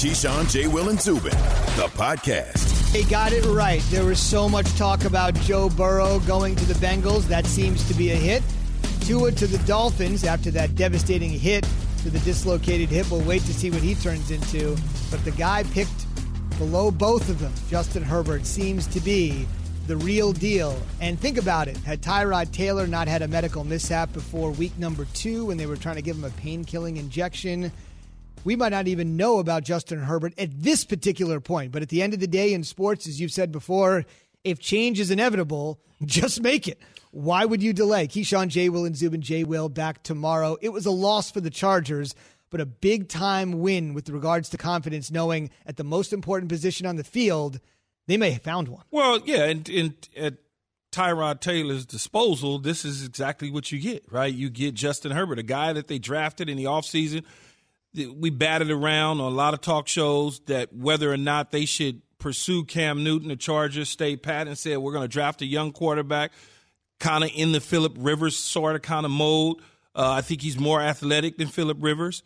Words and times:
Keyshawn, 0.00 0.50
J. 0.50 0.66
Will, 0.66 0.88
and 0.88 0.98
Zubin, 0.98 1.30
the 1.76 1.90
podcast. 1.92 2.90
They 2.90 3.02
got 3.02 3.32
it 3.32 3.44
right. 3.44 3.82
There 3.90 4.06
was 4.06 4.18
so 4.18 4.48
much 4.48 4.66
talk 4.78 5.04
about 5.04 5.34
Joe 5.34 5.68
Burrow 5.68 6.20
going 6.20 6.56
to 6.56 6.64
the 6.64 6.72
Bengals. 6.72 7.24
That 7.24 7.44
seems 7.44 7.86
to 7.86 7.92
be 7.92 8.10
a 8.10 8.16
hit. 8.16 8.42
Tua 9.02 9.30
to 9.32 9.46
the 9.46 9.58
Dolphins 9.66 10.24
after 10.24 10.50
that 10.52 10.74
devastating 10.74 11.28
hit 11.28 11.68
to 11.98 12.08
the 12.08 12.18
dislocated 12.20 12.88
hip. 12.88 13.10
We'll 13.10 13.20
wait 13.20 13.42
to 13.42 13.52
see 13.52 13.70
what 13.70 13.82
he 13.82 13.94
turns 13.94 14.30
into. 14.30 14.74
But 15.10 15.22
the 15.26 15.32
guy 15.32 15.64
picked 15.64 16.06
below 16.56 16.90
both 16.90 17.28
of 17.28 17.38
them, 17.38 17.52
Justin 17.68 18.02
Herbert, 18.02 18.46
seems 18.46 18.86
to 18.86 19.00
be 19.00 19.46
the 19.86 19.98
real 19.98 20.32
deal. 20.32 20.80
And 21.02 21.20
think 21.20 21.36
about 21.36 21.68
it. 21.68 21.76
Had 21.76 22.00
Tyrod 22.00 22.52
Taylor 22.52 22.86
not 22.86 23.06
had 23.06 23.20
a 23.20 23.28
medical 23.28 23.64
mishap 23.64 24.14
before 24.14 24.50
week 24.52 24.78
number 24.78 25.04
two 25.12 25.44
when 25.44 25.58
they 25.58 25.66
were 25.66 25.76
trying 25.76 25.96
to 25.96 26.02
give 26.02 26.16
him 26.16 26.24
a 26.24 26.30
pain 26.30 26.64
killing 26.64 26.96
injection, 26.96 27.70
we 28.44 28.56
might 28.56 28.72
not 28.72 28.88
even 28.88 29.16
know 29.16 29.38
about 29.38 29.64
Justin 29.64 30.00
Herbert 30.00 30.34
at 30.38 30.50
this 30.62 30.84
particular 30.84 31.40
point. 31.40 31.72
But 31.72 31.82
at 31.82 31.88
the 31.88 32.02
end 32.02 32.14
of 32.14 32.20
the 32.20 32.26
day 32.26 32.52
in 32.52 32.64
sports, 32.64 33.06
as 33.06 33.20
you've 33.20 33.32
said 33.32 33.52
before, 33.52 34.04
if 34.44 34.58
change 34.58 35.00
is 35.00 35.10
inevitable, 35.10 35.80
just 36.04 36.40
make 36.42 36.68
it. 36.68 36.80
Why 37.12 37.44
would 37.44 37.62
you 37.62 37.72
delay? 37.72 38.06
Keyshawn, 38.06 38.48
J. 38.48 38.68
Will, 38.68 38.84
and 38.84 38.96
Zubin, 38.96 39.20
J. 39.20 39.44
Will 39.44 39.68
back 39.68 40.02
tomorrow. 40.02 40.56
It 40.60 40.68
was 40.68 40.86
a 40.86 40.92
loss 40.92 41.30
for 41.30 41.40
the 41.40 41.50
Chargers, 41.50 42.14
but 42.50 42.60
a 42.60 42.66
big 42.66 43.08
time 43.08 43.60
win 43.60 43.94
with 43.94 44.08
regards 44.08 44.48
to 44.50 44.56
confidence, 44.56 45.10
knowing 45.10 45.50
at 45.66 45.76
the 45.76 45.84
most 45.84 46.12
important 46.12 46.48
position 46.48 46.86
on 46.86 46.96
the 46.96 47.04
field, 47.04 47.58
they 48.06 48.16
may 48.16 48.30
have 48.30 48.42
found 48.42 48.68
one. 48.68 48.84
Well, 48.90 49.20
yeah, 49.24 49.44
and, 49.44 49.68
and 49.68 50.08
at 50.16 50.34
Tyrod 50.92 51.40
Taylor's 51.40 51.84
disposal, 51.86 52.58
this 52.58 52.84
is 52.84 53.04
exactly 53.04 53.50
what 53.50 53.70
you 53.70 53.80
get, 53.80 54.04
right? 54.10 54.32
You 54.32 54.50
get 54.50 54.74
Justin 54.74 55.12
Herbert, 55.12 55.38
a 55.38 55.44
guy 55.44 55.72
that 55.72 55.88
they 55.88 55.98
drafted 55.98 56.48
in 56.48 56.56
the 56.56 56.64
offseason. 56.64 57.24
We 57.94 58.30
batted 58.30 58.70
around 58.70 59.20
on 59.20 59.32
a 59.32 59.34
lot 59.34 59.54
of 59.54 59.60
talk 59.60 59.88
shows 59.88 60.40
that 60.46 60.72
whether 60.72 61.12
or 61.12 61.16
not 61.16 61.50
they 61.50 61.64
should 61.64 62.02
pursue 62.18 62.64
Cam 62.64 63.02
Newton. 63.02 63.28
The 63.28 63.36
Chargers 63.36 63.88
stayed 63.88 64.22
pat 64.22 64.46
and 64.46 64.56
said, 64.56 64.78
we're 64.78 64.92
going 64.92 65.04
to 65.04 65.08
draft 65.08 65.42
a 65.42 65.46
young 65.46 65.72
quarterback, 65.72 66.32
kind 66.98 67.24
of 67.24 67.30
in 67.34 67.52
the 67.52 67.60
Philip 67.60 67.96
Rivers 67.98 68.36
sort 68.36 68.76
of 68.76 68.82
kind 68.82 69.04
of 69.04 69.10
mode. 69.10 69.56
Uh, 69.94 70.12
I 70.12 70.20
think 70.20 70.42
he's 70.42 70.58
more 70.58 70.80
athletic 70.80 71.38
than 71.38 71.48
Philip 71.48 71.78
Rivers. 71.80 72.22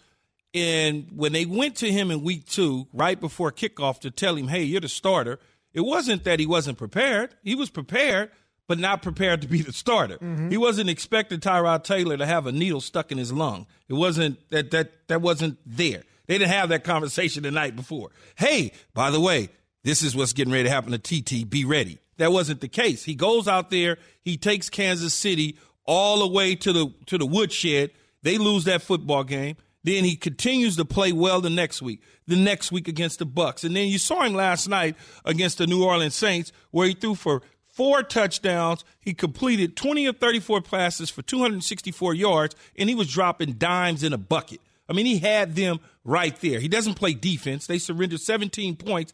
And 0.52 1.08
when 1.14 1.32
they 1.32 1.46
went 1.46 1.76
to 1.76 1.90
him 1.90 2.10
in 2.10 2.22
week 2.22 2.46
two, 2.46 2.86
right 2.92 3.18
before 3.18 3.50
kickoff, 3.50 4.00
to 4.00 4.10
tell 4.10 4.36
him, 4.36 4.48
hey, 4.48 4.62
you're 4.62 4.80
the 4.80 4.88
starter– 4.88 5.38
it 5.74 5.80
wasn't 5.80 6.22
that 6.22 6.38
he 6.38 6.46
wasn't 6.46 6.78
prepared. 6.78 7.34
He 7.42 7.56
was 7.56 7.68
prepared, 7.68 8.30
but 8.66 8.78
not 8.78 9.02
prepared 9.02 9.42
to 9.42 9.48
be 9.48 9.62
the 9.62 9.72
starter. 9.72 10.16
Mm-hmm. 10.16 10.50
He 10.50 10.56
wasn't 10.56 10.90
expecting 10.90 11.40
Tyrod 11.40 11.84
Taylor 11.84 12.16
to 12.16 12.26
have 12.26 12.46
a 12.46 12.52
needle 12.52 12.80
stuck 12.80 13.12
in 13.12 13.18
his 13.18 13.32
lung. 13.32 13.66
It 13.88 13.94
wasn't 13.94 14.38
that 14.50 14.70
that 14.70 15.08
that 15.08 15.22
wasn't 15.22 15.58
there. 15.66 16.02
They 16.26 16.38
didn't 16.38 16.52
have 16.52 16.70
that 16.70 16.84
conversation 16.84 17.42
the 17.42 17.50
night 17.50 17.76
before. 17.76 18.10
Hey, 18.36 18.72
by 18.94 19.10
the 19.10 19.20
way, 19.20 19.50
this 19.82 20.02
is 20.02 20.16
what's 20.16 20.32
getting 20.32 20.52
ready 20.52 20.64
to 20.64 20.70
happen 20.70 20.92
to 20.92 20.98
TT. 20.98 21.48
Be 21.48 21.64
ready. 21.64 21.98
That 22.16 22.32
wasn't 22.32 22.60
the 22.60 22.68
case. 22.68 23.04
He 23.04 23.14
goes 23.14 23.46
out 23.48 23.70
there, 23.70 23.98
he 24.22 24.36
takes 24.36 24.70
Kansas 24.70 25.12
City 25.12 25.58
all 25.84 26.20
the 26.20 26.28
way 26.28 26.54
to 26.54 26.72
the 26.72 26.92
to 27.06 27.18
the 27.18 27.26
woodshed. 27.26 27.90
They 28.22 28.38
lose 28.38 28.64
that 28.64 28.82
football 28.82 29.24
game. 29.24 29.56
Then 29.82 30.04
he 30.04 30.16
continues 30.16 30.76
to 30.76 30.86
play 30.86 31.12
well 31.12 31.42
the 31.42 31.50
next 31.50 31.82
week, 31.82 32.00
the 32.26 32.36
next 32.36 32.72
week 32.72 32.88
against 32.88 33.18
the 33.18 33.26
Bucs, 33.26 33.64
And 33.64 33.76
then 33.76 33.88
you 33.88 33.98
saw 33.98 34.22
him 34.22 34.32
last 34.32 34.66
night 34.66 34.96
against 35.26 35.58
the 35.58 35.66
New 35.66 35.84
Orleans 35.84 36.14
Saints 36.14 36.52
where 36.70 36.88
he 36.88 36.94
threw 36.94 37.14
for 37.14 37.42
four 37.74 38.02
touchdowns. 38.02 38.84
He 39.00 39.14
completed 39.14 39.76
20 39.76 40.06
of 40.06 40.18
34 40.18 40.62
passes 40.62 41.10
for 41.10 41.22
264 41.22 42.14
yards, 42.14 42.56
and 42.76 42.88
he 42.88 42.94
was 42.94 43.12
dropping 43.12 43.54
dimes 43.54 44.02
in 44.02 44.12
a 44.12 44.18
bucket. 44.18 44.60
I 44.88 44.92
mean, 44.92 45.06
he 45.06 45.18
had 45.18 45.56
them 45.56 45.80
right 46.04 46.38
there. 46.40 46.60
He 46.60 46.68
doesn't 46.68 46.94
play 46.94 47.14
defense. 47.14 47.66
They 47.66 47.78
surrendered 47.78 48.20
17 48.20 48.76
points 48.76 49.12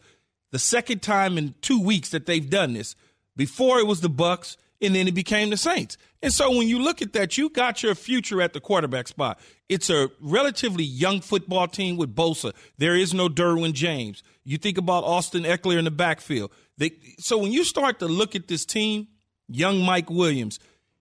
the 0.50 0.58
second 0.58 1.00
time 1.02 1.38
in 1.38 1.54
two 1.60 1.80
weeks 1.80 2.10
that 2.10 2.26
they've 2.26 2.48
done 2.48 2.72
this. 2.72 2.96
Before 3.36 3.78
it 3.78 3.86
was 3.86 4.00
the 4.00 4.10
Bucs, 4.10 4.56
and 4.80 4.94
then 4.94 5.06
it 5.06 5.14
became 5.14 5.50
the 5.50 5.56
Saints. 5.56 5.98
And 6.22 6.32
so 6.32 6.50
when 6.50 6.68
you 6.68 6.78
look 6.78 7.02
at 7.02 7.12
that, 7.12 7.38
you 7.38 7.50
got 7.50 7.82
your 7.82 7.94
future 7.94 8.40
at 8.42 8.52
the 8.52 8.60
quarterback 8.60 9.08
spot. 9.08 9.38
It's 9.68 9.90
a 9.90 10.10
relatively 10.20 10.84
young 10.84 11.20
football 11.20 11.68
team 11.68 11.96
with 11.96 12.14
Bosa. 12.14 12.52
There 12.78 12.96
is 12.96 13.14
no 13.14 13.28
Derwin 13.28 13.72
James. 13.72 14.22
You 14.44 14.58
think 14.58 14.78
about 14.78 15.04
Austin 15.04 15.44
Ekeler 15.44 15.78
in 15.78 15.84
the 15.84 15.90
backfield. 15.90 16.50
They, 16.80 16.92
so 17.18 17.36
when 17.36 17.52
you 17.52 17.62
start 17.62 17.98
to 17.98 18.06
look 18.06 18.34
at 18.34 18.48
this 18.48 18.64
team, 18.64 19.08
young 19.48 19.80
Mike 19.80 20.08
Williams, 20.08 20.58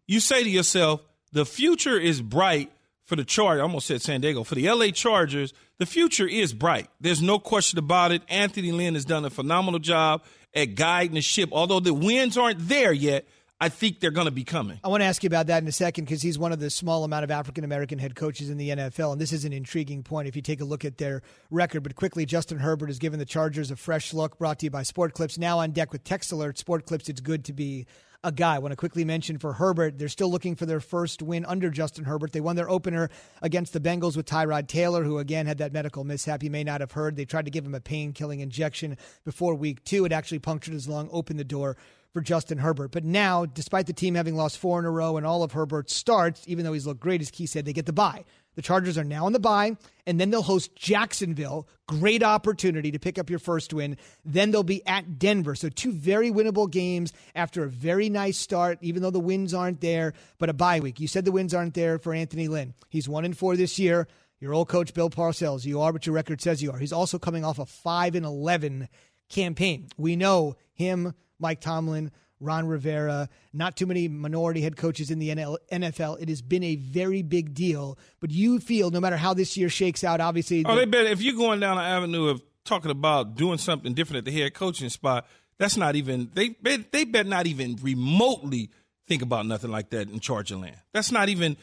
you 0.08 0.20
say 0.20 0.44
to 0.44 0.50
yourself, 0.50 1.02
the 1.32 1.46
future 1.46 1.98
is 1.98 2.22
bright 2.22 2.70
for 3.06 3.16
the 3.16 3.24
Chargers. 3.24 3.62
I 3.62 3.64
almost 3.64 3.88
said 3.88 4.02
San 4.02 4.20
Diego. 4.20 4.44
For 4.44 4.56
the 4.56 4.70
LA 4.70 4.88
Chargers, 4.88 5.54
the 5.78 5.86
future 5.86 6.28
is 6.28 6.54
bright. 6.54 6.90
There's 7.00 7.22
no 7.22 7.40
question 7.40 7.80
about 7.80 8.12
it. 8.12 8.24
Anthony 8.28 8.74
Lynn 8.74 8.96
has 8.96 9.06
done 9.06 9.24
a 9.24 9.30
phenomenal 9.30 9.80
job 9.80 10.24
at 10.54 10.76
guiding 10.76 11.16
the 11.16 11.22
ship. 11.22 11.50
Although 11.54 11.80
the 11.80 11.94
wins 11.94 12.38
aren't 12.38 12.68
there 12.68 12.92
yet, 12.92 13.26
I 13.62 13.68
think 13.68 14.00
they're 14.00 14.12
going 14.12 14.26
to 14.26 14.32
be 14.32 14.46
coming. 14.46 14.80
I 14.84 14.88
want 14.88 15.02
to 15.02 15.06
ask 15.06 15.22
you 15.22 15.28
about 15.28 15.48
that 15.48 15.62
in 15.62 15.68
a 15.68 15.74
second 15.74 16.06
because 16.06 16.22
he's 16.22 16.40
one 16.40 16.54
of 16.54 16.60
the 16.60 16.70
small 16.70 17.04
amount 17.04 17.26
of 17.26 17.32
African 17.32 17.66
American 17.66 18.00
head 18.00 18.16
coaches 18.16 18.50
in 18.50 18.58
the 18.58 18.70
NFL, 18.70 19.12
and 19.12 19.20
this 19.20 19.34
is 19.34 19.44
an 19.44 19.52
intriguing 19.52 20.02
point 20.02 20.30
if 20.30 20.36
you 20.38 20.42
take 20.42 20.62
a 20.62 20.66
look 20.66 20.86
at 20.86 20.98
their 20.98 21.22
record. 21.52 21.84
But 21.84 21.96
quickly, 21.96 22.26
Justin 22.26 22.60
Herbert 22.60 22.88
has 22.88 23.00
given 23.00 23.20
the 23.20 23.26
Chargers 23.26 23.70
a 23.70 23.76
fresh 23.76 24.14
look. 24.14 24.38
Brought 24.38 24.60
to 24.60 24.68
you 24.68 24.70
by 24.70 24.84
Sport 24.84 25.14
Clips. 25.14 25.38
Now 25.38 25.60
on 25.60 25.72
deck 25.72 25.92
with 25.92 26.06
Text 26.06 26.32
Alert. 26.32 26.58
Sport 26.58 26.86
Clips. 26.86 27.10
It's 27.10 27.20
good 27.20 27.44
to 27.46 27.54
be 27.54 27.86
a 28.24 28.32
guy. 28.32 28.56
I 28.56 28.60
want 28.60 28.72
to 28.72 28.78
quickly 28.78 29.06
mention 29.06 29.38
for 29.38 29.54
Herbert, 29.54 29.98
they're 29.98 30.10
still 30.10 30.30
looking 30.30 30.56
for 30.56 30.66
their 30.66 30.80
first 30.80 31.22
win 31.22 31.46
under 31.46 31.70
Justin 31.70 32.04
Herbert. 32.04 32.34
They 32.34 32.42
won 32.42 32.56
their 32.56 32.70
opener 32.70 33.10
against 33.42 33.74
the 33.74 33.80
Bengals 33.80 34.18
with 34.18 34.26
Tyrod 34.26 34.68
Taylor, 34.68 35.04
who 35.04 35.20
again 35.20 35.46
had 35.46 35.60
that 35.60 35.74
medical 35.74 36.04
mishap. 36.04 36.44
You 36.44 36.50
may 36.50 36.64
not 36.64 36.82
have 36.82 36.92
heard. 36.92 37.16
They 37.16 37.26
tried 37.26 37.46
to 37.46 37.52
give 37.52 37.66
him 37.66 37.76
a 37.76 37.80
pain 37.80 38.14
killing 38.14 38.40
injection 38.42 38.98
before 39.24 39.56
week 39.56 39.84
two. 39.84 40.06
It 40.06 40.12
actually 40.12 40.40
punctured 40.40 40.74
his 40.74 40.88
lung, 40.88 41.10
opened 41.12 41.40
the 41.40 41.46
door 41.46 41.78
for 42.14 42.22
Justin 42.22 42.58
Herbert. 42.58 42.92
But 42.92 43.04
now, 43.04 43.46
despite 43.46 43.88
the 43.88 43.94
team 43.94 44.16
having 44.16 44.36
lost 44.36 44.58
four 44.58 44.80
in 44.80 44.86
a 44.86 44.92
row 44.92 45.18
and 45.18 45.26
all 45.26 45.44
of 45.44 45.52
Herbert's 45.52 45.94
starts, 45.94 46.44
even 46.48 46.66
though 46.66 46.74
he's 46.74 46.88
looked 46.88 47.00
great, 47.00 47.22
as 47.22 47.32
Key 47.32 47.46
said, 47.46 47.66
they 47.66 47.74
get 47.74 47.86
the 47.86 47.94
bye. 47.94 48.26
The 48.56 48.64
Chargers 48.64 48.98
are 48.98 49.04
now 49.04 49.26
on 49.26 49.32
the 49.32 49.40
bye, 49.40 49.78
and 50.06 50.20
then 50.20 50.32
they'll 50.32 50.42
host 50.42 50.76
Jacksonville. 50.76 51.68
Great 51.88 52.24
opportunity 52.24 52.92
to 52.92 53.00
pick 53.00 53.18
up 53.18 53.30
your 53.30 53.40
first 53.40 53.74
win. 53.74 53.96
Then 54.26 54.52
they'll 54.52 54.64
be 54.64 54.86
at 54.86 55.18
Denver. 55.18 55.56
So, 55.56 55.70
two 55.70 55.94
very 55.94 56.30
winnable 56.30 56.70
games 56.70 57.14
after 57.36 57.64
a 57.64 57.70
very 57.70 58.10
nice 58.10 58.38
start, 58.38 58.80
even 58.82 59.02
though 59.02 59.12
the 59.12 59.20
wins 59.20 59.54
aren't 59.54 59.82
there, 59.82 60.14
but 60.40 60.50
a 60.50 60.54
bye 60.54 60.80
week. 60.80 61.00
You 61.00 61.08
said 61.08 61.26
the 61.26 61.32
wins 61.32 61.54
aren't 61.54 61.76
there 61.76 62.00
for 62.00 62.14
Anthony 62.14 62.48
Lynn. 62.48 62.74
He's 62.90 63.08
one 63.08 63.24
and 63.24 63.38
four 63.38 63.56
this 63.56 63.80
year. 63.80 64.08
Your 64.42 64.54
old 64.54 64.70
coach, 64.70 64.94
Bill 64.94 65.10
Parcells, 65.10 65.66
you 65.66 65.82
are 65.82 65.92
what 65.92 66.06
your 66.06 66.16
record 66.16 66.42
says 66.42 66.64
you 66.64 66.72
are. 66.72 66.78
He's 66.78 66.94
also 66.94 67.20
coming 67.20 67.44
off 67.44 67.60
a 67.60 67.66
5 67.66 68.16
and 68.16 68.26
11 68.26 68.88
campaign. 69.30 69.90
We 69.98 70.16
know 70.16 70.56
him, 70.74 71.14
Mike 71.40 71.62
Tomlin, 71.62 72.12
Ron 72.40 72.68
Rivera, 72.68 73.30
not 73.54 73.76
too 73.76 73.86
many 73.86 74.08
minority 74.08 74.62
head 74.62 74.78
coaches 74.78 75.12
in 75.12 75.20
the 75.20 75.30
NFL. 75.30 76.22
It 76.22 76.30
has 76.30 76.42
been 76.42 76.64
a 76.64 76.76
very 76.76 77.22
big 77.22 77.54
deal. 77.54 77.98
But 78.20 78.32
you 78.32 78.60
feel, 78.60 78.92
no 78.92 79.00
matter 79.00 79.18
how 79.18 79.34
this 79.34 79.58
year 79.58 79.70
shakes 79.70 80.04
out, 80.04 80.22
obviously. 80.22 80.64
Oh, 80.66 80.76
they 80.76 80.86
bet 80.86 81.08
if 81.08 81.22
you're 81.22 81.36
going 81.36 81.60
down 81.60 81.78
the 81.78 81.84
avenue 81.84 82.28
of 82.28 82.42
talking 82.64 82.92
about 82.92 83.36
doing 83.36 83.58
something 83.58 83.94
different 83.94 84.20
at 84.20 84.26
the 84.26 84.40
head 84.40 84.54
coaching 84.54 84.90
spot, 84.90 85.28
that's 85.58 85.76
not 85.76 85.96
even 85.96 86.30
they 86.34 86.56
they 86.62 87.04
bet 87.04 87.26
not 87.26 87.46
even 87.46 87.78
remotely 87.82 88.70
think 89.08 89.22
about 89.22 89.46
nothing 89.46 89.72
like 89.72 89.90
that 89.90 90.10
in 90.10 90.20
Charger 90.20 90.56
land. 90.56 90.78
That's 90.94 91.12
not 91.12 91.30
even. 91.30 91.58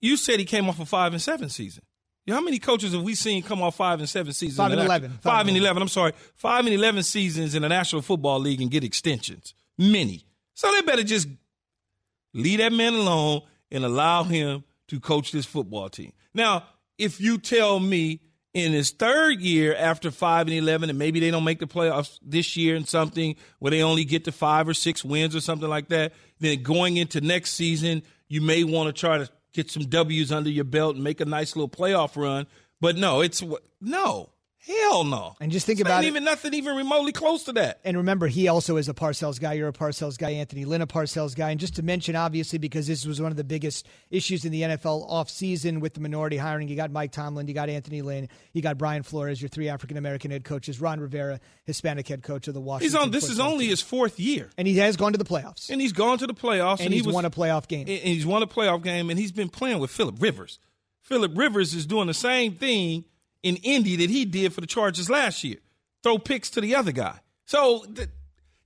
You 0.00 0.16
said 0.16 0.38
he 0.38 0.44
came 0.44 0.68
off 0.68 0.80
a 0.80 0.84
five 0.84 1.12
and 1.12 1.22
seven 1.22 1.48
season. 1.48 1.84
How 2.28 2.40
many 2.40 2.58
coaches 2.58 2.92
have 2.92 3.02
we 3.02 3.14
seen 3.14 3.42
come 3.42 3.62
off 3.62 3.76
five 3.76 3.98
and 3.98 4.08
seven 4.08 4.32
seasons? 4.32 4.56
Five 4.56 4.72
and 4.72 4.80
eleven. 4.80 5.10
Five, 5.10 5.22
five 5.22 5.48
and 5.48 5.56
11. 5.56 5.82
I'm 5.82 5.88
sorry, 5.88 6.12
five 6.34 6.64
and 6.64 6.74
eleven 6.74 7.02
seasons 7.02 7.54
in 7.54 7.62
the 7.62 7.68
National 7.68 8.02
Football 8.02 8.40
League 8.40 8.60
and 8.60 8.70
get 8.70 8.84
extensions 8.84 9.54
many. 9.78 10.24
So 10.54 10.70
they 10.72 10.82
better 10.82 11.02
just 11.02 11.28
leave 12.34 12.58
that 12.58 12.72
man 12.72 12.94
alone 12.94 13.42
and 13.70 13.84
allow 13.84 14.22
him 14.22 14.64
to 14.88 15.00
coach 15.00 15.32
this 15.32 15.46
football 15.46 15.88
team. 15.88 16.12
Now, 16.34 16.64
if 16.98 17.20
you 17.20 17.38
tell 17.38 17.80
me 17.80 18.20
in 18.54 18.72
his 18.72 18.90
third 18.90 19.40
year 19.40 19.74
after 19.74 20.10
5 20.10 20.46
and 20.46 20.56
11 20.56 20.90
and 20.90 20.98
maybe 20.98 21.20
they 21.20 21.30
don't 21.30 21.44
make 21.44 21.58
the 21.58 21.66
playoffs 21.66 22.18
this 22.22 22.56
year 22.56 22.76
and 22.76 22.86
something 22.86 23.34
where 23.58 23.70
they 23.70 23.82
only 23.82 24.04
get 24.04 24.24
to 24.24 24.32
5 24.32 24.68
or 24.68 24.74
6 24.74 25.04
wins 25.04 25.34
or 25.34 25.40
something 25.40 25.68
like 25.68 25.88
that, 25.88 26.12
then 26.38 26.62
going 26.62 26.98
into 26.98 27.20
next 27.22 27.52
season, 27.52 28.02
you 28.28 28.42
may 28.42 28.62
want 28.64 28.94
to 28.94 28.98
try 28.98 29.18
to 29.18 29.28
get 29.52 29.70
some 29.70 29.84
W's 29.84 30.32
under 30.32 30.50
your 30.50 30.64
belt 30.64 30.94
and 30.94 31.04
make 31.04 31.20
a 31.20 31.24
nice 31.24 31.56
little 31.56 31.68
playoff 31.68 32.16
run. 32.16 32.46
But 32.80 32.96
no, 32.96 33.20
it's 33.20 33.42
no. 33.80 34.31
Hell 34.64 35.02
no. 35.02 35.34
And 35.40 35.50
just 35.50 35.66
think 35.66 35.80
it's 35.80 35.88
about 35.88 36.04
it. 36.04 36.06
even 36.06 36.22
nothing 36.22 36.54
even 36.54 36.76
remotely 36.76 37.10
close 37.10 37.44
to 37.44 37.52
that. 37.54 37.80
And 37.84 37.96
remember, 37.96 38.28
he 38.28 38.46
also 38.46 38.76
is 38.76 38.88
a 38.88 38.94
Parcells 38.94 39.40
guy. 39.40 39.54
You're 39.54 39.68
a 39.68 39.72
Parcells 39.72 40.16
guy. 40.16 40.30
Anthony 40.30 40.64
Lynn, 40.64 40.82
a 40.82 40.86
Parcells 40.86 41.34
guy. 41.34 41.50
And 41.50 41.58
just 41.58 41.76
to 41.76 41.82
mention, 41.82 42.14
obviously, 42.14 42.60
because 42.60 42.86
this 42.86 43.04
was 43.04 43.20
one 43.20 43.32
of 43.32 43.36
the 43.36 43.42
biggest 43.42 43.88
issues 44.10 44.44
in 44.44 44.52
the 44.52 44.62
NFL 44.62 45.10
offseason 45.10 45.80
with 45.80 45.94
the 45.94 46.00
minority 46.00 46.36
hiring, 46.36 46.68
you 46.68 46.76
got 46.76 46.92
Mike 46.92 47.10
Tomlin, 47.10 47.48
you 47.48 47.54
got 47.54 47.68
Anthony 47.68 48.02
Lynn, 48.02 48.28
you 48.52 48.62
got 48.62 48.78
Brian 48.78 49.02
Flores, 49.02 49.42
your 49.42 49.48
three 49.48 49.68
African 49.68 49.96
American 49.96 50.30
head 50.30 50.44
coaches, 50.44 50.80
Ron 50.80 51.00
Rivera, 51.00 51.40
Hispanic 51.64 52.06
head 52.06 52.22
coach 52.22 52.46
of 52.46 52.54
the 52.54 52.60
Washington. 52.60 52.86
He's 52.86 52.94
on. 52.94 53.10
This 53.10 53.28
is 53.28 53.40
only 53.40 53.64
team. 53.64 53.70
his 53.70 53.82
fourth 53.82 54.20
year, 54.20 54.48
and 54.56 54.68
he 54.68 54.78
has 54.78 54.96
gone 54.96 55.10
to 55.10 55.18
the 55.18 55.24
playoffs. 55.24 55.70
And 55.70 55.80
he's 55.80 55.92
gone 55.92 56.18
to 56.18 56.26
the 56.28 56.34
playoffs, 56.34 56.78
and, 56.78 56.86
and 56.86 56.94
he's 56.94 57.02
he 57.02 57.06
was, 57.08 57.14
won 57.14 57.24
a 57.24 57.30
playoff 57.30 57.66
game. 57.66 57.88
And 57.88 57.88
he's 57.88 58.24
won 58.24 58.44
a 58.44 58.46
playoff 58.46 58.84
game, 58.84 59.10
and 59.10 59.18
he's 59.18 59.32
been 59.32 59.48
playing 59.48 59.80
with 59.80 59.90
Philip 59.90 60.16
Rivers. 60.20 60.60
Philip 61.00 61.32
Rivers 61.34 61.74
is 61.74 61.84
doing 61.84 62.06
the 62.06 62.14
same 62.14 62.54
thing 62.54 63.04
in 63.42 63.56
Indy 63.56 63.96
that 63.96 64.10
he 64.10 64.24
did 64.24 64.52
for 64.52 64.60
the 64.60 64.66
Chargers 64.66 65.10
last 65.10 65.44
year. 65.44 65.58
Throw 66.02 66.18
picks 66.18 66.50
to 66.50 66.60
the 66.60 66.74
other 66.74 66.92
guy. 66.92 67.18
So, 67.46 67.84
th- 67.84 68.08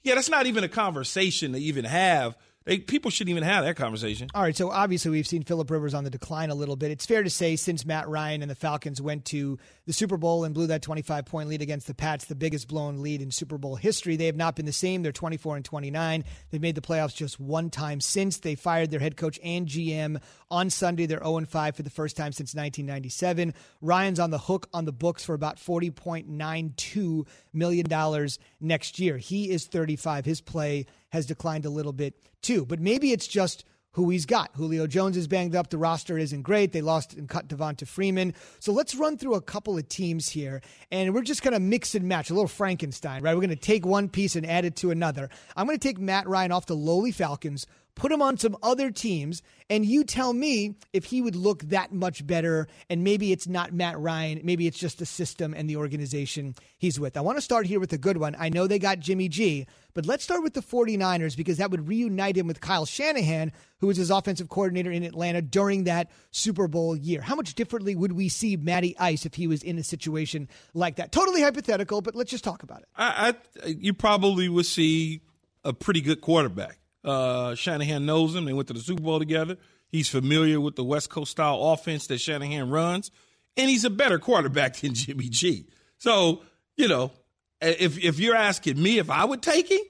yeah, 0.02 0.14
that's 0.14 0.30
not 0.30 0.46
even 0.46 0.64
a 0.64 0.68
conversation 0.68 1.52
to 1.52 1.58
even 1.58 1.84
have 1.84 2.36
they, 2.66 2.78
people 2.78 3.12
shouldn't 3.12 3.30
even 3.30 3.44
have 3.44 3.64
that 3.64 3.76
conversation. 3.76 4.28
All 4.34 4.42
right, 4.42 4.56
so 4.56 4.70
obviously 4.70 5.12
we've 5.12 5.26
seen 5.26 5.44
Philip 5.44 5.70
Rivers 5.70 5.94
on 5.94 6.02
the 6.02 6.10
decline 6.10 6.50
a 6.50 6.54
little 6.54 6.74
bit. 6.74 6.90
It's 6.90 7.06
fair 7.06 7.22
to 7.22 7.30
say 7.30 7.54
since 7.54 7.86
Matt 7.86 8.08
Ryan 8.08 8.42
and 8.42 8.50
the 8.50 8.56
Falcons 8.56 9.00
went 9.00 9.24
to 9.26 9.58
the 9.86 9.92
Super 9.92 10.16
Bowl 10.16 10.44
and 10.44 10.54
blew 10.54 10.66
that 10.66 10.82
25 10.82 11.24
point 11.26 11.48
lead 11.48 11.62
against 11.62 11.86
the 11.86 11.94
Pats, 11.94 12.24
the 12.26 12.34
biggest 12.34 12.68
blown 12.68 13.02
lead 13.02 13.22
in 13.22 13.30
Super 13.30 13.56
Bowl 13.56 13.76
history, 13.76 14.16
they 14.16 14.26
have 14.26 14.36
not 14.36 14.56
been 14.56 14.66
the 14.66 14.72
same. 14.72 15.02
They're 15.02 15.12
24 15.12 15.56
and 15.56 15.64
29. 15.64 16.24
They've 16.50 16.60
made 16.60 16.74
the 16.74 16.80
playoffs 16.80 17.14
just 17.14 17.38
one 17.38 17.70
time 17.70 18.00
since 18.00 18.38
they 18.38 18.56
fired 18.56 18.90
their 18.90 19.00
head 19.00 19.16
coach 19.16 19.38
and 19.42 19.66
GM 19.66 20.20
on 20.50 20.70
Sunday. 20.70 21.06
They're 21.06 21.22
0 21.22 21.46
5 21.46 21.76
for 21.76 21.82
the 21.82 21.90
first 21.90 22.16
time 22.16 22.32
since 22.32 22.54
1997. 22.54 23.54
Ryan's 23.80 24.20
on 24.20 24.30
the 24.30 24.38
hook 24.38 24.68
on 24.74 24.84
the 24.84 24.92
books 24.92 25.24
for 25.24 25.34
about 25.34 25.56
$40.92 25.56 27.26
million 27.52 28.28
next 28.60 28.98
year. 28.98 29.16
He 29.16 29.50
is 29.50 29.66
35. 29.66 30.24
His 30.24 30.40
play 30.40 30.86
has 31.10 31.26
declined 31.26 31.64
a 31.64 31.70
little 31.70 31.92
bit 31.92 32.14
too. 32.42 32.66
But 32.66 32.80
maybe 32.80 33.12
it's 33.12 33.28
just 33.28 33.64
who 33.96 34.10
he's 34.10 34.26
got. 34.26 34.50
Julio 34.54 34.86
Jones 34.86 35.16
is 35.16 35.26
banged 35.26 35.56
up. 35.56 35.70
The 35.70 35.78
roster 35.78 36.18
isn't 36.18 36.42
great. 36.42 36.72
They 36.72 36.82
lost 36.82 37.14
and 37.14 37.26
cut 37.26 37.48
Devonta 37.48 37.88
Freeman. 37.88 38.34
So 38.58 38.70
let's 38.70 38.94
run 38.94 39.16
through 39.16 39.36
a 39.36 39.40
couple 39.40 39.78
of 39.78 39.88
teams 39.88 40.28
here, 40.28 40.60
and 40.92 41.14
we're 41.14 41.22
just 41.22 41.42
going 41.42 41.54
to 41.54 41.60
mix 41.60 41.94
and 41.94 42.06
match, 42.06 42.28
a 42.28 42.34
little 42.34 42.46
Frankenstein, 42.46 43.22
right? 43.22 43.34
We're 43.34 43.40
going 43.40 43.48
to 43.48 43.56
take 43.56 43.86
one 43.86 44.10
piece 44.10 44.36
and 44.36 44.44
add 44.44 44.66
it 44.66 44.76
to 44.76 44.90
another. 44.90 45.30
I'm 45.56 45.64
going 45.64 45.78
to 45.78 45.88
take 45.88 45.98
Matt 45.98 46.28
Ryan 46.28 46.52
off 46.52 46.66
the 46.66 46.76
lowly 46.76 47.10
Falcons, 47.10 47.66
put 47.96 48.12
him 48.12 48.22
on 48.22 48.36
some 48.36 48.56
other 48.62 48.90
teams, 48.92 49.42
and 49.68 49.84
you 49.84 50.04
tell 50.04 50.32
me 50.32 50.76
if 50.92 51.06
he 51.06 51.20
would 51.20 51.34
look 51.34 51.62
that 51.64 51.92
much 51.92 52.24
better. 52.24 52.68
And 52.88 53.02
maybe 53.02 53.32
it's 53.32 53.48
not 53.48 53.72
Matt 53.72 53.98
Ryan, 53.98 54.40
maybe 54.44 54.68
it's 54.68 54.78
just 54.78 54.98
the 54.98 55.06
system 55.06 55.52
and 55.54 55.68
the 55.68 55.76
organization 55.76 56.54
he's 56.78 57.00
with. 57.00 57.16
I 57.16 57.22
want 57.22 57.38
to 57.38 57.42
start 57.42 57.66
here 57.66 57.80
with 57.80 57.92
a 57.92 57.98
good 57.98 58.18
one. 58.18 58.36
I 58.38 58.50
know 58.50 58.66
they 58.66 58.78
got 58.78 59.00
Jimmy 59.00 59.28
G, 59.28 59.66
but 59.94 60.06
let's 60.06 60.22
start 60.22 60.42
with 60.42 60.54
the 60.54 60.60
49ers 60.60 61.36
because 61.36 61.56
that 61.56 61.70
would 61.70 61.88
reunite 61.88 62.36
him 62.36 62.46
with 62.46 62.60
Kyle 62.60 62.86
Shanahan, 62.86 63.50
who 63.80 63.86
was 63.88 63.96
his 63.96 64.10
offensive 64.10 64.50
coordinator 64.50 64.92
in 64.92 65.02
Atlanta 65.02 65.40
during 65.40 65.84
that 65.84 66.10
Super 66.30 66.68
Bowl 66.68 66.94
year. 66.94 67.22
How 67.22 67.34
much 67.34 67.54
differently 67.54 67.96
would 67.96 68.12
we 68.12 68.28
see 68.28 68.56
Matty 68.56 68.94
Ice 68.98 69.24
if 69.24 69.34
he 69.34 69.46
was 69.46 69.62
in 69.62 69.78
a 69.78 69.82
situation 69.82 70.48
like 70.74 70.96
that? 70.96 71.12
Totally 71.12 71.40
hypothetical, 71.40 72.02
but 72.02 72.14
let's 72.14 72.30
just 72.30 72.44
talk 72.44 72.62
about 72.62 72.80
it. 72.80 72.88
I, 72.94 73.34
I 73.64 73.66
you 73.68 73.94
probably 73.94 74.50
would 74.50 74.66
see 74.66 75.22
a 75.64 75.72
pretty 75.72 76.02
good 76.02 76.20
quarterback. 76.20 76.78
Uh, 77.06 77.54
Shanahan 77.54 78.04
knows 78.04 78.34
him. 78.34 78.44
They 78.44 78.52
went 78.52 78.68
to 78.68 78.74
the 78.74 78.80
Super 78.80 79.02
Bowl 79.02 79.18
together. 79.18 79.56
He's 79.88 80.08
familiar 80.08 80.60
with 80.60 80.76
the 80.76 80.84
West 80.84 81.08
Coast 81.10 81.30
style 81.30 81.62
offense 81.62 82.08
that 82.08 82.18
Shanahan 82.18 82.68
runs, 82.68 83.10
and 83.56 83.70
he's 83.70 83.84
a 83.84 83.90
better 83.90 84.18
quarterback 84.18 84.76
than 84.76 84.94
Jimmy 84.94 85.28
G. 85.28 85.68
So, 85.98 86.42
you 86.76 86.88
know, 86.88 87.12
if 87.60 88.02
if 88.02 88.18
you're 88.18 88.34
asking 88.34 88.82
me 88.82 88.98
if 88.98 89.08
I 89.10 89.24
would 89.24 89.42
take 89.42 89.70
him 89.70 89.80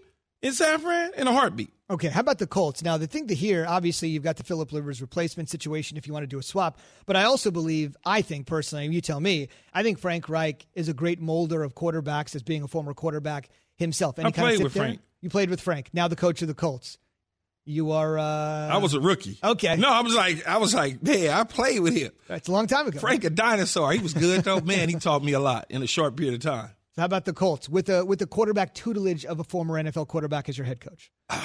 in 0.42 0.52
San 0.52 0.78
Fran 0.78 1.12
in 1.16 1.26
a 1.26 1.32
heartbeat. 1.32 1.72
Okay, 1.88 2.08
how 2.08 2.20
about 2.20 2.38
the 2.38 2.48
Colts? 2.48 2.82
Now, 2.82 2.96
the 2.96 3.06
thing 3.06 3.28
to 3.28 3.34
hear, 3.34 3.64
obviously, 3.66 4.08
you've 4.08 4.24
got 4.24 4.36
the 4.36 4.42
Philip 4.42 4.72
Rivers 4.72 5.00
replacement 5.00 5.48
situation 5.48 5.96
if 5.96 6.06
you 6.06 6.12
want 6.12 6.24
to 6.24 6.28
do 6.28 6.38
a 6.38 6.42
swap. 6.42 6.78
But 7.06 7.14
I 7.14 7.24
also 7.24 7.52
believe, 7.52 7.96
I 8.04 8.22
think 8.22 8.46
personally, 8.46 8.86
you 8.88 9.00
tell 9.00 9.20
me, 9.20 9.48
I 9.72 9.84
think 9.84 10.00
Frank 10.00 10.28
Reich 10.28 10.66
is 10.74 10.88
a 10.88 10.94
great 10.94 11.20
molder 11.20 11.62
of 11.62 11.74
quarterbacks 11.74 12.34
as 12.34 12.42
being 12.42 12.64
a 12.64 12.68
former 12.68 12.92
quarterback 12.92 13.48
himself. 13.76 14.18
And 14.18 14.26
I 14.26 14.32
played 14.32 14.62
with 14.62 14.74
there? 14.74 14.82
Frank. 14.82 15.00
You 15.20 15.30
played 15.30 15.48
with 15.48 15.60
Frank. 15.60 15.90
Now 15.92 16.08
the 16.08 16.16
coach 16.16 16.42
of 16.42 16.48
the 16.48 16.54
Colts. 16.54 16.98
You 17.66 17.90
are. 17.90 18.16
Uh... 18.16 18.68
I 18.68 18.78
was 18.78 18.94
a 18.94 19.00
rookie. 19.00 19.38
Okay. 19.42 19.76
No, 19.76 19.90
I 19.90 20.00
was 20.00 20.14
like, 20.14 20.46
I 20.46 20.58
was 20.58 20.72
like, 20.72 21.02
man, 21.02 21.30
I 21.30 21.42
played 21.42 21.80
with 21.80 21.94
him. 21.94 22.12
That's 22.28 22.48
a 22.48 22.52
long 22.52 22.68
time 22.68 22.86
ago. 22.86 23.00
Frank, 23.00 23.24
a 23.24 23.30
dinosaur. 23.30 23.92
He 23.92 23.98
was 23.98 24.14
good 24.14 24.44
though. 24.44 24.60
man, 24.60 24.88
he 24.88 24.94
taught 24.94 25.22
me 25.22 25.32
a 25.32 25.40
lot 25.40 25.66
in 25.68 25.82
a 25.82 25.86
short 25.86 26.16
period 26.16 26.34
of 26.34 26.40
time. 26.40 26.70
So 26.94 27.02
how 27.02 27.06
about 27.06 27.24
the 27.24 27.32
Colts 27.32 27.68
with 27.68 27.86
the 27.86 28.04
with 28.04 28.20
the 28.20 28.26
quarterback 28.26 28.72
tutelage 28.72 29.24
of 29.24 29.40
a 29.40 29.44
former 29.44 29.82
NFL 29.82 30.06
quarterback 30.06 30.48
as 30.48 30.56
your 30.56 30.64
head 30.64 30.80
coach? 30.80 31.10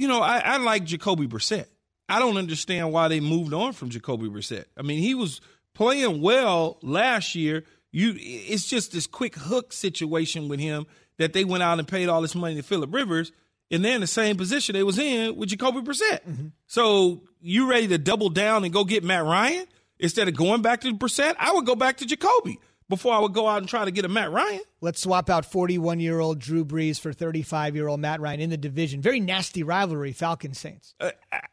You 0.00 0.06
know, 0.06 0.20
I, 0.20 0.38
I 0.38 0.56
like 0.58 0.84
Jacoby 0.84 1.26
Brissett. 1.26 1.66
I 2.08 2.20
don't 2.20 2.36
understand 2.36 2.92
why 2.92 3.08
they 3.08 3.18
moved 3.18 3.52
on 3.52 3.72
from 3.72 3.90
Jacoby 3.90 4.28
Brissett. 4.28 4.66
I 4.76 4.82
mean, 4.82 5.02
he 5.02 5.16
was 5.16 5.40
playing 5.74 6.22
well 6.22 6.78
last 6.82 7.34
year. 7.34 7.64
You, 7.90 8.14
it's 8.16 8.68
just 8.68 8.92
this 8.92 9.08
quick 9.08 9.34
hook 9.34 9.72
situation 9.72 10.48
with 10.48 10.60
him 10.60 10.86
that 11.18 11.32
they 11.32 11.44
went 11.44 11.64
out 11.64 11.80
and 11.80 11.88
paid 11.88 12.08
all 12.08 12.22
this 12.22 12.36
money 12.36 12.54
to 12.54 12.62
Philip 12.62 12.94
Rivers 12.94 13.32
and 13.70 13.84
they're 13.84 13.94
in 13.94 14.00
the 14.00 14.06
same 14.06 14.36
position 14.36 14.74
they 14.74 14.82
was 14.82 14.98
in 14.98 15.36
with 15.36 15.50
Jacoby 15.50 15.80
Brissett. 15.80 16.24
Mm-hmm. 16.26 16.46
So 16.66 17.22
you 17.40 17.68
ready 17.68 17.88
to 17.88 17.98
double 17.98 18.30
down 18.30 18.64
and 18.64 18.72
go 18.72 18.84
get 18.84 19.04
Matt 19.04 19.24
Ryan 19.24 19.66
instead 19.98 20.28
of 20.28 20.36
going 20.36 20.62
back 20.62 20.80
to 20.82 20.92
Brissett? 20.94 21.34
I 21.38 21.52
would 21.52 21.66
go 21.66 21.76
back 21.76 21.98
to 21.98 22.06
Jacoby 22.06 22.58
before 22.88 23.12
I 23.12 23.18
would 23.18 23.34
go 23.34 23.46
out 23.46 23.58
and 23.58 23.68
try 23.68 23.84
to 23.84 23.90
get 23.90 24.04
a 24.04 24.08
Matt 24.08 24.30
Ryan. 24.30 24.60
Let's 24.80 25.00
swap 25.00 25.28
out 25.28 25.44
41 25.44 26.00
year 26.00 26.20
old 26.20 26.38
Drew 26.38 26.64
Brees 26.64 26.98
for 26.98 27.12
35 27.12 27.76
year 27.76 27.88
old 27.88 28.00
Matt 28.00 28.20
Ryan 28.20 28.40
in 28.40 28.50
the 28.50 28.56
division. 28.56 29.02
Very 29.02 29.20
nasty 29.20 29.62
rivalry, 29.62 30.12
Falcons 30.12 30.58
Saints. 30.58 30.94
Uh, 30.98 31.10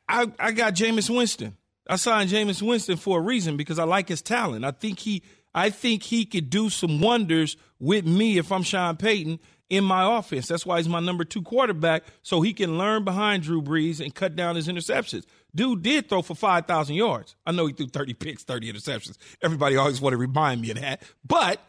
I, 0.08 0.32
I 0.40 0.52
got 0.52 0.76
Jameis 0.76 1.16
Winston. 1.16 1.58
I 1.88 1.98
signed 1.98 2.32
Jameis 2.32 2.62
Winston 2.62 2.98
for 2.98 3.20
a 3.20 3.22
reason 3.22 3.58
because 3.58 3.78
I 3.78 3.84
like 3.84 4.08
his 4.08 4.22
talent. 4.22 4.66
I 4.66 4.72
think 4.72 5.00
he 5.00 5.22
I 5.54 5.70
think 5.70 6.04
he 6.04 6.26
could 6.26 6.50
do 6.50 6.70
some 6.70 7.00
wonders 7.00 7.56
with 7.80 8.06
me 8.06 8.38
if 8.38 8.52
I'm 8.52 8.64
Sean 8.64 8.98
Payton 8.98 9.40
in 9.70 9.84
my 9.84 10.18
offense. 10.18 10.48
That's 10.48 10.66
why 10.66 10.78
he's 10.78 10.90
my 10.90 11.00
number 11.00 11.24
two 11.24 11.42
quarterback, 11.42 12.04
so 12.22 12.42
he 12.42 12.54
can 12.54 12.78
learn 12.78 13.04
behind 13.04 13.44
Drew 13.44 13.62
Brees 13.62 14.00
and 14.00 14.14
cut 14.14 14.36
down 14.36 14.56
his 14.56 14.68
interceptions. 14.68 15.26
Dude 15.54 15.82
did 15.82 16.10
throw 16.10 16.22
for 16.22 16.36
5,000 16.36 16.96
yards. 16.96 17.36
I 17.46 17.52
know 17.52 17.66
he 17.66 17.74
threw 17.74 17.88
30 17.88 18.14
picks, 18.14 18.44
30 18.44 18.72
interceptions. 18.72 19.18
Everybody 19.42 19.78
always 19.78 20.02
want 20.02 20.14
to 20.14 20.18
remind 20.18 20.62
me 20.62 20.72
of 20.72 20.80
that. 20.80 21.02
But 21.26 21.62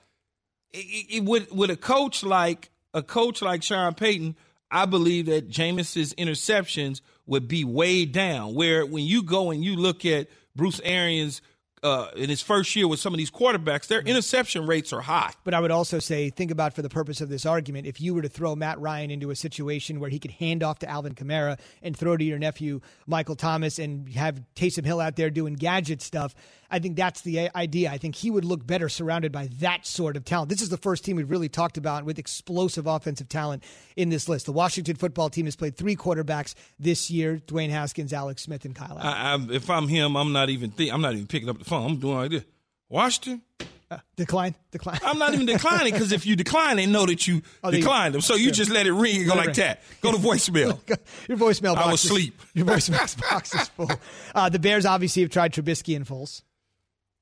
it, 0.73 1.07
it, 1.17 1.25
with, 1.25 1.53
with 1.53 1.71
a 1.71 1.77
coach 1.77 2.23
like 2.23 2.71
a 2.93 3.03
coach 3.03 3.43
like 3.43 3.63
Sean 3.63 3.95
Payton, 3.95 4.37
I 4.71 4.87
believe 4.87 5.27
that 5.27 5.49
Jameis's 5.49 6.13
interceptions 6.15 7.01
would 7.27 7.47
be 7.47 7.65
way 7.65 8.05
down. 8.05 8.55
Where 8.55 8.85
when 8.85 9.05
you 9.05 9.23
go 9.23 9.51
and 9.51 9.65
you 9.65 9.77
look 9.77 10.05
at 10.05 10.29
Bruce 10.55 10.81
Arians– 10.85 11.41
uh, 11.83 12.09
in 12.17 12.29
his 12.29 12.43
first 12.43 12.75
year 12.75 12.89
with 12.89 13.01
some 13.01 13.13
of 13.13 13.19
these 13.19 13.31
quarterbacks, 13.31 13.87
their 13.87 14.01
interception 14.01 14.67
rates 14.67 14.93
are 14.93 15.03
high. 15.03 15.33
But 15.45 15.55
I 15.55 15.61
would 15.61 15.71
also 15.71 15.99
say, 15.99 16.31
think 16.31 16.51
about 16.51 16.75
for 16.75 16.83
the 16.83 16.89
purpose 16.89 17.21
of 17.21 17.29
this 17.29 17.45
argument, 17.45 17.87
if 17.87 18.01
you 18.01 18.15
were 18.15 18.23
to 18.23 18.29
throw 18.29 18.57
Matt 18.57 18.81
Ryan 18.81 19.11
into 19.11 19.31
a 19.31 19.37
situation 19.37 20.01
where 20.01 20.11
he 20.11 20.19
could 20.19 20.33
hand 20.33 20.63
off 20.63 20.79
to 20.81 20.89
Alvin 20.89 21.15
Kamara 21.15 21.59
and 21.83 21.97
throw 21.97 22.17
to 22.17 22.25
your 22.25 22.39
nephew 22.39 22.81
Michael 23.07 23.37
Thomas 23.37 23.79
and 23.79 24.09
have 24.15 24.43
Taysom 24.55 24.85
Hill 24.85 25.01
out 25.01 25.17
there 25.17 25.31
doing 25.31 25.55
gadget 25.55 26.03
stuff, 26.03 26.35
I 26.71 26.79
think 26.79 26.97
that's 26.97 27.23
the 27.23 27.55
idea. 27.55 27.91
I 27.91 27.99
think 27.99 28.15
he 28.15 28.31
would 28.31 28.45
look 28.45 28.67
better 28.67 28.89
surrounded 28.89 29.33
by 29.33 29.49
that 29.61 29.87
sort 29.87 30.17
of 30.17 30.25
talent. 30.25 30.49
This 30.49 30.63
is 30.63 30.69
the 30.69 30.77
first 30.77 31.05
team 31.05 31.17
we've 31.17 31.31
really 31.31 31.49
talked 31.49 31.77
about 31.77 32.05
with 32.05 32.19
explosive 32.19 32.87
offensive 32.87 33.29
talent 33.29 33.63
in 33.97 34.09
this 34.09 34.29
list. 34.29 34.47
The 34.47 34.53
Washington 34.53 34.97
football 34.97 35.31
team 35.31 35.47
has 35.47 35.57
played 35.57 35.77
three 35.77 35.97
quarterbacks 35.97 36.55
this 36.79 37.11
year: 37.11 37.41
Dwayne 37.47 37.71
Haskins, 37.71 38.13
Alex 38.13 38.43
Smith, 38.43 38.65
and 38.65 38.75
Kyle. 38.75 38.99
I, 39.01 39.35
I, 39.35 39.39
if 39.51 39.71
I'm 39.71 39.89
him, 39.89 40.17
I'm 40.17 40.33
not 40.33 40.51
even 40.51 40.71
think, 40.71 40.93
I'm 40.93 41.01
not 41.01 41.15
even 41.15 41.27
picking 41.27 41.49
up 41.49 41.59
the 41.59 41.65
phone. 41.65 41.91
I'm 41.91 41.99
doing 41.99 42.17
like 42.17 42.31
this. 42.31 42.45
Washington. 42.89 43.43
Uh, 43.89 43.99
decline, 44.17 44.53
decline. 44.73 44.99
I'm 45.05 45.19
not 45.19 45.33
even 45.33 45.47
declining 45.47 45.93
because 45.93 46.11
if 46.11 46.27
you 46.27 46.35
decline, 46.35 46.77
they 46.77 46.87
know 46.87 47.07
that 47.07 47.29
you 47.29 47.43
oh, 47.65 47.71
declined 47.71 48.15
them. 48.15 48.21
So 48.21 48.35
you 48.35 48.51
just 48.51 48.69
let 48.69 48.89
it 48.89 48.93
ring 48.93 49.19
and 49.19 49.29
go 49.29 49.37
like 49.37 49.55
that. 49.55 49.81
Go 50.01 50.11
to 50.11 50.19
voicemail. 50.19 50.81
your 51.29 51.39
voicemail 51.39 51.77
box. 51.77 51.87
I 51.87 51.91
was 51.93 52.05
asleep. 52.05 52.41
Your 52.53 52.67
voicemail 52.67 53.31
box 53.31 53.55
is 53.55 53.69
full. 53.69 53.91
Uh, 54.35 54.49
the 54.51 54.59
Bears 54.59 54.85
obviously 54.85 55.23
have 55.23 55.31
tried 55.31 55.53
Trubisky 55.53 55.97
and 55.97 56.07
Foles. 56.07 56.43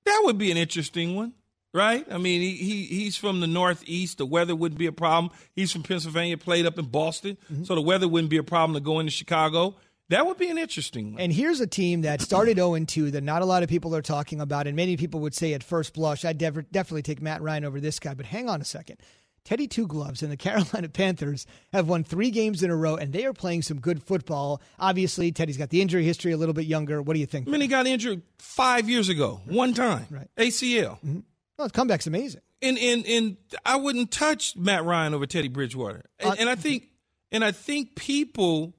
That 0.05 0.23
would 0.25 0.39
be 0.39 0.51
an 0.51 0.57
interesting 0.57 1.15
one, 1.17 1.33
right? 1.73 2.07
I 2.11 2.19
mean, 2.19 2.41
he, 2.41 2.57
he 2.57 2.85
he's 2.85 3.17
from 3.17 3.41
the 3.41 3.47
Northeast. 3.47 4.19
The 4.19 4.27
weather 4.27 4.55
wouldn't 4.55 4.79
be 4.79 4.87
a 4.87 4.93
problem. 4.93 5.33
He's 5.55 5.73
from 5.73 5.83
Pennsylvania, 5.83 6.37
played 6.37 6.67
up 6.67 6.79
in 6.79 6.87
Boston, 6.87 7.39
mm-hmm. 7.51 7.65
so 7.65 7.75
the 7.75 7.83
weather 7.83 8.09
wouldn't 8.09 8.31
be 8.31 8.37
a 8.37 8.43
problem 8.43 8.75
to 8.75 8.81
go 8.81 9.01
into 9.01 9.13
Chicago. 9.13 9.77
That 10.11 10.27
would 10.27 10.37
be 10.37 10.51
an 10.51 10.59
interesting 10.59 11.13
one. 11.13 11.21
And 11.21 11.33
here's 11.33 11.61
a 11.61 11.67
team 11.67 12.03
that 12.03 12.21
started 12.21 12.59
0 12.59 12.79
2 12.79 13.13
that 13.13 13.23
not 13.23 13.41
a 13.41 13.47
lot 13.47 13.63
of 13.63 13.71
people 13.71 13.97
are 13.97 14.03
talking 14.03 14.41
about, 14.41 14.67
and 14.67 14.77
many 14.77 14.97
people 14.97 15.21
would 15.21 15.35
say 15.35 15.55
at 15.55 15.65
first 15.65 15.95
blush, 15.95 16.25
I'd 16.25 16.37
dev- 16.37 16.71
definitely 16.71 17.03
take 17.03 17.23
Matt 17.23 17.41
Ryan 17.41 17.65
over 17.65 17.81
this 17.81 17.99
guy. 17.99 18.13
But 18.13 18.27
hang 18.27 18.49
on 18.49 18.61
a 18.61 18.65
second. 18.65 18.99
Teddy 19.45 19.67
Two 19.67 19.87
Gloves 19.87 20.23
and 20.23 20.33
the 20.33 20.37
Carolina 20.39 20.89
Panthers 20.89 21.47
have 21.73 21.89
won 21.89 22.05
three 22.05 22.31
games 22.31 22.63
in 22.63 22.71
a 22.71 22.77
row, 22.77 22.97
and 22.97 23.13
they 23.13 23.25
are 23.27 23.33
playing 23.33 23.63
some 23.63 23.81
good 23.81 24.03
football. 24.03 24.61
Obviously, 24.79 25.33
Teddy's 25.33 25.59
got 25.59 25.71
the 25.71 25.83
injury 25.83 26.05
history, 26.05 26.33
a 26.33 26.37
little 26.37 26.55
bit 26.55 26.67
younger. 26.67 27.03
What 27.03 27.15
do 27.15 27.21
you 27.21 27.27
think? 27.27 27.49
I 27.49 27.51
mean, 27.51 27.61
he 27.61 27.67
got 27.67 27.87
injured 27.87 28.23
five 28.39 28.89
years 28.89 29.09
ago, 29.09 29.41
one 29.47 29.75
time, 29.75 30.07
right? 30.11 30.29
ACL. 30.37 30.99
Mm-hmm. 30.99 31.21
Well, 31.59 31.67
his 31.67 31.73
comeback's 31.73 32.07
amazing. 32.07 32.41
And 32.63 32.79
and 32.79 33.07
and 33.07 33.37
I 33.65 33.77
wouldn't 33.77 34.11
touch 34.11 34.57
Matt 34.57 34.85
Ryan 34.85 35.15
over 35.15 35.27
Teddy 35.27 35.49
Bridgewater, 35.49 36.05
and, 36.19 36.31
uh, 36.31 36.37
and 36.39 36.49
I 36.49 36.55
think 36.55 36.89
and 37.31 37.45
I 37.45 37.53
think 37.53 37.95
people 37.95 38.75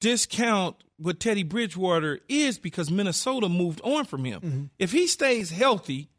discount 0.00 0.76
what 0.96 1.20
Teddy 1.20 1.42
Bridgewater 1.42 2.20
is 2.28 2.58
because 2.58 2.90
Minnesota 2.90 3.48
moved 3.48 3.80
on 3.82 4.04
from 4.04 4.24
him. 4.24 4.40
Mm-hmm. 4.40 4.64
If 4.78 4.92
he 4.92 5.06
stays 5.06 5.50
healthy, 5.50 6.10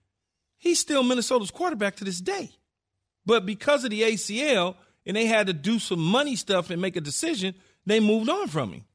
he's 0.57 0.79
still 0.79 1.03
Minnesota's 1.03 1.51
quarterback 1.51 1.95
to 1.97 2.03
this 2.03 2.19
day. 2.19 2.51
But 3.25 3.45
because 3.45 3.83
of 3.83 3.91
the 3.91 4.01
ACL 4.01 4.75
and 5.05 5.15
they 5.15 5.25
had 5.25 5.47
to 5.47 5.53
do 5.53 5.79
some 5.79 5.99
money 5.99 6.35
stuff 6.35 6.69
and 6.69 6.81
make 6.81 6.95
a 6.95 7.01
decision, 7.01 7.55
they 7.85 7.99
moved 7.99 8.29
on 8.29 8.47
from 8.47 8.71
him. 8.73 8.85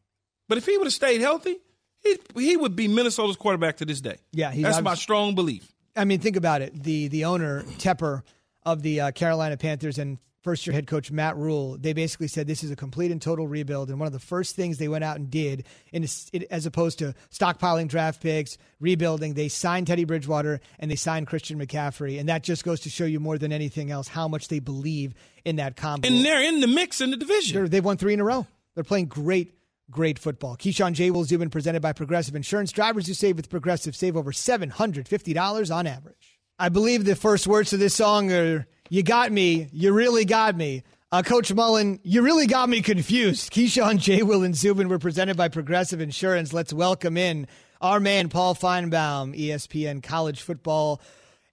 But 0.48 0.58
if 0.58 0.66
he 0.66 0.76
would 0.78 0.86
have 0.86 0.94
stayed 0.94 1.20
healthy, 1.20 1.56
he, 2.00 2.18
he 2.36 2.56
would 2.56 2.76
be 2.76 2.88
Minnesota's 2.88 3.36
quarterback 3.36 3.78
to 3.78 3.84
this 3.84 4.00
day. 4.00 4.16
Yeah, 4.32 4.52
that's 4.54 4.82
my 4.82 4.94
strong 4.94 5.34
belief. 5.34 5.72
I 5.96 6.04
mean, 6.04 6.20
think 6.20 6.36
about 6.36 6.62
it. 6.62 6.82
The 6.82 7.08
the 7.08 7.24
owner 7.24 7.62
Tepper 7.78 8.22
of 8.64 8.82
the 8.82 9.00
uh, 9.00 9.10
Carolina 9.12 9.56
Panthers 9.56 9.98
and 9.98 10.18
first 10.46 10.64
year 10.64 10.72
head 10.72 10.86
coach 10.86 11.10
Matt 11.10 11.36
Rhule, 11.36 11.76
they 11.76 11.92
basically 11.92 12.28
said 12.28 12.46
this 12.46 12.62
is 12.62 12.70
a 12.70 12.76
complete 12.76 13.10
and 13.10 13.20
total 13.20 13.48
rebuild. 13.48 13.90
And 13.90 13.98
one 13.98 14.06
of 14.06 14.12
the 14.12 14.20
first 14.20 14.54
things 14.54 14.78
they 14.78 14.86
went 14.86 15.02
out 15.02 15.16
and 15.16 15.28
did, 15.28 15.66
in, 15.92 16.06
as 16.52 16.66
opposed 16.66 17.00
to 17.00 17.16
stockpiling 17.32 17.88
draft 17.88 18.22
picks, 18.22 18.56
rebuilding, 18.78 19.34
they 19.34 19.48
signed 19.48 19.88
Teddy 19.88 20.04
Bridgewater 20.04 20.60
and 20.78 20.88
they 20.88 20.94
signed 20.94 21.26
Christian 21.26 21.58
McCaffrey. 21.58 22.20
And 22.20 22.28
that 22.28 22.44
just 22.44 22.62
goes 22.62 22.78
to 22.82 22.90
show 22.90 23.06
you 23.06 23.18
more 23.18 23.38
than 23.38 23.50
anything 23.50 23.90
else 23.90 24.06
how 24.06 24.28
much 24.28 24.46
they 24.46 24.60
believe 24.60 25.14
in 25.44 25.56
that 25.56 25.74
combo. 25.74 26.06
And 26.06 26.24
they're 26.24 26.44
in 26.44 26.60
the 26.60 26.68
mix 26.68 27.00
in 27.00 27.10
the 27.10 27.16
division. 27.16 27.60
they 27.64 27.68
they've 27.68 27.84
won 27.84 27.96
three 27.96 28.14
in 28.14 28.20
a 28.20 28.24
row. 28.24 28.46
They're 28.76 28.84
playing 28.84 29.06
great 29.06 29.52
great 29.90 30.16
football. 30.16 30.56
Keyshawn 30.56 30.92
J. 30.92 31.10
Will 31.10 31.24
Zubin 31.24 31.50
presented 31.50 31.82
by 31.82 31.92
Progressive 31.92 32.36
Insurance. 32.36 32.70
Drivers 32.70 33.08
who 33.08 33.14
save 33.14 33.34
with 33.34 33.50
Progressive 33.50 33.96
save 33.96 34.16
over 34.16 34.30
$750 34.30 35.74
on 35.74 35.86
average. 35.88 36.38
I 36.56 36.68
believe 36.68 37.04
the 37.04 37.16
first 37.16 37.48
words 37.48 37.70
to 37.70 37.76
this 37.76 37.96
song 37.96 38.30
are 38.30 38.66
You 38.88 39.02
got 39.02 39.32
me, 39.32 39.68
you 39.72 39.92
really 39.92 40.24
got 40.24 40.56
me. 40.56 40.84
Uh, 41.10 41.22
Coach 41.22 41.52
Mullen, 41.52 41.98
you 42.04 42.22
really 42.22 42.46
got 42.46 42.68
me 42.68 42.82
confused. 42.82 43.52
Keyshawn 43.52 43.98
J. 43.98 44.22
Will 44.22 44.44
and 44.44 44.54
Zubin 44.54 44.88
were 44.88 44.98
presented 44.98 45.36
by 45.36 45.48
Progressive 45.48 46.00
Insurance. 46.00 46.52
Let's 46.52 46.72
welcome 46.72 47.16
in 47.16 47.48
our 47.80 47.98
man, 47.98 48.28
Paul 48.28 48.54
Finebaum, 48.54 49.36
ESPN 49.36 50.02
college 50.02 50.42
football 50.42 51.00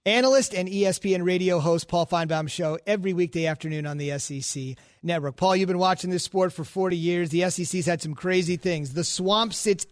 analyst 0.06 0.54
and 0.54 0.68
ESPN 0.68 1.24
radio 1.24 1.58
host 1.58 1.88
Paul 1.88 2.06
Finebaum 2.06 2.48
show 2.48 2.78
every 2.86 3.12
weekday 3.14 3.46
afternoon 3.46 3.86
on 3.86 3.96
the 3.96 4.18
SEC 4.18 4.76
network. 5.02 5.36
Paul, 5.36 5.56
you've 5.56 5.68
been 5.68 5.78
watching 5.78 6.10
this 6.10 6.22
sport 6.22 6.52
for 6.52 6.62
40 6.62 6.96
years. 6.96 7.30
The 7.30 7.48
SEC's 7.50 7.86
had 7.86 8.02
some 8.02 8.14
crazy 8.14 8.56
things. 8.56 8.92
The 8.92 9.04
swamp 9.04 9.54
sits 9.54 9.86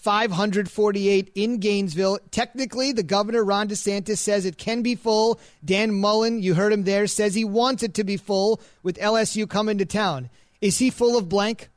88,548 0.00 1.32
in 1.34 1.58
Gainesville. 1.58 2.18
Technically, 2.30 2.92
the 2.92 3.02
governor 3.02 3.44
Ron 3.44 3.68
DeSantis 3.68 4.18
says 4.18 4.46
it 4.46 4.56
can 4.56 4.82
be 4.82 4.94
full. 4.94 5.38
Dan 5.64 5.92
Mullen, 5.92 6.42
you 6.42 6.54
heard 6.54 6.72
him 6.72 6.84
there, 6.84 7.06
says 7.06 7.34
he 7.34 7.44
wants 7.44 7.82
it 7.82 7.94
to 7.94 8.04
be 8.04 8.16
full 8.16 8.60
with 8.82 8.96
LSU 8.98 9.48
coming 9.48 9.78
to 9.78 9.84
town. 9.84 10.30
Is 10.60 10.78
he 10.78 10.90
full 10.90 11.18
of 11.18 11.28
blank? 11.28 11.68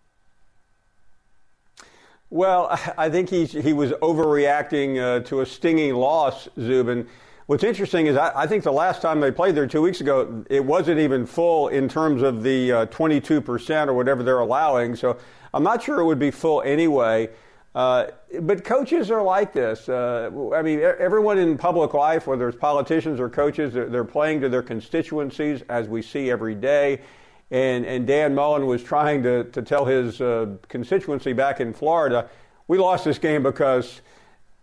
Well, 2.29 2.67
I 2.97 3.09
think 3.09 3.29
he 3.29 3.45
he 3.45 3.73
was 3.73 3.91
overreacting 3.91 4.99
uh, 4.99 5.23
to 5.25 5.41
a 5.41 5.45
stinging 5.45 5.93
loss, 5.93 6.47
Zubin. 6.59 7.07
What's 7.45 7.63
interesting 7.63 8.07
is 8.07 8.15
I, 8.15 8.31
I, 8.43 8.47
think 8.47 8.63
the 8.63 8.71
last 8.71 9.01
time 9.01 9.19
they 9.19 9.29
played 9.29 9.53
there 9.53 9.67
two 9.67 9.81
weeks 9.81 9.99
ago, 9.99 10.45
it 10.49 10.63
wasn't 10.63 10.99
even 10.99 11.25
full 11.25 11.67
in 11.67 11.89
terms 11.89 12.21
of 12.21 12.41
the 12.41 12.71
uh, 12.71 12.85
22% 12.85 13.87
or 13.87 13.93
whatever 13.93 14.23
they're 14.23 14.39
allowing. 14.39 14.95
So 14.95 15.17
I'm 15.53 15.61
not 15.61 15.83
sure 15.83 15.99
it 15.99 16.05
would 16.05 16.19
be 16.19 16.31
full 16.31 16.61
anyway. 16.61 17.29
Uh, 17.75 18.05
but 18.41 18.63
coaches 18.63 19.09
are 19.09 19.23
like 19.23 19.51
this. 19.51 19.89
Uh, 19.89 20.29
I 20.55 20.61
mean, 20.61 20.79
everyone 20.79 21.39
in 21.39 21.57
public 21.57 21.93
life, 21.93 22.27
whether 22.27 22.47
it's 22.47 22.57
politicians 22.57 23.19
or 23.19 23.29
coaches, 23.29 23.73
they're, 23.73 23.89
they're 23.89 24.03
playing 24.03 24.41
to 24.41 24.49
their 24.49 24.61
constituencies, 24.61 25.63
as 25.69 25.87
we 25.87 26.01
see 26.03 26.29
every 26.29 26.53
day. 26.53 27.01
And, 27.49 27.85
and 27.85 28.05
Dan 28.05 28.35
Mullen 28.35 28.67
was 28.67 28.83
trying 28.83 29.23
to, 29.23 29.45
to 29.45 29.61
tell 29.61 29.85
his 29.85 30.21
uh, 30.21 30.55
constituency 30.69 31.33
back 31.33 31.59
in 31.59 31.73
Florida, 31.73 32.29
we 32.67 32.77
lost 32.77 33.05
this 33.05 33.17
game 33.17 33.43
because 33.43 34.01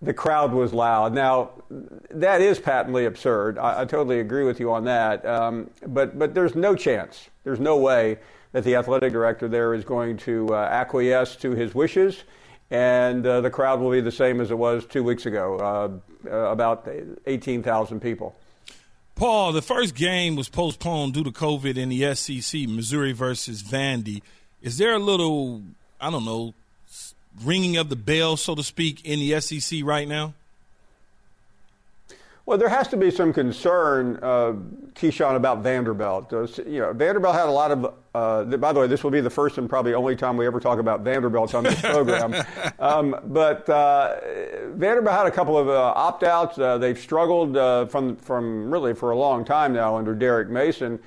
the 0.02 0.14
crowd 0.14 0.52
was 0.52 0.72
loud. 0.72 1.12
Now, 1.12 1.50
that 2.10 2.40
is 2.40 2.58
patently 2.58 3.04
absurd. 3.06 3.58
I, 3.58 3.82
I 3.82 3.84
totally 3.84 4.20
agree 4.20 4.44
with 4.44 4.60
you 4.60 4.72
on 4.72 4.84
that. 4.84 5.26
Um, 5.26 5.70
but, 5.86 6.18
but 6.18 6.32
there's 6.32 6.54
no 6.54 6.74
chance, 6.74 7.28
there's 7.44 7.60
no 7.60 7.76
way 7.76 8.18
that 8.52 8.64
the 8.64 8.76
athletic 8.76 9.12
director 9.12 9.48
there 9.48 9.74
is 9.74 9.84
going 9.84 10.16
to 10.18 10.48
uh, 10.54 10.68
acquiesce 10.70 11.36
to 11.36 11.52
his 11.52 11.74
wishes. 11.74 12.24
And 12.70 13.26
uh, 13.26 13.40
the 13.40 13.50
crowd 13.50 13.80
will 13.80 13.90
be 13.90 14.00
the 14.00 14.12
same 14.12 14.40
as 14.40 14.50
it 14.50 14.58
was 14.58 14.84
two 14.86 15.02
weeks 15.02 15.26
ago, 15.26 16.00
uh, 16.26 16.30
uh, 16.30 16.52
about 16.52 16.88
18,000 17.26 18.00
people. 18.00 18.36
Paul, 19.16 19.52
the 19.52 19.60
first 19.60 19.94
game 19.94 20.36
was 20.36 20.48
postponed 20.48 21.14
due 21.14 21.24
to 21.24 21.30
COVID 21.30 21.76
in 21.76 21.88
the 21.88 22.14
SEC, 22.14 22.68
Missouri 22.68 23.12
versus 23.12 23.62
Vandy. 23.62 24.22
Is 24.62 24.78
there 24.78 24.94
a 24.94 24.98
little, 24.98 25.62
I 26.00 26.10
don't 26.10 26.24
know, 26.24 26.54
ringing 27.44 27.76
of 27.76 27.88
the 27.88 27.96
bell, 27.96 28.36
so 28.36 28.54
to 28.54 28.62
speak, 28.62 29.04
in 29.04 29.18
the 29.18 29.40
SEC 29.40 29.80
right 29.82 30.06
now? 30.06 30.34
Well, 32.46 32.58
there 32.58 32.68
has 32.68 32.88
to 32.88 32.96
be 32.96 33.10
some 33.10 33.32
concern, 33.32 34.18
uh, 34.22 34.54
Keyshawn, 34.94 35.36
about 35.36 35.58
Vanderbilt. 35.58 36.32
Uh, 36.32 36.46
you 36.66 36.80
know, 36.80 36.92
Vanderbilt 36.92 37.34
had 37.34 37.46
a 37.46 37.52
lot 37.52 37.70
of. 37.70 37.94
Uh, 38.14 38.44
by 38.44 38.72
the 38.72 38.80
way, 38.80 38.86
this 38.86 39.04
will 39.04 39.10
be 39.10 39.20
the 39.20 39.30
first 39.30 39.56
and 39.58 39.68
probably 39.68 39.94
only 39.94 40.16
time 40.16 40.36
we 40.36 40.46
ever 40.46 40.58
talk 40.58 40.80
about 40.80 41.02
Vanderbilt 41.02 41.54
on 41.54 41.62
this 41.62 41.80
program. 41.80 42.34
um, 42.80 43.14
but 43.26 43.68
uh, 43.68 44.16
Vanderbilt 44.74 45.14
had 45.14 45.26
a 45.26 45.30
couple 45.30 45.56
of 45.56 45.68
uh, 45.68 45.92
opt-outs. 45.94 46.58
Uh, 46.58 46.76
they've 46.78 46.98
struggled 46.98 47.54
from 47.90 48.16
from 48.16 48.70
really 48.70 48.94
for 48.94 49.12
a 49.12 49.16
long 49.16 49.44
time 49.44 49.72
now 49.72 49.96
under 49.96 50.14
Derek 50.14 50.48
Mason. 50.48 50.98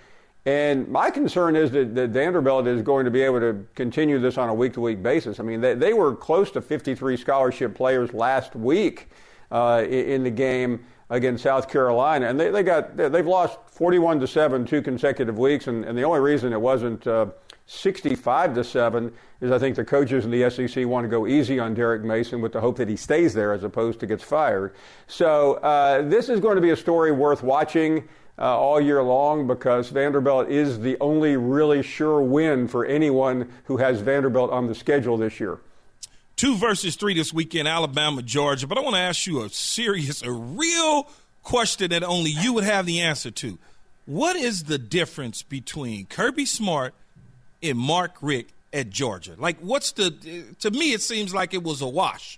And 0.46 0.90
my 0.90 1.10
concern 1.10 1.56
is 1.56 1.72
that, 1.72 1.96
that, 1.96 2.10
Vanderbilt 2.10 2.68
is 2.68 2.82
going 2.82 3.06
to 3.06 3.12
be 3.12 3.22
able 3.22 3.40
to 3.40 3.66
continue 3.76 4.20
this 4.20 4.38
on 4.38 4.50
a 4.50 4.54
week 4.54 4.74
to 4.74 4.82
week 4.82 5.02
basis. 5.02 5.40
I 5.40 5.44
mean, 5.44 5.62
they, 5.62 5.74
they, 5.74 5.94
were 5.94 6.14
close 6.14 6.52
to 6.52 6.62
53 6.62 7.16
scholarship 7.16 7.74
players 7.74 8.14
last 8.14 8.54
week 8.54 9.10
uh, 9.52 9.86
in 9.88 10.24
the 10.24 10.30
game 10.30 10.86
against 11.10 11.44
South 11.44 11.70
Carolina, 11.70 12.28
and 12.28 12.40
they, 12.40 12.50
they 12.50 12.64
got 12.64 12.96
they've 12.98 13.28
lost 13.28 13.60
41 13.68 14.20
to 14.20 14.28
seven 14.28 14.66
two 14.66 14.82
consecutive 14.82 15.38
weeks, 15.38 15.68
and, 15.68 15.86
and 15.86 15.98
the 15.98 16.04
only 16.04 16.20
reason 16.20 16.54
it 16.54 16.62
wasn't 16.62 17.06
uh, 17.08 17.28
65 17.66 18.56
to 18.56 18.64
seven 18.64 19.12
is 19.42 19.52
I 19.52 19.60
think 19.60 19.76
the 19.76 19.86
coaches 19.86 20.26
in 20.26 20.32
the 20.32 20.50
SEC 20.50 20.86
want 20.86 21.06
to 21.06 21.10
go 21.10 21.28
easy 21.28 21.60
on 21.60 21.74
Derek 21.74 22.04
Mason 22.04 22.42
with 22.42 22.52
the 22.54 22.62
hope 22.62 22.78
that 22.78 22.90
he 22.90 22.96
stays 22.96 23.34
there 23.34 23.54
as 23.54 23.64
opposed 23.64 24.00
to 24.02 24.08
gets 24.08 24.24
fired. 24.24 24.76
So 25.08 25.56
uh, 25.56 26.02
this 26.04 26.30
is 26.30 26.40
going 26.40 26.56
to 26.56 26.62
be 26.62 26.72
a 26.72 26.78
story 26.78 27.12
worth 27.12 27.44
watching. 27.44 28.08
Uh, 28.36 28.46
all 28.58 28.82
year 28.82 29.04
long 29.04 29.46
because 29.46 29.90
Vanderbilt 29.90 30.50
is 30.50 30.80
the 30.80 30.98
only 31.00 31.38
really 31.38 31.84
sure 31.84 32.20
win 32.20 32.68
for 32.68 32.84
anyone 32.84 33.48
who 33.66 33.78
has 33.78 34.02
Vanderbilt 34.02 34.50
on 34.50 34.66
the 34.66 34.74
schedule 34.74 35.18
this 35.18 35.40
year. 35.40 35.60
Two 36.44 36.58
versus 36.58 36.98
three 36.98 37.14
this 37.14 37.34
weekend, 37.34 37.70
Alabama, 37.70 38.22
Georgia. 38.22 38.68
But 38.68 38.78
I 38.78 38.82
want 38.82 38.98
to 38.98 39.02
ask 39.02 39.26
you 39.26 39.44
a 39.44 39.50
serious, 39.50 40.22
a 40.24 40.30
real 40.30 41.08
question 41.42 41.92
that 41.92 42.04
only 42.04 42.32
you 42.32 42.52
would 42.52 42.66
have 42.66 42.86
the 42.86 43.00
answer 43.00 43.32
to. 43.32 43.58
What 44.08 44.36
is 44.36 44.66
the 44.66 44.78
difference 44.78 45.42
between 45.42 46.06
Kirby 46.06 46.46
Smart 46.46 46.96
and 47.62 47.78
Mark 47.78 48.18
Richt 48.22 48.52
at 48.74 48.90
Georgia? 48.90 49.36
Like, 49.38 49.58
what's 49.62 49.94
the, 49.94 50.12
to 50.60 50.70
me, 50.70 50.92
it 50.92 51.02
seems 51.02 51.34
like 51.34 51.54
it 51.54 51.64
was 51.64 51.82
a 51.82 51.88
wash. 51.88 52.38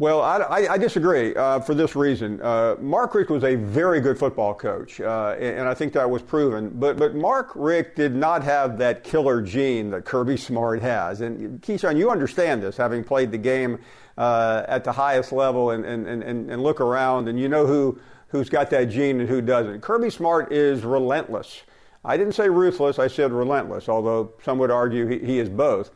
Well, 0.00 0.22
I, 0.22 0.66
I 0.66 0.78
disagree 0.78 1.34
uh, 1.34 1.60
for 1.60 1.74
this 1.74 1.94
reason. 1.94 2.40
Uh, 2.40 2.74
Mark 2.80 3.14
Richt 3.14 3.28
was 3.28 3.44
a 3.44 3.56
very 3.56 4.00
good 4.00 4.18
football 4.18 4.54
coach, 4.54 4.98
uh, 4.98 5.36
and, 5.38 5.68
I 5.68 5.74
think 5.74 5.92
that 5.92 6.08
was 6.08 6.22
proven. 6.22 6.70
But 6.70 6.96
but 6.96 7.14
Mark 7.14 7.50
Richt 7.54 7.96
did 7.96 8.14
not 8.14 8.42
have 8.42 8.78
that 8.78 9.04
killer 9.04 9.42
gene 9.42 9.90
that 9.90 10.06
Kirby 10.06 10.38
Smart 10.38 10.80
has. 10.80 11.20
And 11.20 11.60
Keyshawn, 11.60 11.98
you 11.98 12.10
understand 12.10 12.62
this, 12.62 12.78
having 12.78 13.04
played 13.04 13.30
the 13.30 13.36
game 13.36 13.78
uh, 14.16 14.62
at 14.68 14.84
the 14.84 14.92
highest 14.92 15.32
level, 15.32 15.68
and, 15.72 15.84
and, 15.84 16.06
and, 16.06 16.50
and 16.50 16.62
look 16.62 16.80
around, 16.80 17.28
and 17.28 17.38
you 17.38 17.50
know 17.50 17.66
who 17.66 18.00
who's 18.28 18.48
got 18.48 18.70
that 18.70 18.86
gene 18.86 19.20
and 19.20 19.28
who 19.28 19.42
doesn't. 19.42 19.82
Kirby 19.82 20.08
Smart 20.08 20.50
is 20.50 20.82
relentless. 20.82 21.60
I 22.06 22.16
didn't 22.16 22.32
say 22.32 22.48
ruthless. 22.48 22.98
I 22.98 23.08
said 23.08 23.32
relentless. 23.32 23.86
Although 23.86 24.32
some 24.44 24.56
would 24.60 24.70
argue 24.70 25.06
he, 25.06 25.18
he 25.18 25.38
is 25.40 25.50
both. 25.50 25.90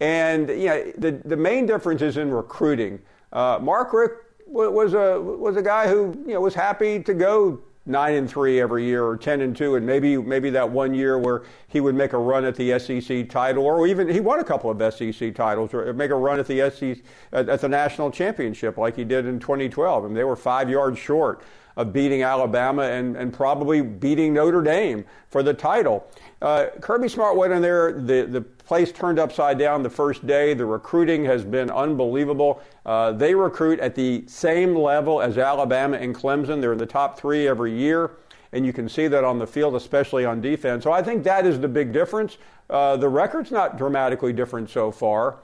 And 0.00 0.48
you 0.48 0.64
know, 0.64 0.92
the 0.96 1.20
the 1.26 1.36
main 1.36 1.66
difference 1.66 2.00
is 2.00 2.16
in 2.16 2.30
recruiting. 2.30 3.00
Uh, 3.32 3.58
Mark 3.60 3.92
Richt 3.92 4.14
was 4.46 4.94
a 4.94 5.20
was 5.20 5.56
a 5.56 5.62
guy 5.62 5.88
who 5.88 6.16
you 6.26 6.34
know 6.34 6.40
was 6.40 6.54
happy 6.54 7.00
to 7.02 7.14
go 7.14 7.60
nine 7.86 8.14
and 8.14 8.28
three 8.28 8.60
every 8.60 8.84
year 8.84 9.04
or 9.04 9.16
ten 9.16 9.40
and 9.40 9.56
two, 9.56 9.76
and 9.76 9.86
maybe 9.86 10.16
maybe 10.16 10.50
that 10.50 10.68
one 10.68 10.92
year 10.92 11.18
where 11.18 11.42
he 11.68 11.80
would 11.80 11.94
make 11.94 12.12
a 12.12 12.18
run 12.18 12.44
at 12.44 12.56
the 12.56 12.78
SEC 12.78 13.28
title, 13.28 13.64
or 13.64 13.86
even 13.86 14.08
he 14.08 14.20
won 14.20 14.40
a 14.40 14.44
couple 14.44 14.70
of 14.70 14.94
SEC 14.94 15.34
titles, 15.34 15.72
or 15.72 15.92
make 15.92 16.10
a 16.10 16.14
run 16.14 16.38
at 16.38 16.46
the 16.46 16.70
SEC 16.70 16.98
at 17.32 17.60
the 17.60 17.68
national 17.68 18.10
championship 18.10 18.76
like 18.76 18.96
he 18.96 19.04
did 19.04 19.26
in 19.26 19.38
2012, 19.38 20.04
and 20.06 20.16
they 20.16 20.24
were 20.24 20.36
five 20.36 20.68
yards 20.68 20.98
short 20.98 21.42
of 21.80 21.92
beating 21.92 22.22
Alabama 22.22 22.82
and, 22.82 23.16
and 23.16 23.32
probably 23.32 23.80
beating 23.80 24.34
Notre 24.34 24.62
Dame 24.62 25.04
for 25.30 25.42
the 25.42 25.54
title. 25.54 26.06
Uh, 26.42 26.66
Kirby 26.80 27.08
Smart 27.08 27.36
went 27.36 27.52
in 27.52 27.62
there. 27.62 27.92
The, 27.92 28.26
the 28.26 28.40
place 28.40 28.92
turned 28.92 29.18
upside 29.18 29.58
down 29.58 29.82
the 29.82 29.90
first 29.90 30.26
day. 30.26 30.54
The 30.54 30.66
recruiting 30.66 31.24
has 31.24 31.44
been 31.44 31.70
unbelievable. 31.70 32.62
Uh, 32.84 33.12
they 33.12 33.34
recruit 33.34 33.80
at 33.80 33.94
the 33.94 34.24
same 34.26 34.74
level 34.74 35.22
as 35.22 35.38
Alabama 35.38 35.96
and 35.96 36.14
Clemson. 36.14 36.60
They're 36.60 36.72
in 36.72 36.78
the 36.78 36.86
top 36.86 37.18
three 37.18 37.48
every 37.48 37.76
year. 37.76 38.12
And 38.52 38.66
you 38.66 38.72
can 38.72 38.88
see 38.88 39.06
that 39.08 39.24
on 39.24 39.38
the 39.38 39.46
field, 39.46 39.74
especially 39.74 40.24
on 40.24 40.40
defense. 40.40 40.84
So 40.84 40.92
I 40.92 41.02
think 41.02 41.24
that 41.24 41.46
is 41.46 41.60
the 41.60 41.68
big 41.68 41.92
difference. 41.92 42.36
Uh, 42.68 42.96
the 42.96 43.08
record's 43.08 43.50
not 43.50 43.78
dramatically 43.78 44.32
different 44.32 44.70
so 44.70 44.90
far. 44.90 45.38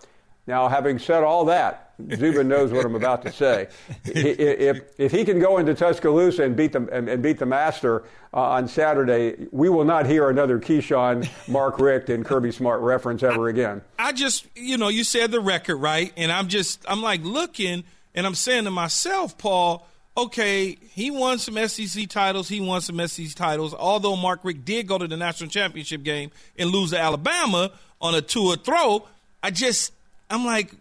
Now, 0.46 0.68
having 0.68 0.98
said 0.98 1.22
all 1.22 1.44
that, 1.46 1.85
Zubin 2.14 2.48
knows 2.48 2.72
what 2.72 2.84
I'm 2.84 2.94
about 2.94 3.22
to 3.22 3.32
say. 3.32 3.68
If, 4.04 4.82
if 4.98 5.12
he 5.12 5.24
can 5.24 5.38
go 5.38 5.58
into 5.58 5.74
Tuscaloosa 5.74 6.42
and 6.42 6.56
beat 6.56 6.72
the, 6.72 6.86
and, 6.92 7.08
and 7.08 7.22
beat 7.22 7.38
the 7.38 7.46
master 7.46 8.04
uh, 8.32 8.40
on 8.40 8.68
Saturday, 8.68 9.46
we 9.50 9.68
will 9.68 9.84
not 9.84 10.06
hear 10.06 10.28
another 10.30 10.58
Keyshawn, 10.58 11.28
Mark 11.48 11.78
Richt, 11.80 12.10
and 12.10 12.24
Kirby 12.24 12.52
Smart 12.52 12.80
reference 12.80 13.22
ever 13.22 13.48
again. 13.48 13.82
I 13.98 14.12
just, 14.12 14.46
you 14.54 14.76
know, 14.76 14.88
you 14.88 15.04
said 15.04 15.30
the 15.30 15.40
record, 15.40 15.76
right? 15.76 16.12
And 16.16 16.30
I'm 16.32 16.48
just, 16.48 16.84
I'm 16.88 17.02
like 17.02 17.22
looking, 17.22 17.84
And 18.14 18.26
I'm 18.26 18.34
saying 18.34 18.64
to 18.64 18.70
myself, 18.70 19.36
Paul, 19.38 19.86
okay, 20.16 20.76
he 20.92 21.10
won 21.10 21.38
some 21.38 21.56
SEC 21.68 22.08
titles. 22.08 22.48
He 22.48 22.60
won 22.60 22.80
some 22.80 23.06
SEC 23.06 23.34
titles. 23.34 23.74
Although 23.74 24.16
Mark 24.16 24.40
Richt 24.42 24.64
did 24.64 24.86
go 24.86 24.98
to 24.98 25.06
the 25.06 25.16
national 25.16 25.50
championship 25.50 26.02
game 26.02 26.30
and 26.58 26.70
lose 26.70 26.90
to 26.90 26.98
Alabama 26.98 27.70
on 28.00 28.14
a 28.14 28.22
two 28.22 28.54
throw, 28.56 29.06
I 29.42 29.50
just, 29.50 29.92
I'm 30.30 30.44
like, 30.44 30.72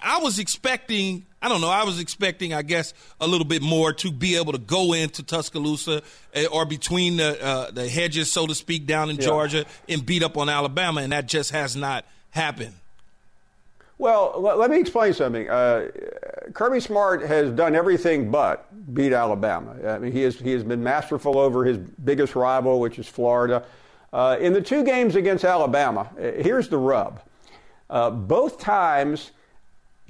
I 0.00 0.18
was 0.18 0.38
expecting, 0.38 1.26
I 1.40 1.48
don't 1.48 1.60
know, 1.60 1.68
I 1.68 1.84
was 1.84 2.00
expecting, 2.00 2.54
I 2.54 2.62
guess, 2.62 2.94
a 3.20 3.26
little 3.26 3.46
bit 3.46 3.62
more 3.62 3.92
to 3.94 4.12
be 4.12 4.36
able 4.36 4.52
to 4.52 4.58
go 4.58 4.92
into 4.92 5.22
Tuscaloosa 5.22 6.02
eh, 6.34 6.46
or 6.46 6.64
between 6.64 7.16
the 7.16 7.42
uh, 7.42 7.70
the 7.70 7.88
hedges, 7.88 8.30
so 8.30 8.46
to 8.46 8.54
speak, 8.54 8.86
down 8.86 9.10
in 9.10 9.16
yeah. 9.16 9.22
Georgia 9.22 9.64
and 9.88 10.04
beat 10.04 10.22
up 10.22 10.36
on 10.36 10.48
Alabama, 10.48 11.00
and 11.00 11.12
that 11.12 11.26
just 11.26 11.50
has 11.50 11.76
not 11.76 12.04
happened. 12.30 12.74
Well, 13.98 14.40
let 14.40 14.68
me 14.68 14.80
explain 14.80 15.12
something. 15.12 15.48
Uh, 15.48 15.88
Kirby 16.54 16.80
Smart 16.80 17.22
has 17.22 17.52
done 17.52 17.76
everything 17.76 18.32
but 18.32 18.66
beat 18.92 19.12
Alabama. 19.12 19.76
I 19.86 19.98
mean, 19.98 20.10
he 20.10 20.22
has, 20.22 20.40
he 20.40 20.50
has 20.50 20.64
been 20.64 20.82
masterful 20.82 21.38
over 21.38 21.64
his 21.64 21.78
biggest 21.78 22.34
rival, 22.34 22.80
which 22.80 22.98
is 22.98 23.06
Florida. 23.06 23.64
Uh, 24.12 24.36
in 24.40 24.54
the 24.54 24.60
two 24.60 24.82
games 24.82 25.14
against 25.14 25.44
Alabama, 25.44 26.10
eh, 26.18 26.42
here's 26.42 26.68
the 26.68 26.78
rub. 26.78 27.20
Uh, 27.88 28.10
both 28.10 28.58
times, 28.58 29.30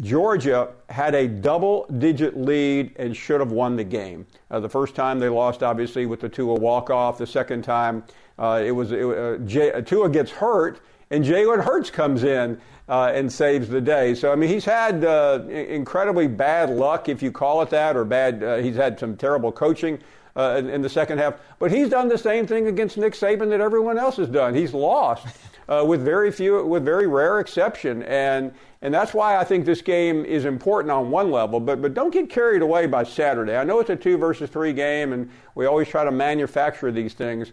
Georgia 0.00 0.70
had 0.88 1.14
a 1.14 1.28
double 1.28 1.87
digit 1.99 2.37
lead 2.37 2.92
and 2.96 3.16
should 3.16 3.40
have 3.40 3.52
won 3.52 3.76
the 3.76 3.84
game. 3.84 4.26
Uh, 4.50 4.58
the 4.58 4.68
first 4.68 4.94
time 4.94 5.18
they 5.18 5.28
lost, 5.28 5.62
obviously, 5.62 6.06
with 6.06 6.20
the 6.20 6.28
Tua 6.28 6.54
walk 6.54 6.90
off. 6.90 7.18
The 7.18 7.26
second 7.26 7.62
time, 7.62 8.02
uh, 8.38 8.62
it 8.64 8.72
was 8.72 8.90
it, 8.90 9.04
uh, 9.04 9.37
J- 9.38 9.82
Tua 9.82 10.08
gets 10.08 10.30
hurt, 10.30 10.80
and 11.11 11.25
Jalen 11.25 11.62
Hurts 11.62 11.90
comes 11.90 12.25
in 12.25 12.61
uh, 12.88 13.12
and 13.14 13.30
saves 13.30 13.68
the 13.68 13.80
day. 13.80 14.14
So, 14.14 14.32
I 14.32 14.34
mean, 14.34 14.49
he's 14.49 14.64
had 14.64 15.04
uh, 15.04 15.40
incredibly 15.49 16.26
bad 16.26 16.70
luck, 16.70 17.08
if 17.08 17.22
you 17.22 17.30
call 17.30 17.61
it 17.62 17.70
that, 17.70 17.96
or 17.96 18.04
bad, 18.04 18.42
uh, 18.42 18.56
he's 18.56 18.76
had 18.76 18.99
some 18.99 19.16
terrible 19.16 19.52
coaching. 19.52 19.99
In, 20.34 20.70
in, 20.70 20.80
the 20.80 20.88
second 20.88 21.18
half, 21.18 21.34
but 21.58 21.70
he's 21.70 21.90
done 21.90 22.08
the 22.08 22.16
same 22.16 22.46
thing 22.46 22.66
against 22.66 22.96
Nick 22.96 23.12
Saban 23.12 23.50
that 23.50 23.61
everyone 23.61 23.99
else 23.99 24.16
has 24.16 24.28
done. 24.28 24.54
He's 24.54 24.72
lost 24.72 25.26
Uh, 25.69 25.85
with 25.87 26.04
very 26.04 26.33
few, 26.33 26.64
with 26.66 26.85
very 26.85 27.07
rare 27.07 27.38
exception, 27.38 28.02
and 28.02 28.52
and 28.83 28.92
that's 28.92 29.14
why 29.14 29.37
I 29.37 29.45
think 29.45 29.64
this 29.64 29.81
game 29.81 30.25
is 30.25 30.45
important 30.45 30.90
on 30.90 31.11
one 31.11 31.31
level, 31.31 31.61
but, 31.61 31.81
but 31.81 31.95
don't 31.95 32.12
get 32.12 32.28
carried 32.28 32.62
away 32.62 32.87
by 32.87 33.04
Saturday. 33.04 33.57
I 33.57 33.62
know 33.62 33.78
it's 33.78 33.90
a 33.90 33.97
two 33.97 34.19
versus 34.19 34.50
three 34.50 34.73
game, 34.73 35.12
and 35.12 35.31
we 35.54 35.66
always 35.66 35.87
try 35.87 36.04
to 36.04 36.11
manufacture 36.11 36.90
these 36.90 37.14
things. 37.14 37.52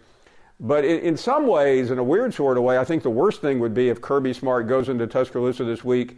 But 0.60 0.86
in, 0.86 1.00
in 1.02 1.18
some 1.18 1.46
ways, 1.46 1.92
in 1.92 2.00
a 2.00 2.04
weird 2.04 2.34
sort 2.34 2.58
of 2.58 2.64
way, 2.64 2.80
I 2.80 2.84
think 2.84 3.04
the 3.04 3.12
worst 3.12 3.42
thing 3.42 3.60
would 3.60 3.76
be 3.76 3.90
if 3.90 4.02
Kirby 4.02 4.34
Smart 4.34 4.68
goes 4.68 4.90
into 4.90 5.06
Tuscaloosa 5.06 5.64
this 5.64 5.84
week 5.84 6.18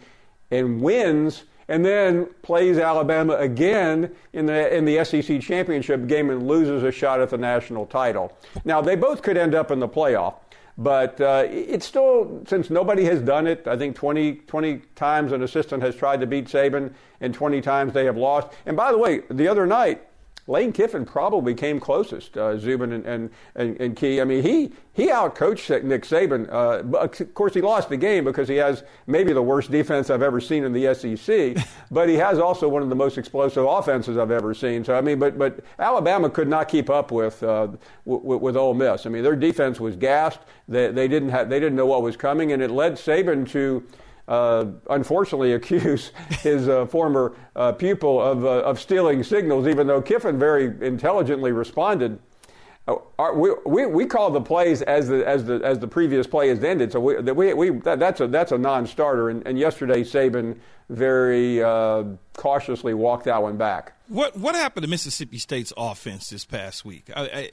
and 0.50 0.82
wins 0.82 1.44
and 1.68 1.86
then 1.86 2.28
plays 2.42 2.78
Alabama 2.78 3.36
again 3.36 4.14
in 4.34 4.46
the 4.46 4.76
in 4.76 4.84
the 4.84 5.04
SEC 5.06 5.40
championship 5.42 6.08
game 6.08 6.30
and 6.30 6.48
loses 6.48 6.84
a 6.84 6.92
shot 6.92 7.22
at 7.22 7.30
the 7.30 7.38
national 7.38 7.86
title. 7.86 8.36
Now 8.66 8.82
they 8.82 8.96
both 8.96 9.22
could 9.22 9.38
end 9.38 9.56
up 9.56 9.72
in 9.72 9.80
the 9.80 9.88
playoff. 9.88 10.36
But 10.78 11.20
uh, 11.20 11.46
it's 11.50 11.86
still, 11.86 12.44
since 12.48 12.70
nobody 12.70 13.04
has 13.06 13.22
done 13.22 13.48
it, 13.48 13.68
I 13.68 13.78
think 13.78 13.96
20, 13.96 14.36
20 14.36 14.82
times 14.96 15.32
an 15.32 15.44
assistant 15.44 15.84
has 15.84 15.96
tried 15.96 16.22
to 16.22 16.28
beat 16.28 16.46
Saban, 16.46 16.94
and 17.20 17.34
20 17.34 17.62
times 17.62 17.94
they 17.94 18.06
have 18.06 18.18
lost. 18.18 18.50
And 18.66 18.78
by 18.78 18.92
the 18.92 18.98
way, 18.98 19.22
the 19.30 19.48
other 19.48 19.66
night, 19.66 20.08
Lane 20.48 20.72
Kiffin 20.72 21.06
probably 21.06 21.54
came 21.54 21.80
closest, 21.80 22.38
uh, 22.38 22.58
Zubin 22.58 22.94
and, 22.94 23.06
and, 23.06 23.30
and, 23.56 23.80
and, 23.80 23.96
Key. 23.96 24.20
I 24.20 24.24
mean, 24.24 24.42
he, 24.42 24.72
he 24.94 25.08
outcoached 25.08 25.84
Nick 25.84 26.04
Saban. 26.04 26.50
Uh, 26.52 26.98
of 26.98 27.34
course, 27.34 27.54
he 27.54 27.62
lost 27.62 27.90
the 27.90 27.98
game 27.98 28.24
because 28.24 28.48
he 28.48 28.56
has 28.56 28.84
maybe 29.06 29.34
the 29.34 29.42
worst 29.42 29.70
defense 29.70 30.10
I've 30.10 30.24
ever 30.24 30.42
seen 30.42 30.64
in 30.64 30.74
the 30.74 30.94
SEC, 30.96 31.64
but 31.92 32.10
he 32.10 32.16
has 32.16 32.40
also 32.40 32.68
one 32.68 32.82
of 32.82 32.90
the 32.90 32.96
most 32.96 33.18
explosive 33.18 33.66
offenses 33.66 34.18
I've 34.18 34.32
ever 34.32 34.54
seen. 34.54 34.84
So, 34.84 34.96
I 34.96 35.02
mean, 35.02 35.20
but, 35.20 35.38
but 35.38 35.60
Alabama 35.78 36.30
could 36.30 36.48
not 36.48 36.68
keep 36.68 36.90
up 36.90 37.12
with, 37.12 37.42
uh, 37.44 37.68
w- 38.06 38.38
with 38.38 38.58
Ole 38.58 38.74
Miss. 38.74 39.06
I 39.06 39.10
mean, 39.10 39.24
their 39.24 39.36
defense 39.36 39.80
was 39.80 39.96
gassed. 39.96 40.40
They, 40.68 40.92
they, 40.92 41.08
didn't 41.08 41.30
have, 41.30 41.50
they 41.50 41.60
didn't 41.60 41.76
know 41.76 41.86
what 41.86 42.02
was 42.02 42.18
coming, 42.18 42.52
and 42.52 42.64
it 42.64 42.72
led 42.72 42.94
Saban 42.94 43.50
to– 43.52 43.86
uh, 44.28 44.66
unfortunately 44.90 45.54
accuse 45.54 46.12
his 46.42 46.68
uh, 46.68 46.86
former 46.86 47.36
uh, 47.56 47.72
pupil 47.74 48.22
of, 48.22 48.46
uh, 48.46 48.62
of 48.62 48.80
stealing 48.80 49.24
signals, 49.24 49.68
even 49.68 49.88
though 49.88 50.02
Kiffin 50.02 50.40
very 50.40 50.66
intelligently 50.86 51.52
responded. 51.52 52.20
Uh, 52.88 52.96
we, 53.36 53.52
we, 53.66 53.86
we 53.86 54.06
call 54.06 54.32
the 54.32 54.42
plays 54.42 54.82
as 54.82 55.08
the, 55.08 55.26
as, 55.28 55.46
the, 55.46 55.56
as 55.64 55.78
the 55.80 55.88
previous 55.88 56.26
play 56.26 56.50
has 56.50 56.64
ended, 56.64 56.92
so 56.92 57.00
we, 57.00 57.16
we, 57.20 57.54
we 57.54 57.70
that, 57.82 58.00
that's, 58.00 58.20
a, 58.22 58.28
that's 58.28 58.52
a 58.52 58.58
non 58.58 58.88
starter. 58.88 59.30
And, 59.30 59.46
and 59.46 59.58
yesterday, 59.58 60.02
Saban 60.02 60.58
very 60.90 61.64
uh, 61.64 62.04
cautiously 62.34 62.94
walked 62.94 63.26
that 63.26 63.42
one 63.42 63.56
back. 63.58 63.94
What 64.08 64.36
what 64.36 64.56
happened 64.56 64.84
to 64.84 64.90
Mississippi 64.90 65.38
State's 65.38 65.72
offense 65.78 66.30
this 66.30 66.44
past 66.44 66.84
week? 66.84 67.10
I, 67.16 67.50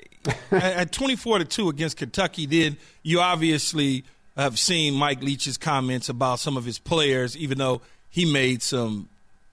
I, 0.51 0.57
at 0.57 0.93
twenty 0.93 1.15
four 1.15 1.39
to 1.39 1.45
two 1.45 1.69
against 1.69 1.99
Kentucky, 1.99 2.47
did 2.47 2.79
you 3.03 3.21
obviously 3.21 4.05
have 4.39 4.59
seen 4.59 4.95
Mike 4.95 5.21
Leach's 5.21 5.59
comments 5.59 6.09
about 6.09 6.39
some 6.39 6.57
of 6.57 6.65
his 6.65 6.79
players, 6.79 7.37
even 7.37 7.59
though 7.59 7.83
he 8.09 8.25
made 8.25 8.63
some, 8.63 9.09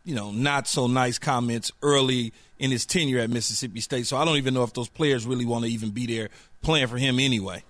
you 0.05 0.15
know, 0.15 0.31
not 0.31 0.67
so 0.67 0.85
nice 0.85 1.17
comments 1.17 1.71
early 1.81 2.31
in 2.59 2.71
his 2.71 2.85
tenure 2.85 3.19
at 3.19 3.29
Mississippi 3.29 3.81
State. 3.81 4.05
So 4.05 4.15
I 4.15 4.23
don't 4.23 4.37
even 4.37 4.53
know 4.53 4.63
if 4.63 4.73
those 4.73 4.87
players 4.87 5.25
really 5.25 5.45
want 5.45 5.65
to 5.65 5.71
even 5.71 5.89
be 5.89 6.05
there 6.05 6.29
playing 6.61 6.87
for 6.87 6.97
him 6.97 7.19
anyway. 7.19 7.63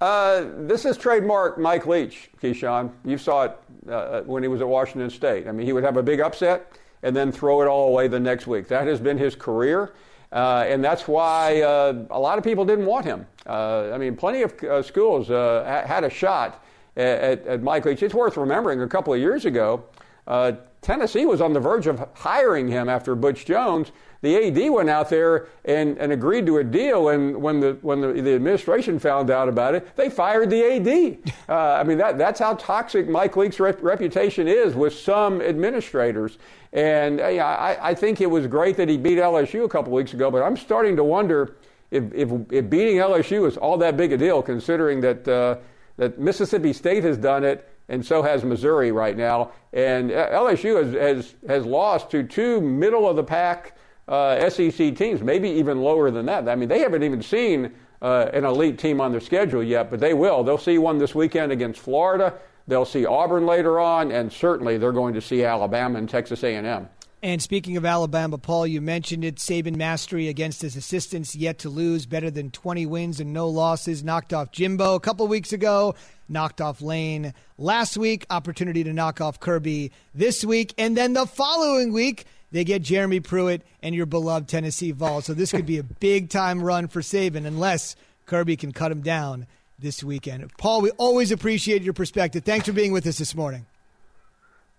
Uh, 0.00 0.46
this 0.58 0.84
is 0.84 0.96
trademark 0.96 1.58
Mike 1.58 1.86
Leach, 1.86 2.30
Keyshawn. 2.40 2.90
You 3.04 3.18
saw 3.18 3.44
it 3.44 3.58
uh, 3.88 4.22
when 4.22 4.42
he 4.42 4.48
was 4.48 4.60
at 4.60 4.68
Washington 4.68 5.10
State. 5.10 5.46
I 5.46 5.52
mean, 5.52 5.66
he 5.66 5.72
would 5.72 5.84
have 5.84 5.96
a 5.96 6.02
big 6.02 6.20
upset 6.20 6.72
and 7.02 7.14
then 7.14 7.32
throw 7.32 7.62
it 7.62 7.66
all 7.66 7.88
away 7.88 8.08
the 8.08 8.20
next 8.20 8.46
week. 8.46 8.68
That 8.68 8.86
has 8.86 9.00
been 9.00 9.18
his 9.18 9.34
career. 9.34 9.92
Uh, 10.32 10.64
and 10.66 10.82
that's 10.82 11.06
why 11.06 11.60
uh, 11.60 11.92
a 12.10 12.18
lot 12.18 12.38
of 12.38 12.44
people 12.44 12.64
didn't 12.64 12.86
want 12.86 13.04
him. 13.04 13.26
Uh, 13.46 13.90
I 13.92 13.98
mean, 13.98 14.16
plenty 14.16 14.42
of 14.42 14.54
uh, 14.62 14.82
schools 14.82 15.30
uh, 15.30 15.84
had 15.86 16.04
a 16.04 16.10
shot 16.10 16.64
at, 16.96 17.46
at, 17.46 17.62
Mike 17.62 17.84
Leach. 17.84 18.02
It's 18.02 18.14
worth 18.14 18.36
remembering 18.36 18.80
a 18.80 18.88
couple 18.88 19.12
of 19.12 19.20
years 19.20 19.44
ago, 19.44 19.84
uh, 20.26 20.52
Tennessee 20.80 21.26
was 21.26 21.40
on 21.40 21.52
the 21.52 21.60
verge 21.60 21.86
of 21.86 22.08
hiring 22.14 22.66
him 22.68 22.88
after 22.88 23.14
Butch 23.14 23.44
Jones. 23.44 23.92
The 24.22 24.46
AD 24.46 24.70
went 24.70 24.88
out 24.88 25.10
there 25.10 25.48
and, 25.64 25.98
and 25.98 26.12
agreed 26.12 26.46
to 26.46 26.58
a 26.58 26.64
deal, 26.64 27.08
and 27.08 27.36
when 27.42 27.58
the 27.58 27.76
when 27.82 28.00
the, 28.00 28.12
the 28.12 28.34
administration 28.34 29.00
found 29.00 29.30
out 29.30 29.48
about 29.48 29.74
it, 29.74 29.96
they 29.96 30.08
fired 30.08 30.48
the 30.48 30.62
AD. 30.64 31.34
I 31.48 31.82
mean, 31.82 31.98
that, 31.98 32.18
that's 32.18 32.38
how 32.38 32.54
toxic 32.54 33.08
Mike 33.08 33.36
Leach's 33.36 33.58
rep- 33.58 33.82
reputation 33.82 34.46
is 34.46 34.74
with 34.74 34.94
some 34.94 35.42
administrators. 35.42 36.38
And 36.72 37.20
uh, 37.20 37.24
I, 37.24 37.90
I 37.90 37.94
think 37.94 38.20
it 38.20 38.30
was 38.30 38.46
great 38.46 38.76
that 38.76 38.88
he 38.88 38.96
beat 38.96 39.18
LSU 39.18 39.64
a 39.64 39.68
couple 39.68 39.92
weeks 39.92 40.14
ago, 40.14 40.30
but 40.30 40.42
I'm 40.42 40.56
starting 40.56 40.96
to 40.96 41.04
wonder 41.04 41.56
if, 41.90 42.04
if, 42.14 42.30
if 42.50 42.70
beating 42.70 42.96
LSU 42.96 43.46
is 43.46 43.56
all 43.56 43.76
that 43.78 43.96
big 43.96 44.12
a 44.12 44.16
deal, 44.16 44.40
considering 44.40 45.00
that, 45.02 45.28
uh, 45.28 45.56
that 45.98 46.18
Mississippi 46.18 46.72
State 46.72 47.04
has 47.04 47.18
done 47.18 47.44
it 47.44 47.68
and 47.88 48.04
so 48.04 48.22
has 48.22 48.44
Missouri 48.44 48.90
right 48.92 49.16
now. 49.16 49.52
And 49.74 50.10
uh, 50.10 50.30
LSU 50.30 50.82
has, 50.82 50.94
has, 50.94 51.34
has 51.46 51.66
lost 51.66 52.10
to 52.12 52.22
two 52.22 52.60
middle 52.60 53.06
of 53.06 53.16
the 53.16 53.24
pack 53.24 53.76
uh, 54.12 54.50
SEC 54.50 54.94
teams, 54.94 55.22
maybe 55.22 55.48
even 55.48 55.80
lower 55.80 56.10
than 56.10 56.26
that. 56.26 56.46
I 56.46 56.54
mean, 56.54 56.68
they 56.68 56.80
haven't 56.80 57.02
even 57.02 57.22
seen 57.22 57.72
uh, 58.02 58.28
an 58.34 58.44
elite 58.44 58.78
team 58.78 59.00
on 59.00 59.10
their 59.10 59.20
schedule 59.20 59.62
yet, 59.62 59.90
but 59.90 60.00
they 60.00 60.12
will. 60.12 60.44
They'll 60.44 60.58
see 60.58 60.76
one 60.76 60.98
this 60.98 61.14
weekend 61.14 61.50
against 61.50 61.80
Florida. 61.80 62.34
They'll 62.68 62.84
see 62.84 63.06
Auburn 63.06 63.46
later 63.46 63.80
on, 63.80 64.12
and 64.12 64.30
certainly 64.30 64.76
they're 64.76 64.92
going 64.92 65.14
to 65.14 65.22
see 65.22 65.44
Alabama 65.44 65.98
and 65.98 66.08
Texas 66.10 66.44
A&M. 66.44 66.90
And 67.22 67.40
speaking 67.40 67.76
of 67.78 67.86
Alabama, 67.86 68.36
Paul, 68.36 68.66
you 68.66 68.82
mentioned 68.82 69.24
it. 69.24 69.36
Saban 69.36 69.76
mastery 69.76 70.28
against 70.28 70.60
his 70.60 70.76
assistants, 70.76 71.34
yet 71.34 71.60
to 71.60 71.70
lose, 71.70 72.04
better 72.04 72.30
than 72.30 72.50
20 72.50 72.84
wins 72.84 73.18
and 73.18 73.32
no 73.32 73.48
losses. 73.48 74.04
Knocked 74.04 74.34
off 74.34 74.50
Jimbo 74.50 74.94
a 74.94 75.00
couple 75.00 75.26
weeks 75.26 75.54
ago, 75.54 75.94
knocked 76.28 76.60
off 76.60 76.82
Lane 76.82 77.32
last 77.56 77.96
week. 77.96 78.26
Opportunity 78.28 78.84
to 78.84 78.92
knock 78.92 79.22
off 79.22 79.40
Kirby 79.40 79.90
this 80.14 80.44
week, 80.44 80.74
and 80.76 80.96
then 80.96 81.14
the 81.14 81.26
following 81.26 81.92
week 81.92 82.26
they 82.52 82.64
get 82.64 82.82
Jeremy 82.82 83.20
Pruitt 83.20 83.62
and 83.82 83.94
your 83.94 84.06
beloved 84.06 84.48
Tennessee 84.48 84.92
Vols. 84.92 85.24
So 85.24 85.34
this 85.34 85.50
could 85.50 85.66
be 85.66 85.78
a 85.78 85.82
big 86.00 86.28
time 86.30 86.62
run 86.62 86.86
for 86.86 87.00
Saban, 87.00 87.46
unless 87.46 87.96
Kirby 88.26 88.56
can 88.56 88.72
cut 88.72 88.92
him 88.92 89.00
down 89.00 89.46
this 89.78 90.04
weekend. 90.04 90.48
Paul, 90.58 90.80
we 90.80 90.90
always 90.92 91.32
appreciate 91.32 91.82
your 91.82 91.94
perspective. 91.94 92.44
Thanks 92.44 92.66
for 92.66 92.72
being 92.72 92.92
with 92.92 93.06
us 93.06 93.18
this 93.18 93.34
morning. 93.34 93.66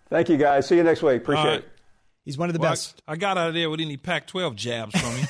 Thank 0.09 0.29
you, 0.29 0.37
guys. 0.37 0.67
See 0.67 0.77
you 0.77 0.83
next 0.83 1.01
week. 1.01 1.21
Appreciate 1.21 1.59
it. 1.59 1.72
He's 2.25 2.37
one 2.37 2.47
of 2.47 2.53
the 2.53 2.59
well, 2.59 2.71
best. 2.71 3.01
I, 3.05 3.13
I, 3.13 3.15
got 3.17 3.37
out 3.37 3.49
of 3.49 3.53
there 3.53 3.69
with 3.69 3.81
any 3.81 3.97
Pac-12 3.97 4.55
jabs 4.55 4.97
from 4.97 5.11
him. 5.11 5.27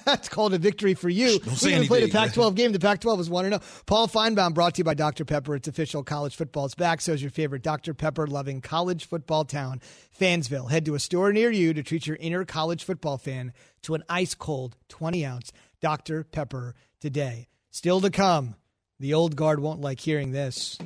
That's 0.04 0.28
called 0.28 0.54
a 0.54 0.58
victory 0.58 0.94
for 0.94 1.08
you. 1.08 1.38
Don't 1.38 1.62
we 1.62 1.86
played 1.86 2.08
a 2.08 2.12
Pac-12 2.12 2.56
game. 2.56 2.72
The 2.72 2.80
Pac-12 2.80 3.20
is 3.20 3.30
one 3.30 3.44
to 3.44 3.56
oh. 3.56 3.58
zero. 3.60 3.82
Paul 3.86 4.08
Finebaum 4.08 4.52
brought 4.52 4.74
to 4.74 4.78
you 4.78 4.84
by 4.84 4.94
Dr 4.94 5.24
Pepper. 5.24 5.54
It's 5.54 5.68
official 5.68 6.02
college 6.02 6.34
football. 6.34 6.64
It's 6.64 6.74
back. 6.74 7.00
So 7.00 7.12
is 7.12 7.22
your 7.22 7.30
favorite 7.30 7.62
Dr 7.62 7.94
Pepper 7.94 8.26
loving 8.26 8.60
college 8.60 9.06
football 9.06 9.44
town, 9.44 9.80
Fansville. 10.18 10.68
Head 10.68 10.84
to 10.86 10.96
a 10.96 10.98
store 10.98 11.32
near 11.32 11.50
you 11.52 11.72
to 11.74 11.82
treat 11.84 12.08
your 12.08 12.16
inner 12.18 12.44
college 12.44 12.82
football 12.82 13.18
fan 13.18 13.52
to 13.82 13.94
an 13.94 14.02
ice 14.08 14.34
cold 14.34 14.76
20 14.88 15.24
ounce 15.24 15.52
Dr 15.80 16.24
Pepper 16.24 16.74
today. 17.00 17.46
Still 17.70 18.00
to 18.00 18.10
come. 18.10 18.56
The 18.98 19.14
old 19.14 19.36
guard 19.36 19.60
won't 19.60 19.80
like 19.80 20.00
hearing 20.00 20.32
this. 20.32 20.76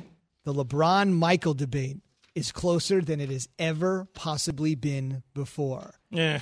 The 0.43 0.53
LeBron 0.53 1.13
Michael 1.13 1.55
debate 1.55 1.97
is 2.37 2.51
closer 2.51 3.01
than 3.01 3.19
it 3.19 3.29
has 3.29 3.49
ever 3.57 4.07
possibly 4.13 4.75
been 4.75 5.23
before. 5.33 5.95
Yeah. 6.11 6.41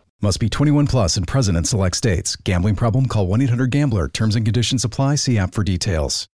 Must 0.23 0.39
be 0.39 0.49
21 0.49 0.85
plus 0.85 1.17
and 1.17 1.27
present 1.27 1.57
in 1.57 1.63
select 1.63 1.95
states. 1.95 2.35
Gambling 2.35 2.75
problem? 2.75 3.07
Call 3.07 3.25
1 3.25 3.41
800 3.41 3.71
GAMBLER. 3.71 4.07
Terms 4.09 4.35
and 4.35 4.45
conditions 4.45 4.85
apply. 4.85 5.15
See 5.15 5.37
app 5.37 5.53
for 5.53 5.63
details. 5.63 6.27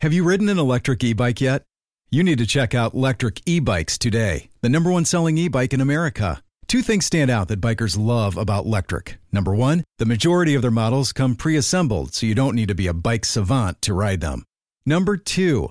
Have 0.00 0.12
you 0.12 0.22
ridden 0.22 0.48
an 0.48 0.60
electric 0.60 1.02
e 1.02 1.12
bike 1.12 1.40
yet? 1.40 1.64
You 2.08 2.22
need 2.22 2.38
to 2.38 2.46
check 2.46 2.72
out 2.72 2.94
Lectric 2.94 3.42
E 3.46 3.58
Bikes 3.58 3.98
today, 3.98 4.48
the 4.62 4.68
number 4.68 4.92
one 4.92 5.04
selling 5.04 5.36
e 5.36 5.48
bike 5.48 5.74
in 5.74 5.80
America. 5.80 6.40
Two 6.68 6.82
things 6.82 7.04
stand 7.06 7.30
out 7.30 7.48
that 7.48 7.60
bikers 7.60 7.98
love 7.98 8.36
about 8.36 8.64
Lectric. 8.64 9.16
Number 9.32 9.52
one, 9.52 9.82
the 9.98 10.06
majority 10.06 10.54
of 10.54 10.62
their 10.62 10.70
models 10.70 11.12
come 11.12 11.34
pre 11.34 11.56
assembled, 11.56 12.14
so 12.14 12.26
you 12.26 12.36
don't 12.36 12.54
need 12.54 12.68
to 12.68 12.76
be 12.76 12.86
a 12.86 12.94
bike 12.94 13.24
savant 13.24 13.82
to 13.82 13.92
ride 13.92 14.20
them. 14.20 14.44
Number 14.86 15.16
two, 15.16 15.70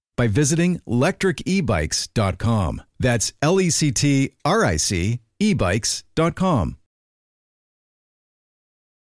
by 0.15 0.27
visiting 0.27 0.79
lectricebikes.com. 0.87 2.81
That's 2.99 3.33
L 3.41 3.59
E 3.59 3.69
C 3.69 3.91
T 3.91 4.31
R 4.45 4.65
I 4.65 4.77
C 4.77 5.19
ebikes.com. 5.41 6.77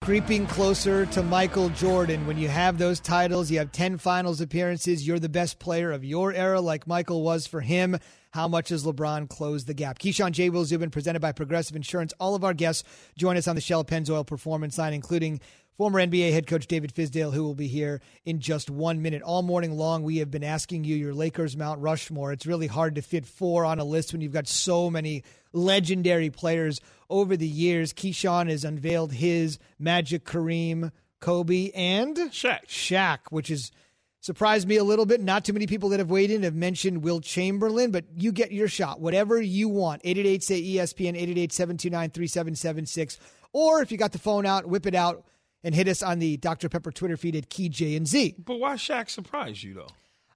Creeping 0.02 0.46
closer 0.46 1.06
to 1.06 1.22
Michael 1.22 1.68
Jordan. 1.68 2.26
When 2.26 2.36
you 2.36 2.48
have 2.48 2.76
those 2.76 2.98
titles, 2.98 3.52
you 3.52 3.58
have 3.58 3.70
10 3.70 3.98
finals 3.98 4.40
appearances, 4.40 5.06
you're 5.06 5.20
the 5.20 5.28
best 5.28 5.60
player 5.60 5.92
of 5.92 6.04
your 6.04 6.32
era, 6.32 6.60
like 6.60 6.88
Michael 6.88 7.22
was 7.22 7.46
for 7.46 7.60
him. 7.60 7.96
How 8.32 8.48
much 8.48 8.70
has 8.70 8.82
LeBron 8.84 9.28
closed 9.28 9.68
the 9.68 9.74
gap? 9.74 10.00
Keyshawn 10.00 10.32
J. 10.32 10.50
Will 10.50 10.64
Zubin, 10.64 10.90
presented 10.90 11.20
by 11.20 11.30
Progressive 11.30 11.76
Insurance. 11.76 12.12
All 12.18 12.34
of 12.34 12.42
our 12.42 12.54
guests 12.54 12.82
join 13.16 13.36
us 13.36 13.46
on 13.46 13.54
the 13.54 13.60
Shell 13.60 13.84
Pennzoil 13.84 14.26
Performance 14.26 14.76
Line, 14.76 14.92
including 14.94 15.40
former 15.82 15.98
NBA 15.98 16.32
head 16.32 16.46
coach 16.46 16.68
David 16.68 16.94
Fizdale, 16.94 17.32
who 17.32 17.42
will 17.42 17.56
be 17.56 17.66
here 17.66 18.00
in 18.24 18.38
just 18.38 18.70
one 18.70 19.02
minute. 19.02 19.20
All 19.20 19.42
morning 19.42 19.76
long, 19.76 20.04
we 20.04 20.18
have 20.18 20.30
been 20.30 20.44
asking 20.44 20.84
you 20.84 20.94
your 20.94 21.12
Lakers 21.12 21.56
Mount 21.56 21.80
Rushmore. 21.80 22.30
It's 22.30 22.46
really 22.46 22.68
hard 22.68 22.94
to 22.94 23.02
fit 23.02 23.26
four 23.26 23.64
on 23.64 23.80
a 23.80 23.84
list 23.84 24.12
when 24.12 24.20
you've 24.20 24.32
got 24.32 24.46
so 24.46 24.88
many 24.90 25.24
legendary 25.52 26.30
players 26.30 26.80
over 27.10 27.36
the 27.36 27.48
years. 27.48 27.92
Keyshawn 27.92 28.48
has 28.48 28.62
unveiled 28.62 29.12
his 29.12 29.58
Magic, 29.76 30.24
Kareem, 30.24 30.92
Kobe, 31.18 31.72
and 31.74 32.16
Shaq. 32.16 32.60
Shaq, 32.68 33.18
which 33.30 33.50
is 33.50 33.72
surprised 34.20 34.68
me 34.68 34.76
a 34.76 34.84
little 34.84 35.04
bit. 35.04 35.20
Not 35.20 35.44
too 35.44 35.52
many 35.52 35.66
people 35.66 35.88
that 35.88 35.98
have 35.98 36.10
weighed 36.10 36.30
in 36.30 36.44
have 36.44 36.54
mentioned 36.54 37.02
Wilt 37.02 37.24
Chamberlain, 37.24 37.90
but 37.90 38.04
you 38.14 38.30
get 38.30 38.52
your 38.52 38.68
shot. 38.68 39.00
Whatever 39.00 39.42
you 39.42 39.68
want. 39.68 40.00
888 40.04 40.44
say 40.44 40.62
ESPN, 40.62 41.16
888 41.16 41.52
729 41.52 42.10
3776. 42.10 43.18
Or 43.52 43.82
if 43.82 43.90
you 43.90 43.98
got 43.98 44.12
the 44.12 44.20
phone 44.20 44.46
out, 44.46 44.66
whip 44.66 44.86
it 44.86 44.94
out 44.94 45.24
and 45.64 45.74
hit 45.74 45.88
us 45.88 46.02
on 46.02 46.18
the 46.18 46.36
Dr. 46.36 46.68
Pepper 46.68 46.90
Twitter 46.90 47.16
feed 47.16 47.36
at 47.36 47.48
Key 47.48 47.68
J 47.68 47.96
and 47.96 48.06
Z. 48.06 48.36
But 48.44 48.56
why 48.56 48.74
Shaq 48.74 49.10
surprise 49.10 49.62
you 49.62 49.74
though? 49.74 49.88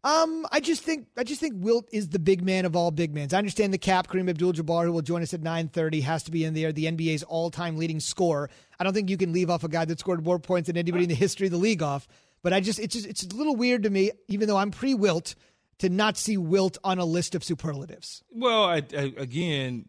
Um, 0.05 0.47
I 0.53 0.61
just 0.61 0.85
think 0.85 1.09
I 1.17 1.25
just 1.25 1.41
think 1.41 1.55
Wilt 1.57 1.89
is 1.93 2.11
the 2.11 2.21
big 2.21 2.45
man 2.45 2.65
of 2.65 2.77
all 2.77 2.93
big 2.93 3.13
men. 3.13 3.29
I 3.33 3.39
understand 3.39 3.75
the 3.75 3.79
cap. 3.79 4.07
Kareem 4.07 4.31
Abdul-Jabbar, 4.31 4.85
who 4.85 4.93
will 4.93 5.03
join 5.03 5.21
us 5.21 5.35
at 5.35 5.41
9:30, 5.41 6.03
has 6.03 6.23
to 6.25 6.31
be 6.31 6.45
in 6.45 6.55
there. 6.55 6.73
The 6.73 6.85
NBA's 6.85 7.25
all-time 7.25 7.77
leading 7.77 7.99
scorer. 7.99 8.49
I 8.79 8.85
don't 8.85 8.93
think 8.93 9.11
you 9.11 9.17
can 9.17 9.33
leave 9.33 9.51
off 9.51 9.65
a 9.65 9.69
guy 9.69 9.85
that 9.85 9.99
scored 9.99 10.25
more 10.25 10.39
points 10.39 10.69
than 10.69 10.77
anybody 10.77 11.05
in 11.05 11.09
the 11.09 11.17
history 11.17 11.49
of 11.49 11.51
the 11.51 11.59
league 11.59 11.83
off. 11.83 12.07
But 12.43 12.53
I 12.53 12.61
just 12.61 12.79
it's 12.79 12.95
just 12.95 13.07
it's 13.07 13.25
a 13.25 13.35
little 13.35 13.57
weird 13.57 13.83
to 13.83 13.91
me, 13.91 14.13
even 14.29 14.47
though 14.47 14.59
I'm 14.59 14.71
pre-Wilt, 14.71 15.35
to 15.79 15.89
not 15.89 16.17
see 16.17 16.37
Wilt 16.37 16.79
on 16.85 17.01
a 17.01 17.05
list 17.05 17.35
of 17.35 17.43
superlatives. 17.43 18.23
Well, 18.31 18.65
I, 18.65 18.83
I, 18.97 19.13
again, 19.17 19.87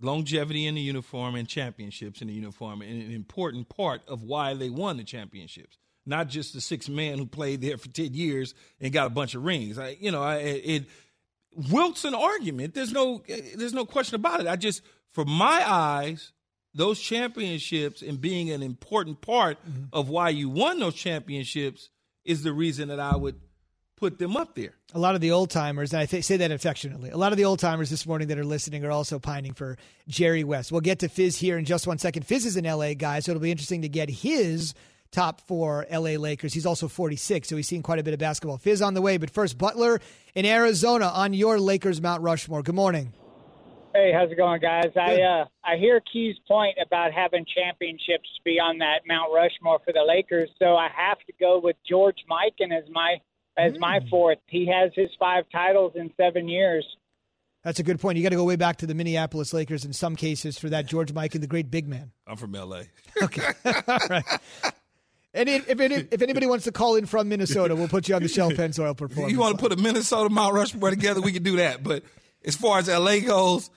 longevity 0.00 0.66
in 0.66 0.74
the 0.74 0.80
uniform 0.80 1.34
and 1.34 1.48
championships 1.48 2.20
in 2.20 2.28
the 2.28 2.34
uniform, 2.34 2.82
and 2.82 3.02
an 3.02 3.12
important 3.12 3.68
part 3.68 4.02
of 4.08 4.22
why 4.22 4.54
they 4.54 4.70
won 4.70 4.96
the 4.96 5.04
championships. 5.04 5.76
Not 6.06 6.28
just 6.28 6.54
the 6.54 6.60
six 6.60 6.88
man 6.88 7.18
who 7.18 7.26
played 7.26 7.60
there 7.60 7.76
for 7.76 7.88
ten 7.88 8.14
years 8.14 8.54
and 8.80 8.92
got 8.92 9.08
a 9.08 9.10
bunch 9.10 9.34
of 9.34 9.44
rings. 9.44 9.78
I, 9.78 9.96
you 10.00 10.10
know, 10.10 10.22
I, 10.22 10.36
it 10.36 10.86
Wilt's 11.70 12.04
an 12.04 12.14
argument. 12.14 12.74
There's 12.74 12.92
no, 12.92 13.22
there's 13.56 13.74
no 13.74 13.84
question 13.84 14.14
about 14.14 14.40
it. 14.40 14.46
I 14.46 14.56
just, 14.56 14.82
for 15.10 15.24
my 15.24 15.62
eyes, 15.66 16.32
those 16.74 17.00
championships 17.00 18.02
and 18.02 18.20
being 18.20 18.50
an 18.50 18.62
important 18.62 19.20
part 19.20 19.58
mm-hmm. 19.66 19.84
of 19.92 20.08
why 20.08 20.28
you 20.28 20.48
won 20.48 20.78
those 20.78 20.94
championships 20.94 21.88
is 22.24 22.42
the 22.42 22.52
reason 22.52 22.88
that 22.88 23.00
I 23.00 23.16
would 23.16 23.40
put 23.98 24.18
them 24.18 24.36
up 24.36 24.54
there. 24.54 24.74
A 24.94 24.98
lot 24.98 25.14
of 25.14 25.20
the 25.20 25.32
old 25.32 25.50
timers, 25.50 25.92
and 25.92 26.00
I 26.00 26.06
th- 26.06 26.24
say 26.24 26.36
that 26.38 26.50
affectionately, 26.50 27.10
a 27.10 27.16
lot 27.16 27.32
of 27.32 27.38
the 27.38 27.44
old 27.44 27.58
timers 27.58 27.90
this 27.90 28.06
morning 28.06 28.28
that 28.28 28.38
are 28.38 28.44
listening 28.44 28.84
are 28.84 28.90
also 28.90 29.18
pining 29.18 29.52
for 29.52 29.76
Jerry 30.06 30.44
West. 30.44 30.72
We'll 30.72 30.80
get 30.80 31.00
to 31.00 31.08
Fizz 31.08 31.36
here 31.36 31.58
in 31.58 31.64
just 31.64 31.86
one 31.86 31.98
second. 31.98 32.24
Fizz 32.24 32.46
is 32.46 32.56
an 32.56 32.64
LA 32.64 32.94
guy, 32.94 33.20
so 33.20 33.32
it'll 33.32 33.42
be 33.42 33.50
interesting 33.50 33.82
to 33.82 33.88
get 33.88 34.08
his 34.08 34.74
top 35.10 35.40
four 35.42 35.86
LA 35.90 36.12
Lakers. 36.12 36.54
He's 36.54 36.66
also 36.66 36.88
46, 36.88 37.48
so 37.48 37.56
he's 37.56 37.68
seen 37.68 37.82
quite 37.82 37.98
a 37.98 38.02
bit 38.02 38.14
of 38.14 38.20
basketball. 38.20 38.58
Fizz 38.58 38.82
on 38.82 38.94
the 38.94 39.02
way, 39.02 39.16
but 39.16 39.30
first, 39.30 39.58
Butler 39.58 40.00
in 40.34 40.46
Arizona 40.46 41.06
on 41.06 41.34
your 41.34 41.58
Lakers 41.58 42.00
Mount 42.00 42.22
Rushmore. 42.22 42.62
Good 42.62 42.74
morning. 42.74 43.12
Hey, 43.94 44.12
how's 44.12 44.30
it 44.30 44.36
going, 44.36 44.60
guys? 44.60 44.84
Good. 44.94 45.00
I 45.00 45.22
uh, 45.22 45.44
I 45.64 45.76
hear 45.76 46.00
Key's 46.12 46.36
point 46.46 46.76
about 46.80 47.12
having 47.12 47.44
championships 47.52 48.28
be 48.44 48.60
on 48.60 48.78
that 48.78 49.00
Mount 49.06 49.32
Rushmore 49.34 49.80
for 49.84 49.92
the 49.92 50.04
Lakers, 50.06 50.50
so 50.58 50.76
I 50.76 50.88
have 50.94 51.18
to 51.26 51.32
go 51.40 51.58
with 51.58 51.76
George 51.88 52.18
Mikan 52.30 52.76
as 52.76 52.84
my 52.90 53.16
as 53.58 53.72
mm. 53.74 53.80
my 53.80 54.00
fourth. 54.08 54.38
He 54.46 54.66
has 54.66 54.92
his 54.94 55.10
five 55.18 55.44
titles 55.52 55.92
in 55.96 56.12
seven 56.16 56.48
years. 56.48 56.86
That's 57.64 57.80
a 57.80 57.82
good 57.82 58.00
point. 58.00 58.16
You 58.16 58.22
got 58.22 58.30
to 58.30 58.36
go 58.36 58.44
way 58.44 58.56
back 58.56 58.76
to 58.78 58.86
the 58.86 58.94
Minneapolis 58.94 59.52
Lakers 59.52 59.84
in 59.84 59.92
some 59.92 60.16
cases 60.16 60.56
for 60.56 60.70
that 60.70 60.86
George 60.86 61.12
Mikan, 61.12 61.40
the 61.40 61.46
great 61.46 61.70
big 61.70 61.88
man. 61.88 62.12
I'm 62.26 62.36
from 62.36 62.52
LA. 62.52 62.82
Okay, 63.22 63.42
all 63.88 63.98
right. 64.08 64.24
And 65.34 65.48
if, 65.48 65.68
if, 65.68 65.80
if, 66.12 66.22
anybody 66.22 66.46
wants 66.46 66.64
to 66.64 66.72
call 66.72 66.94
in 66.94 67.04
from 67.04 67.28
Minnesota, 67.28 67.74
we'll 67.74 67.88
put 67.88 68.08
you 68.08 68.14
on 68.14 68.22
the 68.22 68.28
Shell 68.28 68.52
Pennzoil 68.52 68.96
performance. 68.96 69.32
You 69.32 69.40
want 69.40 69.58
to 69.58 69.60
put 69.60 69.72
a 69.72 69.76
Minnesota 69.76 70.30
Mount 70.30 70.54
Rushmore 70.54 70.90
together, 70.90 71.20
we 71.20 71.32
can 71.32 71.42
do 71.42 71.56
that. 71.56 71.82
But 71.82 72.04
as 72.44 72.54
far 72.54 72.78
as 72.78 72.88
LA 72.88 73.18
goes, 73.18 73.70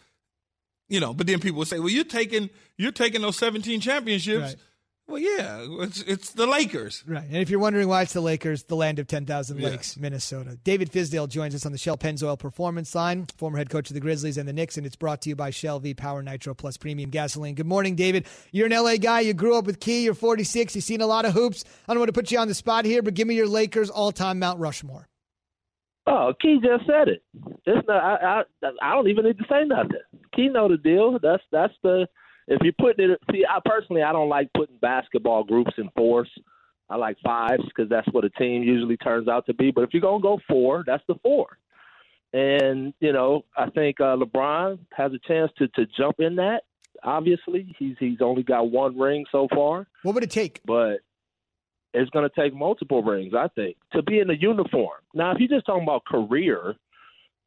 you 0.89 0.99
know, 0.99 1.13
but 1.13 1.25
then 1.25 1.39
people 1.39 1.57
will 1.57 1.65
say, 1.65 1.79
"Well, 1.79 1.89
you're 1.89 2.03
taking 2.03 2.51
you're 2.77 2.91
taking 2.91 3.21
those 3.21 3.37
17 3.37 3.81
championships." 3.81 4.41
Right. 4.41 4.55
Well, 5.11 5.21
yeah, 5.21 5.65
it's, 5.81 6.01
it's 6.03 6.29
the 6.31 6.47
Lakers. 6.47 7.03
Right. 7.05 7.25
And 7.25 7.35
if 7.35 7.49
you're 7.49 7.59
wondering 7.59 7.89
why 7.89 8.03
it's 8.03 8.13
the 8.13 8.21
Lakers, 8.21 8.63
the 8.63 8.77
land 8.77 8.97
of 8.97 9.07
10,000 9.07 9.59
lakes, 9.59 9.97
Minnesota. 9.97 10.57
David 10.63 10.89
Fizdale 10.89 11.27
joins 11.27 11.53
us 11.53 11.65
on 11.65 11.73
the 11.73 11.77
Shell 11.77 11.97
Pennzoil 11.97 12.39
Performance 12.39 12.95
Line, 12.95 13.25
former 13.35 13.57
head 13.57 13.69
coach 13.69 13.89
of 13.89 13.93
the 13.93 13.99
Grizzlies 13.99 14.37
and 14.37 14.47
the 14.47 14.53
Knicks, 14.53 14.77
and 14.77 14.85
it's 14.85 14.95
brought 14.95 15.21
to 15.23 15.29
you 15.29 15.35
by 15.35 15.49
Shell 15.49 15.81
V 15.81 15.93
Power 15.95 16.23
Nitro 16.23 16.53
Plus 16.53 16.77
Premium 16.77 17.09
Gasoline. 17.09 17.55
Good 17.55 17.65
morning, 17.65 17.95
David. 17.95 18.25
You're 18.53 18.67
an 18.67 18.71
LA 18.71 18.95
guy. 18.95 19.19
You 19.19 19.33
grew 19.33 19.57
up 19.57 19.65
with 19.65 19.81
Key. 19.81 20.05
You're 20.05 20.13
46. 20.13 20.75
You've 20.75 20.83
seen 20.85 21.01
a 21.01 21.07
lot 21.07 21.25
of 21.25 21.33
hoops. 21.33 21.65
I 21.89 21.93
don't 21.93 21.99
want 21.99 22.07
to 22.07 22.13
put 22.13 22.31
you 22.31 22.39
on 22.39 22.47
the 22.47 22.53
spot 22.53 22.85
here, 22.85 23.01
but 23.01 23.13
give 23.13 23.27
me 23.27 23.35
your 23.35 23.49
Lakers 23.49 23.89
all 23.89 24.13
time 24.13 24.39
Mount 24.39 24.61
Rushmore. 24.61 25.09
Oh, 26.07 26.31
Key 26.41 26.59
just 26.63 26.87
said 26.87 27.09
it. 27.09 27.21
It's 27.65 27.85
not, 27.85 28.01
I, 28.01 28.43
I, 28.63 28.71
I 28.81 28.95
don't 28.95 29.09
even 29.09 29.25
need 29.25 29.37
to 29.39 29.45
say 29.49 29.65
nothing. 29.65 29.91
Key 30.33 30.47
know 30.47 30.69
the 30.69 30.77
deal. 30.77 31.19
That's 31.21 31.43
that's 31.51 31.73
the 31.83 32.07
if 32.51 32.61
you 32.63 32.71
put 32.79 32.99
it. 32.99 33.19
See, 33.31 33.43
I 33.49 33.59
personally 33.63 34.03
I 34.03 34.11
don't 34.11 34.29
like 34.29 34.49
putting 34.55 34.77
basketball 34.77 35.43
groups 35.43 35.71
in 35.77 35.89
fours. 35.95 36.29
I 36.89 36.97
like 36.97 37.17
fives 37.23 37.63
because 37.65 37.89
that's 37.89 38.07
what 38.11 38.25
a 38.25 38.29
team 38.31 38.63
usually 38.63 38.97
turns 38.97 39.27
out 39.27 39.45
to 39.45 39.53
be. 39.53 39.71
But 39.71 39.85
if 39.85 39.93
you're 39.93 40.01
gonna 40.01 40.21
go 40.21 40.39
four, 40.47 40.83
that's 40.85 41.03
the 41.07 41.15
four. 41.23 41.57
And 42.33 42.93
you 42.99 43.13
know, 43.13 43.45
I 43.57 43.69
think 43.69 43.99
uh, 43.99 44.17
LeBron 44.17 44.79
has 44.93 45.13
a 45.13 45.19
chance 45.27 45.51
to 45.57 45.67
to 45.69 45.85
jump 45.97 46.19
in 46.19 46.35
that. 46.35 46.63
Obviously, 47.03 47.73
he's 47.79 47.95
he's 47.99 48.21
only 48.21 48.43
got 48.43 48.69
one 48.69 48.99
ring 48.99 49.25
so 49.31 49.47
far. 49.55 49.87
What 50.03 50.15
would 50.15 50.23
it 50.23 50.31
take? 50.31 50.61
But 50.65 50.99
it's 51.93 52.09
going 52.11 52.29
to 52.29 52.41
take 52.41 52.53
multiple 52.53 53.03
rings, 53.03 53.33
I 53.37 53.47
think, 53.49 53.75
to 53.93 54.01
be 54.01 54.19
in 54.19 54.29
a 54.29 54.33
uniform. 54.33 54.99
Now, 55.13 55.31
if 55.31 55.39
you're 55.39 55.49
just 55.49 55.65
talking 55.65 55.83
about 55.83 56.05
career, 56.05 56.75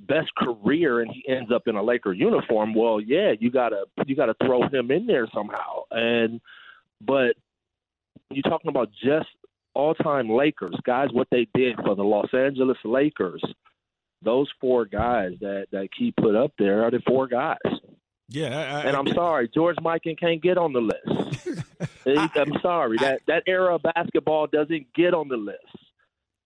best 0.01 0.35
career 0.37 1.01
and 1.01 1.11
he 1.11 1.25
ends 1.29 1.51
up 1.53 1.67
in 1.67 1.77
a 1.77 1.83
Laker 1.83 2.13
uniform, 2.13 2.75
well, 2.75 3.01
yeah, 3.01 3.33
you 3.39 3.51
gotta 3.51 3.85
you 4.07 4.17
gotta 4.17 4.35
throw 4.45 4.63
him 4.69 4.91
in 4.91 5.07
there 5.07 5.29
somehow. 5.35 5.83
And 5.91 6.41
but 7.01 7.37
you're 8.31 8.43
talking 8.43 8.69
about 8.69 8.91
just 9.03 9.29
all 9.75 9.95
time 9.95 10.29
Lakers 10.29 10.77
guys, 10.85 11.09
what 11.13 11.29
they 11.31 11.47
did 11.55 11.77
for 11.85 11.95
the 11.95 12.05
Los 12.05 12.33
Angeles 12.33 12.79
Lakers. 12.85 13.43
Those 14.23 14.51
four 14.61 14.87
guys 14.87 15.33
that 15.41 15.67
that 15.73 15.89
Key 15.97 16.13
put 16.19 16.35
up 16.35 16.53
there 16.59 16.85
are 16.85 16.91
the 16.91 17.03
four 17.07 17.27
guys. 17.27 17.59
Yeah, 18.29 18.57
I, 18.57 18.89
and 18.89 18.97
I'm 18.97 19.09
sorry, 19.09 19.51
George 19.53 19.77
Mikan 19.77 20.19
can't 20.19 20.43
get 20.43 20.57
on 20.57 20.73
the 20.73 20.81
list. 20.81 21.61
I'm 22.07 22.53
sorry 22.63 22.97
that 22.99 23.21
that 23.27 23.43
era 23.47 23.75
of 23.75 23.83
basketball 23.83 24.47
doesn't 24.47 24.93
get 24.95 25.13
on 25.13 25.29
the 25.29 25.37
list. 25.37 25.84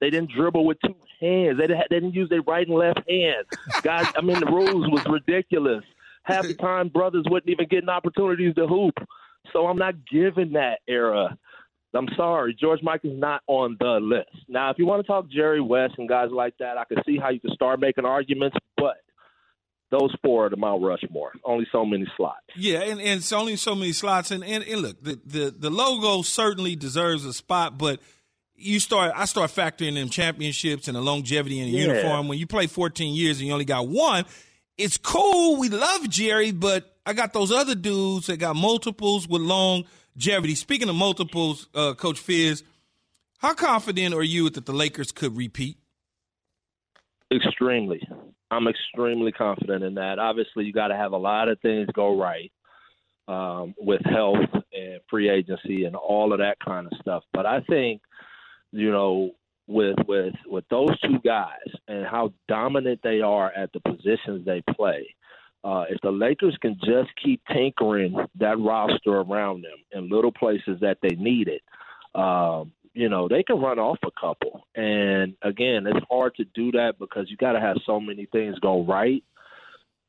They 0.00 0.11
didn't 0.11 0.30
dribble 0.30 0.64
with 0.64 0.78
two 0.84 0.94
hands. 1.20 1.58
They 1.58 1.66
didn't, 1.66 2.14
use 2.14 2.28
their 2.28 2.42
right 2.42 2.66
and 2.66 2.76
left 2.76 3.00
hand. 3.08 3.46
Guys, 3.82 4.06
I 4.16 4.20
mean, 4.20 4.38
the 4.38 4.46
rules 4.46 4.88
was 4.90 5.04
ridiculous. 5.06 5.84
Half 6.22 6.46
the 6.46 6.54
time, 6.54 6.88
brothers 6.88 7.24
wouldn't 7.28 7.50
even 7.50 7.66
get 7.68 7.88
opportunities 7.88 8.54
to 8.54 8.66
hoop. 8.66 8.94
So 9.52 9.66
I'm 9.66 9.76
not 9.76 9.94
giving 10.11 10.52
that 10.52 10.80
era. 10.87 11.37
I'm 11.94 12.08
sorry, 12.16 12.54
George 12.54 12.80
Mikan's 12.82 13.18
not 13.18 13.42
on 13.46 13.76
the 13.80 13.98
list. 14.00 14.44
Now, 14.46 14.70
if 14.70 14.78
you 14.78 14.87
want 14.87 15.02
to 15.02 15.06
talk 15.06 15.28
Jerry 15.30 15.61
West 15.61 15.94
and 15.96 16.08
guys 16.08 16.28
like 16.30 16.54
that, 16.58 16.76
I 16.76 16.84
can 16.84 17.02
see 17.06 17.16
how 17.16 17.30
you 17.30 17.40
can 17.40 17.50
start 17.54 17.80
making 17.80 18.04
arguments, 18.04 18.58
but 18.76 18.98
those 19.90 20.14
four 20.22 20.46
are 20.46 20.50
the 20.50 20.56
Mount 20.58 20.82
Rushmore. 20.82 21.32
Only 21.44 21.66
so 21.72 21.87
many 21.87 22.06
slots. 22.14 22.44
Yeah, 22.54 22.80
and, 22.80 23.00
and 23.00 23.20
it's 23.20 23.32
only 23.32 23.56
so 23.56 23.74
many 23.74 23.92
slots. 23.92 24.30
And, 24.30 24.44
and, 24.44 24.62
and 24.64 24.82
look, 24.82 25.02
the, 25.02 25.18
the, 25.24 25.54
the 25.58 25.70
logo 25.70 26.20
certainly 26.22 26.76
deserves 26.76 27.24
a 27.24 27.32
spot, 27.32 27.78
but– 27.78 28.00
you 28.59 28.81
start 28.81 29.12
I 29.14 29.25
start 29.25 29.51
factoring 29.51 29.97
in 29.97 30.09
championships 30.09 30.88
and 30.88 30.97
the 30.97 31.01
longevity 31.01 31.61
in 31.61 31.68
a 31.68 31.71
yeah. 31.71 31.87
uniform. 31.87 32.29
When 32.29 32.38
you 32.38 32.47
play 32.47 32.66
14 32.66 33.14
years 33.14 33.38
and 33.38 33.47
you 33.47 33.53
only 33.53 33.64
got 33.64 33.88
one, 33.88 34.25
it's 34.77 34.97
cool. 34.97 35.57
We 35.57 35.68
love 35.68 36.09
Jerry, 36.09 36.51
but 36.51 36.97
I 37.07 37.12
got 37.12 37.33
those 37.33 37.53
other 37.53 37.75
dudes 37.75 38.27
that 38.27 38.38
got 38.38 38.57
multiples 38.57 39.29
with 39.29 39.42
longevity. 39.42 40.55
Speaking 40.55 40.88
of 40.88 40.94
multiples, 40.94 41.68
uh, 41.75 41.94
Coach 41.94 42.18
Fizz, 42.18 42.64
how 43.38 43.55
confident 43.55 44.14
are 44.14 44.23
you 44.23 44.51
that 44.51 44.66
the 44.66 44.73
Lakers 44.73 45.12
could 45.12 45.37
repeat? 45.37 45.79
Extremely. 47.33 48.07
I'm 48.51 48.66
extremely 48.66 49.33
confident 49.33 49.85
in 49.85 49.94
that. 49.94 50.18
Obviously, 50.18 50.64
you 50.64 50.73
got 50.73 50.88
to 50.88 50.97
have 50.97 51.12
a 51.12 51.18
lot 51.18 51.49
of 51.49 51.61
things 51.61 51.87
go 51.94 52.18
right 52.18 52.51
um, 53.29 53.75
with 53.79 54.01
health 54.05 54.49
and 54.73 55.01
free 55.11 55.29
agency 55.29 55.85
and 55.85 55.94
all 55.94 56.33
of 56.33 56.38
that 56.38 56.57
kind 56.64 56.87
of 56.87 56.92
stuff. 57.01 57.23
But 57.33 57.47
I 57.47 57.61
think 57.68 58.01
you 58.72 58.90
know, 58.90 59.33
with 59.66 59.96
with 60.07 60.35
with 60.46 60.64
those 60.70 60.98
two 61.00 61.18
guys 61.24 61.68
and 61.87 62.07
how 62.07 62.33
dominant 62.48 63.00
they 63.02 63.20
are 63.20 63.52
at 63.52 63.70
the 63.72 63.81
positions 63.81 64.44
they 64.44 64.62
play. 64.74 65.14
Uh, 65.64 65.85
if 65.90 66.00
the 66.02 66.11
Lakers 66.11 66.57
can 66.62 66.76
just 66.85 67.11
keep 67.22 67.42
tinkering 67.52 68.16
that 68.38 68.59
roster 68.59 69.20
around 69.20 69.62
them 69.62 69.78
in 69.92 70.09
little 70.09 70.33
places 70.33 70.78
that 70.81 70.98
they 71.02 71.16
need 71.16 71.48
it, 71.48 71.62
um, 72.18 72.72
you 72.94 73.09
know, 73.09 73.28
they 73.28 73.42
can 73.42 73.61
run 73.61 73.78
off 73.78 73.98
a 74.04 74.20
couple. 74.20 74.66
And 74.74 75.35
again, 75.42 75.87
it's 75.87 76.07
hard 76.11 76.35
to 76.37 76.44
do 76.54 76.70
that 76.72 76.94
because 76.98 77.26
you 77.28 77.37
got 77.37 77.52
to 77.52 77.61
have 77.61 77.76
so 77.85 78.00
many 78.00 78.26
things 78.26 78.59
go 78.61 78.85
right. 78.85 79.22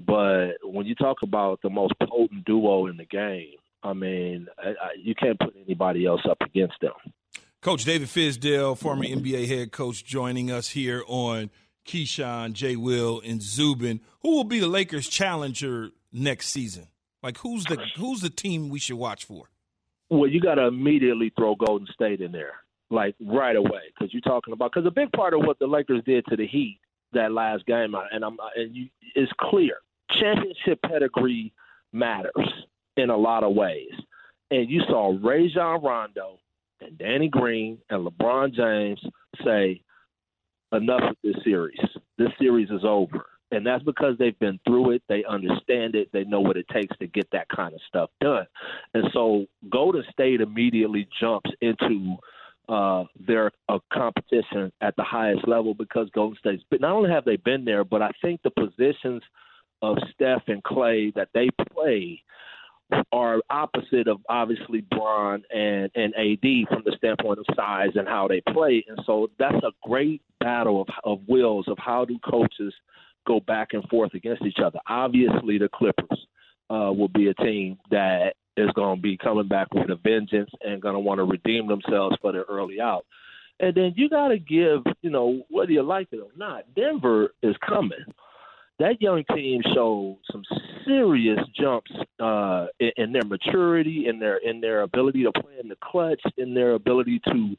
But 0.06 0.54
when 0.64 0.86
you 0.86 0.96
talk 0.96 1.18
about 1.24 1.62
the 1.62 1.70
most 1.70 1.94
potent 2.00 2.46
duo 2.46 2.88
in 2.88 2.98
the 2.98 3.06
game, 3.06 3.56
I 3.84 3.94
mean, 3.94 4.48
I, 4.58 4.70
I, 4.70 4.90
you 5.02 5.16
can't 5.16 5.40
put 5.40 5.56
anybody 5.66 6.06
else 6.06 6.22
up 6.30 6.38
against 6.42 6.76
them. 6.82 6.94
Coach 7.62 7.84
David 7.84 8.08
Fizdale, 8.08 8.78
former 8.78 9.04
NBA 9.04 9.46
head 9.46 9.74
coach, 9.74 10.06
joining 10.06 10.50
us 10.50 10.70
here 10.70 11.04
on 11.08 11.50
Keyshawn, 11.86 12.54
Jay 12.54 12.78
Will, 12.78 13.22
and 13.26 13.42
Zubin. 13.42 14.00
Who 14.22 14.38
will 14.38 14.46
be 14.46 14.62
the 14.62 14.68
Lakers' 14.68 15.10
challenger 15.10 15.90
next 16.14 16.48
season? 16.48 16.88
Like, 17.22 17.38
who's 17.40 17.66
the 17.66 17.78
who's 17.98 18.22
the 18.22 18.30
team 18.30 18.70
we 18.70 18.80
should 18.80 18.96
watch 18.96 19.26
for? 19.26 19.50
Well, 20.10 20.30
you 20.30 20.40
got 20.40 20.56
to 20.56 20.68
immediately 20.68 21.34
throw 21.36 21.56
Golden 21.56 21.86
State 21.94 22.22
in 22.22 22.32
there, 22.32 22.54
like 22.90 23.16
right 23.20 23.58
away, 23.58 23.92
because 23.94 24.14
you're 24.14 24.22
talking 24.22 24.54
about 24.54 24.72
because 24.74 24.88
a 24.88 24.92
big 24.92 25.12
part 25.12 25.34
of 25.34 25.42
what 25.42 25.60
the 25.60 25.68
Lakers 25.68 26.02
did 26.06 26.26
to 26.28 26.38
the 26.38 26.48
Heat 26.48 26.80
that 27.12 27.34
last 27.34 27.66
game, 27.66 27.94
and 28.14 28.24
I'm 28.24 28.38
and 28.56 28.74
you, 28.74 28.88
it's 29.16 29.34
clear 29.38 29.80
championship 30.12 30.82
pedigree 30.82 31.52
matters 31.92 32.54
in 32.96 33.10
a 33.10 33.18
lot 33.18 33.44
of 33.44 33.54
ways, 33.54 33.92
and 34.50 34.70
you 34.70 34.82
saw 34.88 35.18
Rajon 35.22 35.84
Rondo 35.84 36.40
and 36.82 36.98
Danny 36.98 37.28
Green 37.28 37.78
and 37.90 38.06
LeBron 38.06 38.54
James 38.54 39.00
say, 39.44 39.82
enough 40.72 41.02
of 41.10 41.16
this 41.24 41.36
series. 41.44 41.80
This 42.18 42.30
series 42.40 42.70
is 42.70 42.84
over. 42.84 43.26
And 43.52 43.66
that's 43.66 43.84
because 43.84 44.16
they've 44.20 44.38
been 44.38 44.60
through 44.68 44.92
it. 44.92 45.04
They 45.10 45.24
understand 45.28 45.96
it. 45.96 46.10
They 46.14 46.24
know 46.24 46.40
what 46.40 46.58
it 46.58 46.68
takes 46.72 46.96
to 46.98 47.08
get 47.08 47.28
that 47.32 47.48
kind 47.50 47.74
of 47.74 47.80
stuff 47.88 48.12
done. 48.22 48.46
And 48.94 49.06
so 49.12 49.46
Golden 49.72 50.04
State 50.12 50.42
immediately 50.42 51.08
jumps 51.20 51.50
into 51.62 52.16
uh, 52.68 53.06
their 53.26 53.52
uh, 53.68 53.80
competition 53.92 54.72
at 54.82 54.96
the 54.98 55.04
highest 55.04 55.48
level 55.48 55.74
because 55.74 56.10
Golden 56.14 56.38
State's. 56.38 56.64
But 56.70 56.82
not 56.82 56.92
only 56.92 57.10
have 57.10 57.26
they 57.26 57.38
been 57.38 57.66
there, 57.66 57.84
but 57.84 58.04
I 58.04 58.12
think 58.22 58.42
the 58.44 58.52
positions 58.52 59.24
of 59.82 59.98
Steph 60.14 60.44
and 60.48 60.64
Clay 60.64 61.12
that 61.16 61.30
they 61.34 61.50
play 61.74 62.22
are 63.12 63.40
opposite 63.50 64.08
of 64.08 64.20
obviously 64.30 64.82
Bron 64.82 65.44
and, 65.54 65.90
and 65.96 66.14
AD 66.16 66.68
from 66.70 66.84
the 66.86 66.94
standpoint 66.98 67.40
of 67.40 67.46
size 67.56 67.92
and 67.96 68.08
how 68.08 68.28
they 68.28 68.42
play. 68.52 68.84
And 68.88 69.00
so 69.06 69.30
that's 69.38 69.64
a 69.64 69.72
great 69.84 70.22
battle 70.40 70.82
of, 70.82 70.88
of 71.04 71.28
wills 71.28 71.68
of 71.68 71.78
how 71.78 72.06
do 72.06 72.18
coaches 72.20 72.74
go 73.28 73.40
back 73.40 73.70
and 73.74 73.84
forth 73.90 74.14
against 74.14 74.44
each 74.44 74.60
other. 74.64 74.80
Obviously, 74.88 75.58
the 75.58 75.70
Clippers 75.74 76.28
uh, 76.70 76.92
will 76.92 77.10
be 77.10 77.28
a 77.28 77.34
team 77.36 77.78
that 77.92 78.34
is 78.58 78.70
going 78.76 78.98
to 78.98 79.02
be 79.02 79.18
coming 79.18 79.48
back 79.48 79.74
with 79.74 79.90
a 79.90 79.96
vengeance 79.96 80.50
and 80.62 80.82
going 80.82 80.96
to 80.96 81.00
want 81.00 81.20
to 81.20 81.24
redeem 81.24 81.68
themselves 81.68 82.18
for 82.22 82.32
their 82.32 82.46
early 82.50 82.82
out. 82.82 83.06
And 83.60 83.76
then 83.76 83.94
you 83.96 84.10
got 84.10 84.30
to 84.30 84.40
give, 84.40 84.82
you 85.02 85.10
know, 85.10 85.44
whether 85.50 85.72
you 85.72 85.84
like 85.84 86.08
it 86.12 86.18
or 86.20 86.32
not, 86.36 86.64
Denver 86.76 87.34
is 87.44 87.56
coming 87.68 88.06
that 88.80 89.02
young 89.02 89.24
team 89.36 89.62
showed 89.74 90.18
some 90.32 90.44
serious 90.86 91.40
jumps 91.60 91.92
uh, 92.20 92.68
in, 92.80 92.92
in, 92.98 93.12
their 93.12 93.26
maturity, 93.26 94.08
in 94.08 94.20
their 94.20 94.38
in 94.38 94.62
their 94.62 94.82
ability 94.82 95.24
to 95.24 95.32
play 95.32 95.54
in 95.62 95.68
the 95.68 95.78
clutch, 95.84 96.22
in 96.38 96.54
their 96.54 96.74
ability 96.74 97.22
to 97.26 97.56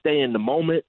stay 0.00 0.20
in 0.20 0.32
the 0.32 0.38
moment. 0.38 0.84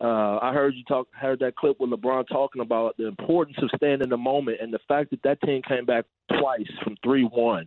Uh, 0.00 0.38
I 0.40 0.52
heard 0.52 0.74
you 0.74 0.84
talk, 0.84 1.08
heard 1.12 1.40
that 1.40 1.56
clip 1.56 1.80
with 1.80 1.90
LeBron 1.90 2.28
talking 2.28 2.62
about 2.62 2.96
the 2.96 3.08
importance 3.08 3.56
of 3.60 3.70
staying 3.76 4.02
in 4.02 4.08
the 4.08 4.16
moment, 4.16 4.58
and 4.60 4.72
the 4.72 4.78
fact 4.86 5.10
that 5.10 5.22
that 5.22 5.40
team 5.42 5.62
came 5.62 5.84
back 5.84 6.04
twice 6.38 6.70
from 6.82 6.96
three 7.02 7.24
one. 7.24 7.66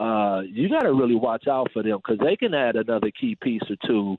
Uh, 0.00 0.40
you 0.40 0.68
got 0.68 0.80
to 0.80 0.92
really 0.92 1.14
watch 1.14 1.46
out 1.46 1.70
for 1.72 1.82
them 1.82 1.98
because 1.98 2.18
they 2.18 2.34
can 2.34 2.52
add 2.52 2.74
another 2.74 3.10
key 3.12 3.36
piece 3.40 3.62
or 3.70 3.76
two 3.86 4.16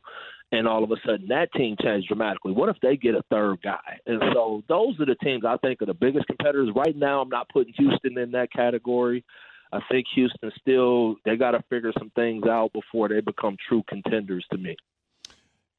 and 0.56 0.68
all 0.68 0.84
of 0.84 0.92
a 0.92 0.96
sudden 1.06 1.28
that 1.28 1.52
team 1.54 1.76
changed 1.82 2.08
dramatically. 2.08 2.54
What 2.54 2.70
if 2.70 2.78
they 2.82 2.96
get 2.96 3.16
a 3.16 3.24
third 3.30 3.62
guy? 3.62 4.00
And 4.06 4.22
so 4.34 4.64
those 4.70 5.00
are 5.00 5.06
the 5.06 5.16
teams 5.16 5.44
I 5.46 5.58
think 5.58 5.82
are 5.82 5.86
the 5.86 5.94
biggest 5.94 6.28
competitors. 6.28 6.70
Right 6.76 6.96
now, 6.96 7.22
I'm 7.22 7.30
not 7.30 7.50
putting 7.50 7.74
Houston 7.78 8.18
in 8.18 8.32
that 8.32 8.52
category. 8.52 9.24
I 9.72 9.80
think 9.92 10.06
Houston 10.16 10.52
still 10.60 11.16
they 11.26 11.36
got 11.36 11.52
to 11.52 11.64
figure 11.70 11.92
some 11.98 12.12
things 12.12 12.46
out 12.48 12.72
before 12.74 13.10
they 13.10 13.20
become 13.20 13.58
true 13.68 13.84
contenders 13.88 14.46
to 14.52 14.58
me. 14.58 14.78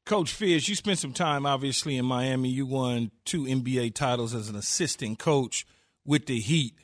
Coach 0.05 0.31
Fizz, 0.31 0.69
you 0.69 0.75
spent 0.75 0.99
some 0.99 1.13
time 1.13 1.45
obviously 1.45 1.97
in 1.97 2.05
Miami. 2.05 2.49
You 2.49 2.65
won 2.65 3.11
two 3.25 3.43
NBA 3.43 3.95
titles 3.95 4.33
as 4.33 4.49
an 4.49 4.55
assistant 4.55 5.19
coach 5.19 5.65
with 6.05 6.27
the 6.27 6.39
Heat. 6.39 6.75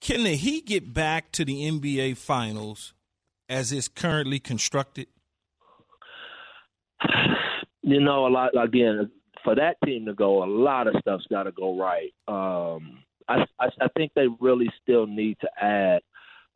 Can 0.00 0.24
the 0.24 0.34
Heat 0.34 0.66
get 0.66 0.92
back 0.92 1.32
to 1.32 1.44
the 1.44 1.70
NBA 1.70 2.16
Finals 2.16 2.94
as 3.48 3.72
it's 3.72 3.88
currently 3.88 4.38
constructed? 4.38 5.06
you 7.82 8.00
know, 8.00 8.26
a 8.26 8.28
lot 8.28 8.50
again 8.56 9.10
for 9.44 9.54
that 9.54 9.76
team 9.84 10.04
to 10.06 10.14
go, 10.14 10.42
a 10.42 10.46
lot 10.46 10.88
of 10.88 10.96
stuff's 11.00 11.26
got 11.30 11.44
to 11.44 11.52
go 11.52 11.78
right. 11.78 12.12
Um, 12.26 12.98
I, 13.28 13.44
I, 13.60 13.66
I 13.80 13.88
think 13.96 14.12
they 14.14 14.26
really 14.40 14.68
still 14.82 15.06
need 15.06 15.36
to 15.40 15.48
add 15.64 16.00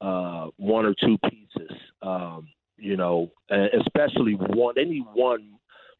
uh, 0.00 0.48
one 0.56 0.86
or 0.86 0.94
two 1.00 1.16
pieces. 1.28 1.76
Um, 2.02 2.48
you 2.76 2.96
know, 2.96 3.30
especially 3.50 4.34
one. 4.34 4.74
They 4.74 4.84
need 4.84 5.04
one 5.12 5.52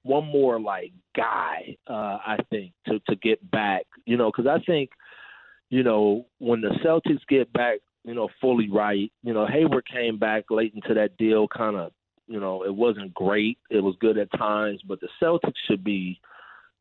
one 0.03 0.27
more 0.27 0.59
like 0.59 0.93
guy. 1.15 1.77
Uh, 1.87 2.19
I 2.27 2.39
think 2.51 2.73
to 2.87 3.01
to 3.09 3.17
get 3.17 3.51
back. 3.51 3.87
You 4.07 4.17
know, 4.17 4.31
because 4.31 4.47
I 4.47 4.63
think 4.65 4.91
you 5.69 5.83
know 5.83 6.27
when 6.39 6.61
the 6.61 6.71
Celtics 6.85 7.21
get 7.29 7.53
back, 7.53 7.81
you 8.05 8.15
know, 8.15 8.29
fully 8.41 8.71
right. 8.71 9.13
You 9.23 9.35
know, 9.35 9.47
Hayward 9.47 9.87
came 9.87 10.19
back 10.19 10.45
late 10.51 10.73
into 10.75 10.95
that 10.95 11.17
deal, 11.19 11.47
kind 11.49 11.77
of 11.77 11.93
you 12.31 12.39
know, 12.39 12.65
it 12.65 12.75
wasn't 12.75 13.13
great. 13.13 13.59
It 13.71 13.81
was 13.81 13.97
good 14.01 14.17
at 14.17 14.31
times, 14.39 14.81
but 14.87 15.01
the 15.01 15.09
Celtics 15.21 15.53
should 15.67 15.83
be 15.83 16.21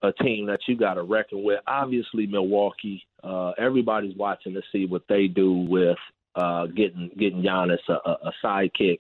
a 0.03 0.13
team 0.13 0.45
that 0.45 0.59
you 0.67 0.77
got 0.77 0.93
to 0.93 1.03
reckon 1.03 1.43
with. 1.43 1.59
Obviously, 1.65 2.27
Milwaukee. 2.27 3.03
Uh, 3.23 3.51
everybody's 3.57 4.15
watching 4.15 4.53
to 4.53 4.61
see 4.71 4.85
what 4.85 5.01
they 5.09 5.25
do 5.27 5.51
with 5.51 5.97
uh, 6.35 6.67
getting 6.67 7.09
getting 7.17 7.41
Giannis 7.41 7.79
a, 7.89 7.93
a 7.93 8.31
sidekick. 8.45 8.99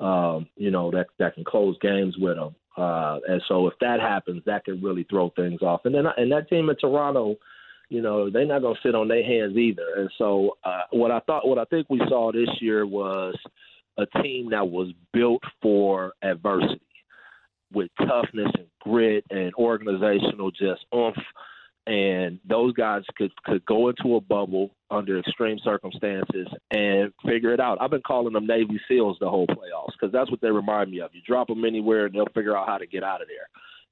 Um, 0.00 0.48
you 0.56 0.72
know 0.72 0.90
that 0.90 1.06
that 1.20 1.36
can 1.36 1.44
close 1.44 1.78
games 1.80 2.16
with 2.18 2.36
him. 2.36 2.54
Uh, 2.76 3.20
and 3.28 3.40
so 3.46 3.68
if 3.68 3.74
that 3.80 4.00
happens, 4.00 4.42
that 4.44 4.64
can 4.64 4.82
really 4.82 5.06
throw 5.08 5.30
things 5.36 5.62
off. 5.62 5.82
And 5.84 5.94
then 5.94 6.04
and 6.16 6.32
that 6.32 6.48
team 6.48 6.68
in 6.68 6.76
Toronto, 6.76 7.36
you 7.88 8.02
know, 8.02 8.28
they're 8.28 8.44
not 8.44 8.60
going 8.60 8.74
to 8.74 8.80
sit 8.82 8.96
on 8.96 9.06
their 9.06 9.24
hands 9.24 9.56
either. 9.56 9.86
And 9.96 10.10
so, 10.18 10.58
uh, 10.64 10.82
what 10.90 11.12
I 11.12 11.20
thought, 11.20 11.46
what 11.46 11.58
I 11.58 11.64
think 11.66 11.88
we 11.88 12.00
saw 12.08 12.32
this 12.32 12.50
year 12.60 12.84
was 12.84 13.36
a 13.98 14.06
team 14.22 14.50
that 14.50 14.68
was 14.68 14.92
built 15.12 15.42
for 15.62 16.12
adversity 16.22 16.80
with 17.72 17.88
toughness 17.98 18.50
and 18.56 18.66
grit 18.80 19.24
and 19.30 19.52
organizational 19.54 20.50
just 20.50 20.84
oomph. 20.94 21.16
And 21.88 22.40
those 22.48 22.72
guys 22.72 23.02
could 23.16 23.30
could 23.44 23.64
go 23.64 23.88
into 23.88 24.16
a 24.16 24.20
bubble 24.20 24.72
under 24.90 25.20
extreme 25.20 25.58
circumstances 25.62 26.48
and 26.72 27.12
figure 27.24 27.54
it 27.54 27.60
out. 27.60 27.78
I've 27.80 27.90
been 27.90 28.02
calling 28.04 28.32
them 28.32 28.46
Navy 28.46 28.80
SEALs 28.88 29.18
the 29.20 29.30
whole 29.30 29.46
playoffs 29.46 29.92
because 29.92 30.12
that's 30.12 30.30
what 30.30 30.40
they 30.40 30.50
remind 30.50 30.90
me 30.90 31.00
of. 31.00 31.10
You 31.14 31.20
drop 31.24 31.46
them 31.46 31.64
anywhere 31.64 32.06
and 32.06 32.14
they'll 32.14 32.26
figure 32.34 32.56
out 32.56 32.66
how 32.66 32.78
to 32.78 32.88
get 32.88 33.04
out 33.04 33.22
of 33.22 33.28
there 33.28 33.46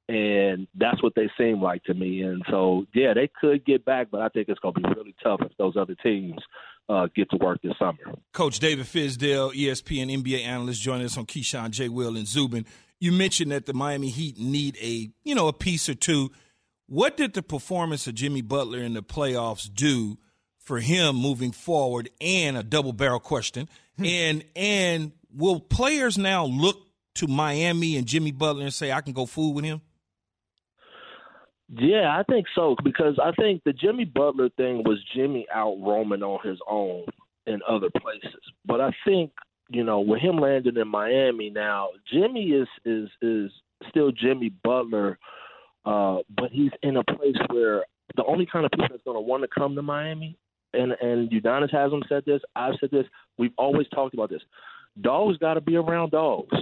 and 0.08 0.66
that's 0.74 1.02
what 1.02 1.14
they 1.14 1.30
seem 1.38 1.62
like 1.62 1.82
to 1.84 1.94
me. 1.94 2.22
And 2.22 2.42
so, 2.50 2.84
yeah, 2.94 3.14
they 3.14 3.30
could 3.40 3.64
get 3.64 3.84
back, 3.84 4.08
but 4.10 4.20
I 4.20 4.28
think 4.28 4.48
it's 4.48 4.60
going 4.60 4.74
to 4.74 4.80
be 4.80 4.88
really 4.94 5.14
tough 5.22 5.40
if 5.42 5.56
those 5.56 5.76
other 5.76 5.96
teams 6.02 6.40
uh, 6.88 7.08
get 7.14 7.30
to 7.30 7.36
work 7.36 7.60
this 7.62 7.72
summer. 7.78 7.98
Coach 8.32 8.58
David 8.58 8.86
Fizdale, 8.86 9.52
ESPN 9.52 10.22
NBA 10.22 10.44
analyst, 10.44 10.82
joining 10.82 11.06
us 11.06 11.16
on 11.16 11.26
Keyshawn 11.26 11.70
J. 11.70 11.88
Will 11.88 12.16
and 12.16 12.26
Zubin. 12.26 12.66
You 13.00 13.12
mentioned 13.12 13.50
that 13.52 13.66
the 13.66 13.74
Miami 13.74 14.08
Heat 14.08 14.38
need 14.38 14.76
a 14.80 15.10
you 15.24 15.34
know 15.34 15.48
a 15.48 15.52
piece 15.52 15.88
or 15.88 15.94
two. 15.94 16.30
What 16.86 17.16
did 17.16 17.32
the 17.32 17.42
performance 17.42 18.06
of 18.06 18.14
Jimmy 18.14 18.42
Butler 18.42 18.80
in 18.80 18.92
the 18.92 19.02
playoffs 19.02 19.72
do 19.72 20.18
for 20.58 20.80
him 20.80 21.16
moving 21.16 21.52
forward? 21.52 22.10
And 22.20 22.56
a 22.56 22.62
double 22.62 22.92
barrel 22.92 23.20
question. 23.20 23.68
Hmm. 23.98 24.04
and 24.04 24.44
and 24.56 25.12
will 25.32 25.60
players 25.60 26.18
now 26.18 26.46
look 26.46 26.78
to 27.16 27.26
Miami 27.26 27.96
and 27.96 28.06
Jimmy 28.06 28.32
Butler 28.32 28.64
and 28.64 28.74
say 28.74 28.92
I 28.92 29.00
can 29.00 29.12
go 29.12 29.26
fool 29.26 29.54
with 29.54 29.64
him? 29.64 29.80
Yeah, 31.72 32.16
I 32.18 32.22
think 32.30 32.46
so 32.54 32.76
because 32.84 33.18
I 33.22 33.32
think 33.40 33.62
the 33.64 33.72
Jimmy 33.72 34.04
Butler 34.04 34.50
thing 34.50 34.82
was 34.84 34.98
Jimmy 35.14 35.46
out 35.52 35.76
roaming 35.80 36.22
on 36.22 36.46
his 36.46 36.58
own 36.68 37.06
in 37.46 37.60
other 37.68 37.88
places. 38.00 38.40
But 38.66 38.80
I 38.80 38.90
think 39.06 39.32
you 39.70 39.82
know 39.82 40.00
with 40.00 40.20
him 40.20 40.36
landing 40.38 40.76
in 40.76 40.88
Miami 40.88 41.50
now, 41.50 41.88
Jimmy 42.12 42.50
is 42.50 42.68
is 42.84 43.08
is 43.22 43.50
still 43.88 44.12
Jimmy 44.12 44.50
Butler, 44.62 45.18
uh, 45.86 46.18
but 46.36 46.50
he's 46.52 46.70
in 46.82 46.98
a 46.98 47.04
place 47.04 47.36
where 47.50 47.84
the 48.16 48.24
only 48.26 48.46
kind 48.46 48.64
of 48.66 48.70
people 48.70 48.88
that's 48.90 49.02
going 49.02 49.16
to 49.16 49.20
want 49.20 49.42
to 49.42 49.48
come 49.48 49.74
to 49.74 49.82
Miami, 49.82 50.36
and 50.74 50.92
and 51.00 51.30
Udonis 51.30 51.72
hasn't 51.72 52.04
said 52.08 52.24
this, 52.26 52.42
I've 52.54 52.74
said 52.78 52.90
this, 52.90 53.06
we've 53.38 53.54
always 53.56 53.88
talked 53.88 54.14
about 54.14 54.28
this. 54.28 54.42
Dogs 55.00 55.38
got 55.38 55.54
to 55.54 55.60
be 55.60 55.76
around 55.76 56.10
dogs. 56.10 56.54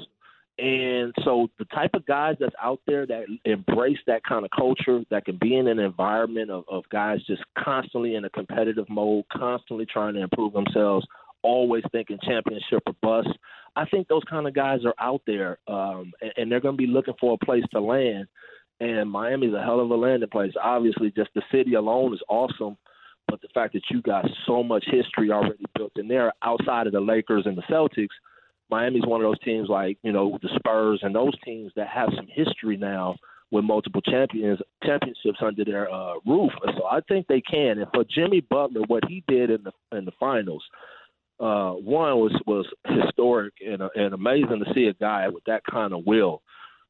And 0.59 1.15
so 1.25 1.49
the 1.59 1.65
type 1.67 1.93
of 1.95 2.05
guys 2.05 2.37
that's 2.39 2.55
out 2.63 2.81
there 2.87 3.07
that 3.07 3.25
embrace 3.45 3.99
that 4.07 4.23
kind 4.25 4.45
of 4.45 4.51
culture, 4.51 5.03
that 5.11 5.25
can 5.25 5.39
be 5.41 5.57
in 5.57 5.67
an 5.67 5.79
environment 5.79 6.51
of, 6.51 6.65
of 6.71 6.85
guys 6.91 7.21
just 7.27 7.43
constantly 7.59 8.17
in 8.17 8.25
a 8.27 8.31
competitive 8.31 8.85
mode, 8.91 9.25
constantly 9.33 9.87
trying 9.87 10.15
to 10.15 10.21
improve 10.21 10.53
themselves, 10.53 11.07
always 11.43 11.85
thinking 11.91 12.19
championship 12.23 12.83
or 12.87 12.95
bust. 13.03 13.31
I 13.77 13.87
think 13.87 14.09
those 14.09 14.25
kind 14.29 14.47
of 14.47 14.55
guys 14.55 14.81
are 14.85 14.95
out 15.01 15.23
there, 15.27 15.59
um, 15.69 16.13
and, 16.21 16.33
and 16.37 16.53
they're 16.53 16.61
going 16.61 16.77
to 16.77 16.83
be 16.83 16.87
looking 16.87 17.15
for 17.19 17.39
a 17.41 17.45
place 17.45 17.65
to 17.73 17.81
land. 17.81 18.27
And 18.79 19.11
Miami's 19.11 19.55
a 19.55 19.63
hell 19.63 19.81
of 19.81 19.91
a 19.91 19.95
landing 19.95 20.29
place. 20.29 20.53
Obviously, 20.63 21.13
just 21.17 21.31
the 21.35 21.43
city 21.51 21.75
alone 21.75 22.13
is 22.13 22.21
awesome, 22.29 22.77
but 23.27 23.41
the 23.41 23.49
fact 23.55 23.73
that 23.73 23.85
you 23.91 24.03
got 24.03 24.27
so 24.47 24.63
much 24.63 24.85
history 24.91 25.31
already 25.31 25.65
built 25.75 25.93
in 25.97 26.09
there 26.09 26.35
outside 26.43 26.87
of 26.87 26.93
the 26.93 27.01
Lakers 27.01 27.47
and 27.47 27.57
the 27.57 27.63
Celtics– 27.63 28.09
Miami's 28.73 29.07
one 29.07 29.21
of 29.21 29.27
those 29.27 29.39
teams 29.41 29.69
like 29.69 29.99
you 30.03 30.13
know 30.13 30.39
the 30.43 30.49
Spurs 30.57 31.01
and 31.03 31.15
those 31.15 31.39
teams 31.45 31.71
that 31.77 31.89
have 31.89 32.09
some 32.17 32.27
history 32.27 32.79
now 32.79 33.17
with 33.51 33.65
multiple 33.65 34.01
champions 34.01 34.59
championships 34.83 35.39
under 35.43 35.63
their 35.63 35.93
uh, 35.93 36.15
roof. 36.27 36.51
So 36.79 36.87
I 36.91 37.01
think 37.07 37.27
they 37.27 37.43
can. 37.43 37.79
And 37.79 37.87
for 37.95 38.05
Jimmy 38.05 38.41
Butler, 38.41 38.81
what 38.87 39.05
he 39.07 39.23
did 39.29 39.51
in 39.51 39.63
the 39.63 39.97
in 39.97 40.07
the 40.07 40.13
finals, 40.19 40.65
uh, 41.39 41.73
one 41.73 42.17
was 42.17 42.33
was 42.47 42.67
historic 42.87 43.53
and 43.65 43.83
uh, 43.83 43.91
and 43.95 44.15
amazing 44.15 44.65
to 44.65 44.75
see 44.75 44.87
a 44.87 44.95
guy 44.95 45.29
with 45.29 45.45
that 45.45 45.63
kind 45.71 45.93
of 45.93 46.07
will. 46.07 46.43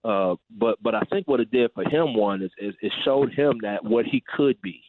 Uh, 0.05 0.37
but 0.57 0.79
but 0.83 0.95
I 0.95 1.03
think 1.11 1.27
what 1.27 1.41
it 1.41 1.51
did 1.51 1.73
for 1.75 1.83
him 1.83 2.15
one 2.15 2.43
is, 2.43 2.51
is 2.59 2.75
it 2.81 2.93
showed 3.05 3.33
him 3.33 3.59
that 3.63 3.85
what 3.85 4.05
he 4.07 4.23
could 4.37 4.61
be 4.63 4.83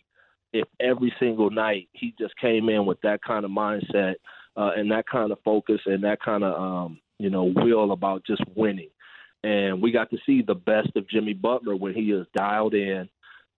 if 0.53 0.67
every 0.79 1.11
single 1.19 1.49
night 1.49 1.89
he 1.93 2.13
just 2.19 2.37
came 2.37 2.69
in 2.69 2.85
with 2.85 3.01
that 3.01 3.21
kind 3.23 3.45
of 3.45 3.49
mindset 3.51 4.13
uh, 4.55 4.71
and 4.75 4.91
that 4.91 5.05
kind 5.11 5.31
of 5.31 5.39
focus 5.43 5.79
and 5.85 6.03
that 6.03 6.21
kind 6.21 6.43
of 6.43 6.59
um, 6.59 6.99
you 7.19 7.29
know 7.29 7.51
will 7.55 7.91
about 7.91 8.25
just 8.25 8.43
winning. 8.55 8.89
And 9.43 9.81
we 9.81 9.91
got 9.91 10.09
to 10.11 10.17
see 10.25 10.41
the 10.41 10.55
best 10.55 10.89
of 10.95 11.09
Jimmy 11.09 11.33
Butler 11.33 11.75
when 11.75 11.93
he 11.93 12.11
is 12.11 12.25
dialed 12.35 12.73
in 12.73 13.09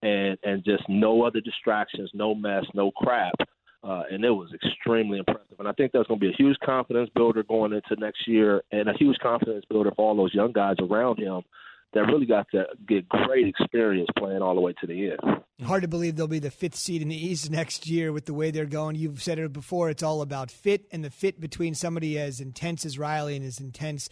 and 0.01 0.37
and 0.43 0.63
just 0.63 0.83
no 0.89 1.23
other 1.23 1.41
distractions, 1.41 2.09
no 2.13 2.33
mess, 2.35 2.63
no 2.73 2.91
crap. 2.91 3.35
Uh, 3.83 4.01
and 4.09 4.25
it 4.25 4.31
was 4.31 4.49
extremely 4.51 5.19
impressive. 5.19 5.59
And 5.59 5.67
I 5.67 5.71
think 5.73 5.91
that's 5.91 6.07
going 6.07 6.19
to 6.19 6.25
be 6.25 6.31
a 6.31 6.35
huge 6.35 6.57
confidence 6.65 7.07
builder 7.13 7.43
going 7.43 7.71
into 7.71 8.01
next 8.01 8.27
year, 8.27 8.63
and 8.71 8.89
a 8.89 8.93
huge 8.97 9.17
confidence 9.19 9.63
builder 9.69 9.91
for 9.95 10.07
all 10.07 10.17
those 10.17 10.33
young 10.33 10.53
guys 10.53 10.77
around 10.81 11.19
him 11.19 11.43
that 11.93 12.01
really 12.01 12.25
got 12.25 12.47
to 12.51 12.65
get 12.87 13.07
great 13.07 13.47
experience 13.47 14.09
playing 14.17 14.41
all 14.41 14.55
the 14.55 14.61
way 14.61 14.73
to 14.81 14.87
the 14.87 15.11
end. 15.11 15.41
Hard 15.63 15.83
to 15.83 15.87
believe 15.87 16.17
they'll 16.17 16.27
be 16.27 16.39
the 16.39 16.51
fifth 16.51 16.75
seed 16.75 17.01
in 17.01 17.07
the 17.07 17.15
East 17.15 17.49
next 17.49 17.87
year 17.87 18.11
with 18.11 18.25
the 18.25 18.33
way 18.33 18.51
they're 18.51 18.65
going. 18.65 18.95
You've 18.95 19.23
said 19.23 19.39
it 19.39 19.53
before, 19.53 19.89
it's 19.89 20.03
all 20.03 20.21
about 20.21 20.51
fit 20.51 20.85
and 20.91 21.03
the 21.03 21.09
fit 21.09 21.39
between 21.39 21.73
somebody 21.73 22.19
as 22.19 22.41
intense 22.41 22.85
as 22.85 22.99
Riley 22.99 23.37
and 23.37 23.45
as 23.45 23.59
intense 23.59 24.09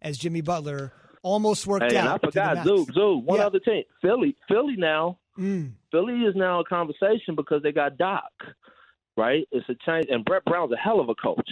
as 0.00 0.16
Jimmy 0.16 0.40
Butler 0.40 0.92
almost 1.22 1.66
worked 1.66 1.92
hey, 1.92 1.98
out. 1.98 2.06
And 2.06 2.08
I 2.08 2.18
forgot, 2.54 2.64
Zoo, 2.64 2.86
Zoo, 2.94 3.18
one 3.18 3.40
yeah. 3.40 3.46
other 3.46 3.58
team. 3.58 3.82
Philly. 4.00 4.36
Philly 4.48 4.76
now. 4.76 5.18
Mm. 5.38 5.72
Philly 5.90 6.20
is 6.20 6.34
now 6.34 6.60
a 6.60 6.64
conversation 6.64 7.34
because 7.34 7.62
they 7.62 7.72
got 7.72 7.98
Doc, 7.98 8.32
right? 9.18 9.46
It's 9.52 9.68
a 9.68 9.74
change. 9.84 10.06
And 10.08 10.24
Brett 10.24 10.44
Brown's 10.46 10.72
a 10.72 10.76
hell 10.76 11.00
of 11.00 11.10
a 11.10 11.14
coach. 11.14 11.50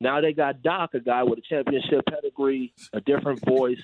Now 0.00 0.20
they 0.20 0.34
got 0.34 0.62
Doc, 0.62 0.90
a 0.92 1.00
guy 1.00 1.22
with 1.22 1.38
a 1.38 1.42
championship 1.48 2.04
pedigree, 2.10 2.74
a 2.92 3.00
different 3.00 3.42
voice 3.46 3.78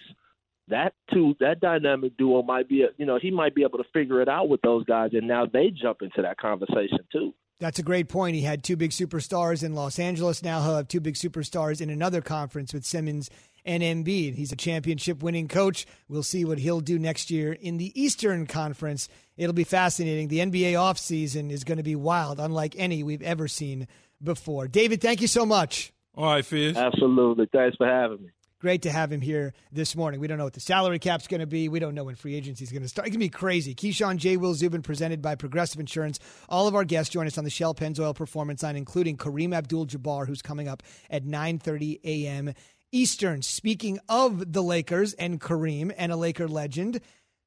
that 0.71 0.95
two 1.13 1.35
that 1.41 1.61
dynamic 1.61 2.17
duo 2.17 2.43
might 2.43 2.69
be 2.69 2.85
you 2.97 3.07
know 3.07 3.19
he 3.21 3.31
might 3.31 3.55
be 3.55 3.63
able 3.63 3.79
to 3.79 3.85
figure 3.93 4.21
it 4.21 4.29
out 4.29 4.49
with 4.49 4.61
those 4.63 4.85
guys 4.85 5.11
and 5.13 5.27
now 5.27 5.47
they 5.47 5.71
jump 5.71 6.03
into 6.03 6.23
that 6.23 6.39
conversation 6.39 6.99
too 7.13 7.35
that's 7.59 7.79
a 7.79 7.83
great 7.83 8.09
point 8.09 8.35
he 8.35 8.43
had 8.43 8.65
two 8.65 8.77
big 8.77 8.91
superstars 8.91 9.63
in 9.63 9.75
los 9.75 9.99
angeles 9.99 10.43
now 10.43 10.63
he'll 10.63 10.77
have 10.77 10.89
two 10.89 11.01
big 11.01 11.15
superstars 11.15 11.81
in 11.81 11.91
another 11.91 12.21
conference 12.21 12.73
with 12.73 12.85
simmons 12.85 13.31
and 13.65 13.83
Embiid. 13.83 14.35
He's 14.35 14.53
a 14.53 14.57
championship 14.57 15.23
winning 15.23 15.49
coach. 15.49 15.87
We'll 16.09 16.23
see 16.23 16.45
what 16.45 16.59
he'll 16.59 16.81
do 16.81 16.99
next 16.99 17.31
year 17.31 17.53
in 17.53 17.77
the 17.77 18.01
Eastern 18.01 18.47
Conference. 18.47 19.09
It'll 19.37 19.53
be 19.53 19.65
fascinating. 19.65 20.29
The 20.29 20.39
NBA 20.39 20.73
offseason 20.73 21.51
is 21.51 21.65
going 21.65 21.79
to 21.79 21.85
be 21.85 21.97
wild, 21.97 22.41
unlike 22.41 22.75
any 22.79 23.03
we've 23.03 23.23
ever 23.23 23.49
seen 23.49 23.89
before. 24.23 24.69
David, 24.69 25.01
thank 25.01 25.21
you 25.21 25.27
so 25.27 25.47
much. 25.47 25.93
All 26.15 26.27
right, 26.27 26.45
Fizz. 26.45 26.77
Absolutely. 26.77 27.49
Thanks 27.53 27.77
for 27.77 27.87
having 27.87 28.23
me. 28.23 28.31
Great 28.61 28.83
to 28.83 28.91
have 28.91 29.11
him 29.11 29.23
here 29.23 29.55
this 29.73 29.97
morning. 29.97 30.21
We 30.21 30.27
don't 30.27 30.37
know 30.37 30.45
what 30.45 30.53
the 30.53 30.61
salary 30.61 30.99
cap's 30.99 31.27
going 31.27 31.41
to 31.41 31.47
be. 31.47 31.71
We 31.71 31.79
don't 31.79 31.95
know 31.95 32.05
when 32.05 32.15
free 32.15 32.35
agency 32.35 32.63
is 32.63 32.71
going 32.71 32.83
to 32.83 32.89
start. 32.89 33.09
It's 33.09 33.17
going 33.17 33.21
to 33.21 33.25
be 33.25 33.31
crazy. 33.31 33.75
Keyshawn 33.75 34.19
J. 34.19 34.37
Will 34.37 34.53
Zubin 34.53 34.83
presented 34.83 35.23
by 35.23 35.35
Progressive 35.35 35.81
Insurance. 35.81 36.19
All 36.47 36.69
of 36.69 36.75
our 36.75 36.85
guests 36.85 37.11
join 37.11 37.27
us 37.27 37.39
on 37.39 37.45
the 37.45 37.51
Shell 37.51 37.75
Pennzoil 37.75 38.15
Performance 38.15 38.63
Line, 38.63 38.77
including 38.77 39.17
Kareem 39.17 39.55
Abdul-Jabbar, 39.55 40.27
who's 40.27 40.43
coming 40.43 40.69
up 40.69 40.83
at 41.09 41.25
9:30 41.25 42.01
a.m. 42.05 42.53
Eastern. 42.93 43.41
Speaking 43.41 43.99
of 44.11 44.53
the 44.53 44.63
Lakers 44.63 45.15
and 45.15 45.41
Kareem 45.41 45.91
and 45.97 46.13
a 46.13 46.17
Laker 46.17 46.47
legend, 46.47 47.01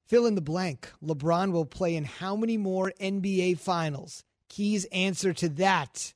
fill 0.07 0.25
in 0.25 0.33
the 0.33 0.41
blank. 0.41 0.91
LeBron 1.03 1.51
will 1.51 1.65
play 1.65 1.95
in 1.95 2.05
how 2.05 2.35
many 2.35 2.57
more 2.57 2.91
NBA 2.99 3.59
Finals? 3.59 4.23
Key's 4.49 4.85
answer 4.85 5.31
to 5.33 5.49
that 5.49 6.15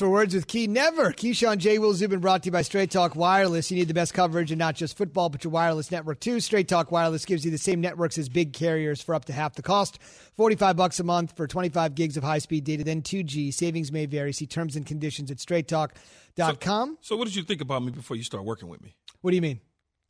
For 0.00 0.08
words 0.08 0.34
with 0.34 0.46
Key, 0.46 0.66
never. 0.66 1.12
Keyshawn 1.12 1.58
J. 1.58 1.78
Will 1.78 1.92
Zubin 1.92 2.20
brought 2.20 2.44
to 2.44 2.46
you 2.46 2.52
by 2.52 2.62
Straight 2.62 2.90
Talk 2.90 3.14
Wireless. 3.16 3.70
You 3.70 3.76
need 3.76 3.88
the 3.88 3.92
best 3.92 4.14
coverage 4.14 4.50
and 4.50 4.58
not 4.58 4.74
just 4.74 4.96
football, 4.96 5.28
but 5.28 5.44
your 5.44 5.50
wireless 5.50 5.90
network 5.90 6.20
too. 6.20 6.40
Straight 6.40 6.68
Talk 6.68 6.90
Wireless 6.90 7.26
gives 7.26 7.44
you 7.44 7.50
the 7.50 7.58
same 7.58 7.82
networks 7.82 8.16
as 8.16 8.30
big 8.30 8.54
carriers 8.54 9.02
for 9.02 9.14
up 9.14 9.26
to 9.26 9.34
half 9.34 9.56
the 9.56 9.62
cost. 9.62 9.98
45 10.38 10.74
bucks 10.74 11.00
a 11.00 11.04
month 11.04 11.36
for 11.36 11.46
25 11.46 11.94
gigs 11.94 12.16
of 12.16 12.24
high-speed 12.24 12.64
data, 12.64 12.82
then 12.82 13.02
2G. 13.02 13.52
Savings 13.52 13.92
may 13.92 14.06
vary. 14.06 14.32
See 14.32 14.46
terms 14.46 14.74
and 14.74 14.86
conditions 14.86 15.30
at 15.30 15.36
straighttalk.com. 15.36 16.96
So, 17.02 17.14
so 17.14 17.16
what 17.18 17.26
did 17.26 17.36
you 17.36 17.42
think 17.42 17.60
about 17.60 17.82
me 17.82 17.90
before 17.90 18.16
you 18.16 18.22
start 18.22 18.44
working 18.44 18.70
with 18.70 18.80
me? 18.80 18.94
What 19.20 19.32
do 19.32 19.34
you 19.34 19.42
mean? 19.42 19.60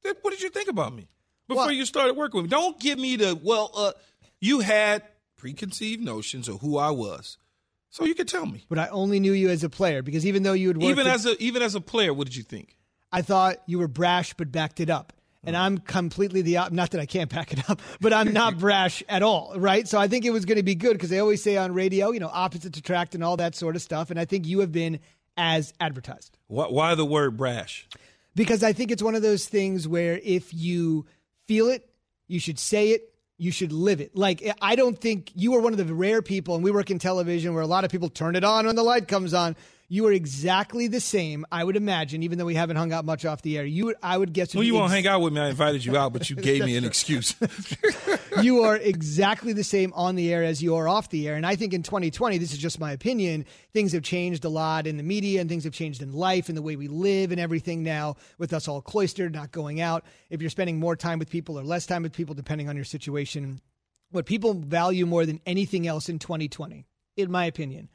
What 0.04 0.30
did 0.30 0.40
you 0.40 0.50
think 0.50 0.68
about 0.68 0.94
me 0.94 1.08
before 1.48 1.72
you 1.72 1.84
started 1.84 2.16
working 2.16 2.40
with 2.40 2.44
me? 2.44 2.50
Don't 2.50 2.78
give 2.78 2.96
me 2.96 3.16
the, 3.16 3.36
well, 3.42 3.72
uh, 3.74 3.92
you 4.40 4.60
had 4.60 5.02
preconceived 5.36 6.00
notions 6.00 6.46
of 6.48 6.60
who 6.60 6.78
I 6.78 6.90
was. 6.90 7.38
So 7.90 8.04
you 8.04 8.14
could 8.14 8.28
tell 8.28 8.46
me. 8.46 8.64
But 8.68 8.78
I 8.78 8.88
only 8.88 9.20
knew 9.20 9.32
you 9.32 9.50
as 9.50 9.64
a 9.64 9.68
player 9.68 10.02
because 10.02 10.24
even 10.24 10.44
though 10.44 10.52
you 10.52 10.68
would 10.68 10.82
even 10.82 11.06
as 11.06 11.26
a 11.26 11.40
even 11.42 11.62
as 11.62 11.74
a 11.74 11.80
player, 11.80 12.14
what 12.14 12.26
did 12.26 12.36
you 12.36 12.44
think? 12.44 12.76
I 13.12 13.22
thought 13.22 13.56
you 13.66 13.78
were 13.78 13.88
brash 13.88 14.34
but 14.34 14.52
backed 14.52 14.80
it 14.80 14.90
up. 14.90 15.12
And 15.42 15.56
mm. 15.56 15.60
I'm 15.60 15.78
completely 15.78 16.42
the 16.42 16.58
not 16.70 16.90
that 16.92 17.00
I 17.00 17.06
can't 17.06 17.30
back 17.34 17.52
it 17.52 17.68
up, 17.68 17.82
but 18.00 18.12
I'm 18.12 18.32
not 18.32 18.58
brash 18.60 19.02
at 19.08 19.22
all, 19.22 19.54
right? 19.56 19.86
So 19.88 19.98
I 19.98 20.06
think 20.06 20.24
it 20.24 20.30
was 20.30 20.44
going 20.44 20.56
to 20.56 20.62
be 20.62 20.74
good 20.74 20.92
because 20.92 21.10
they 21.10 21.18
always 21.18 21.42
say 21.42 21.56
on 21.56 21.74
radio, 21.74 22.10
you 22.10 22.20
know, 22.20 22.30
opposites 22.32 22.78
attract 22.78 23.14
and 23.14 23.24
all 23.24 23.36
that 23.38 23.54
sort 23.54 23.76
of 23.76 23.82
stuff. 23.82 24.10
And 24.10 24.20
I 24.20 24.24
think 24.24 24.46
you 24.46 24.60
have 24.60 24.72
been 24.72 25.00
as 25.36 25.72
advertised. 25.80 26.36
Why, 26.46 26.66
why 26.66 26.94
the 26.94 27.04
word 27.04 27.36
brash? 27.36 27.88
Because 28.36 28.62
I 28.62 28.72
think 28.72 28.90
it's 28.90 29.02
one 29.02 29.14
of 29.14 29.22
those 29.22 29.46
things 29.46 29.88
where 29.88 30.20
if 30.22 30.54
you 30.54 31.06
feel 31.48 31.68
it, 31.68 31.88
you 32.28 32.38
should 32.38 32.58
say 32.58 32.90
it, 32.90 33.09
you 33.40 33.50
should 33.50 33.72
live 33.72 34.00
it. 34.00 34.14
Like, 34.14 34.54
I 34.60 34.76
don't 34.76 34.98
think 34.98 35.32
you 35.34 35.54
are 35.54 35.60
one 35.60 35.72
of 35.72 35.78
the 35.78 35.94
rare 35.94 36.20
people, 36.20 36.54
and 36.54 36.62
we 36.62 36.70
work 36.70 36.90
in 36.90 36.98
television 36.98 37.54
where 37.54 37.62
a 37.62 37.66
lot 37.66 37.84
of 37.84 37.90
people 37.90 38.10
turn 38.10 38.36
it 38.36 38.44
on 38.44 38.66
when 38.66 38.76
the 38.76 38.82
light 38.82 39.08
comes 39.08 39.32
on. 39.32 39.56
You 39.92 40.06
are 40.06 40.12
exactly 40.12 40.86
the 40.86 41.00
same, 41.00 41.44
I 41.50 41.64
would 41.64 41.74
imagine, 41.74 42.22
even 42.22 42.38
though 42.38 42.44
we 42.44 42.54
haven't 42.54 42.76
hung 42.76 42.92
out 42.92 43.04
much 43.04 43.24
off 43.24 43.42
the 43.42 43.58
air. 43.58 43.64
You, 43.64 43.92
I 44.00 44.16
would 44.16 44.32
guess. 44.32 44.54
Well, 44.54 44.62
you 44.62 44.74
won't 44.74 44.92
hang 44.92 45.08
out 45.08 45.20
with 45.20 45.32
me. 45.32 45.40
I 45.40 45.48
invited 45.48 45.84
you 45.84 45.96
out, 45.96 46.12
but 46.12 46.30
you 46.30 46.36
gave 46.50 46.64
me 46.64 46.76
an 46.76 46.84
excuse. 46.84 47.34
you 48.40 48.62
are 48.62 48.76
exactly 48.76 49.52
the 49.52 49.64
same 49.64 49.92
on 49.94 50.14
the 50.14 50.32
air 50.32 50.44
as 50.44 50.62
you 50.62 50.76
are 50.76 50.86
off 50.86 51.10
the 51.10 51.26
air. 51.26 51.34
And 51.34 51.44
I 51.44 51.56
think 51.56 51.74
in 51.74 51.82
2020, 51.82 52.38
this 52.38 52.52
is 52.52 52.58
just 52.58 52.78
my 52.78 52.92
opinion, 52.92 53.44
things 53.72 53.90
have 53.90 54.04
changed 54.04 54.44
a 54.44 54.48
lot 54.48 54.86
in 54.86 54.96
the 54.96 55.02
media 55.02 55.40
and 55.40 55.50
things 55.50 55.64
have 55.64 55.72
changed 55.72 56.02
in 56.02 56.12
life 56.12 56.48
and 56.48 56.56
the 56.56 56.62
way 56.62 56.76
we 56.76 56.86
live 56.86 57.32
and 57.32 57.40
everything 57.40 57.82
now 57.82 58.14
with 58.38 58.52
us 58.52 58.68
all 58.68 58.80
cloistered, 58.80 59.34
not 59.34 59.50
going 59.50 59.80
out. 59.80 60.04
If 60.30 60.40
you're 60.40 60.50
spending 60.50 60.78
more 60.78 60.94
time 60.94 61.18
with 61.18 61.30
people 61.30 61.58
or 61.58 61.64
less 61.64 61.84
time 61.84 62.04
with 62.04 62.12
people, 62.12 62.36
depending 62.36 62.68
on 62.68 62.76
your 62.76 62.84
situation, 62.84 63.60
what 64.12 64.24
people 64.24 64.54
value 64.54 65.04
more 65.04 65.26
than 65.26 65.40
anything 65.46 65.88
else 65.88 66.08
in 66.08 66.20
2020, 66.20 66.86
in 67.16 67.30
my 67.32 67.46
opinion, 67.46 67.88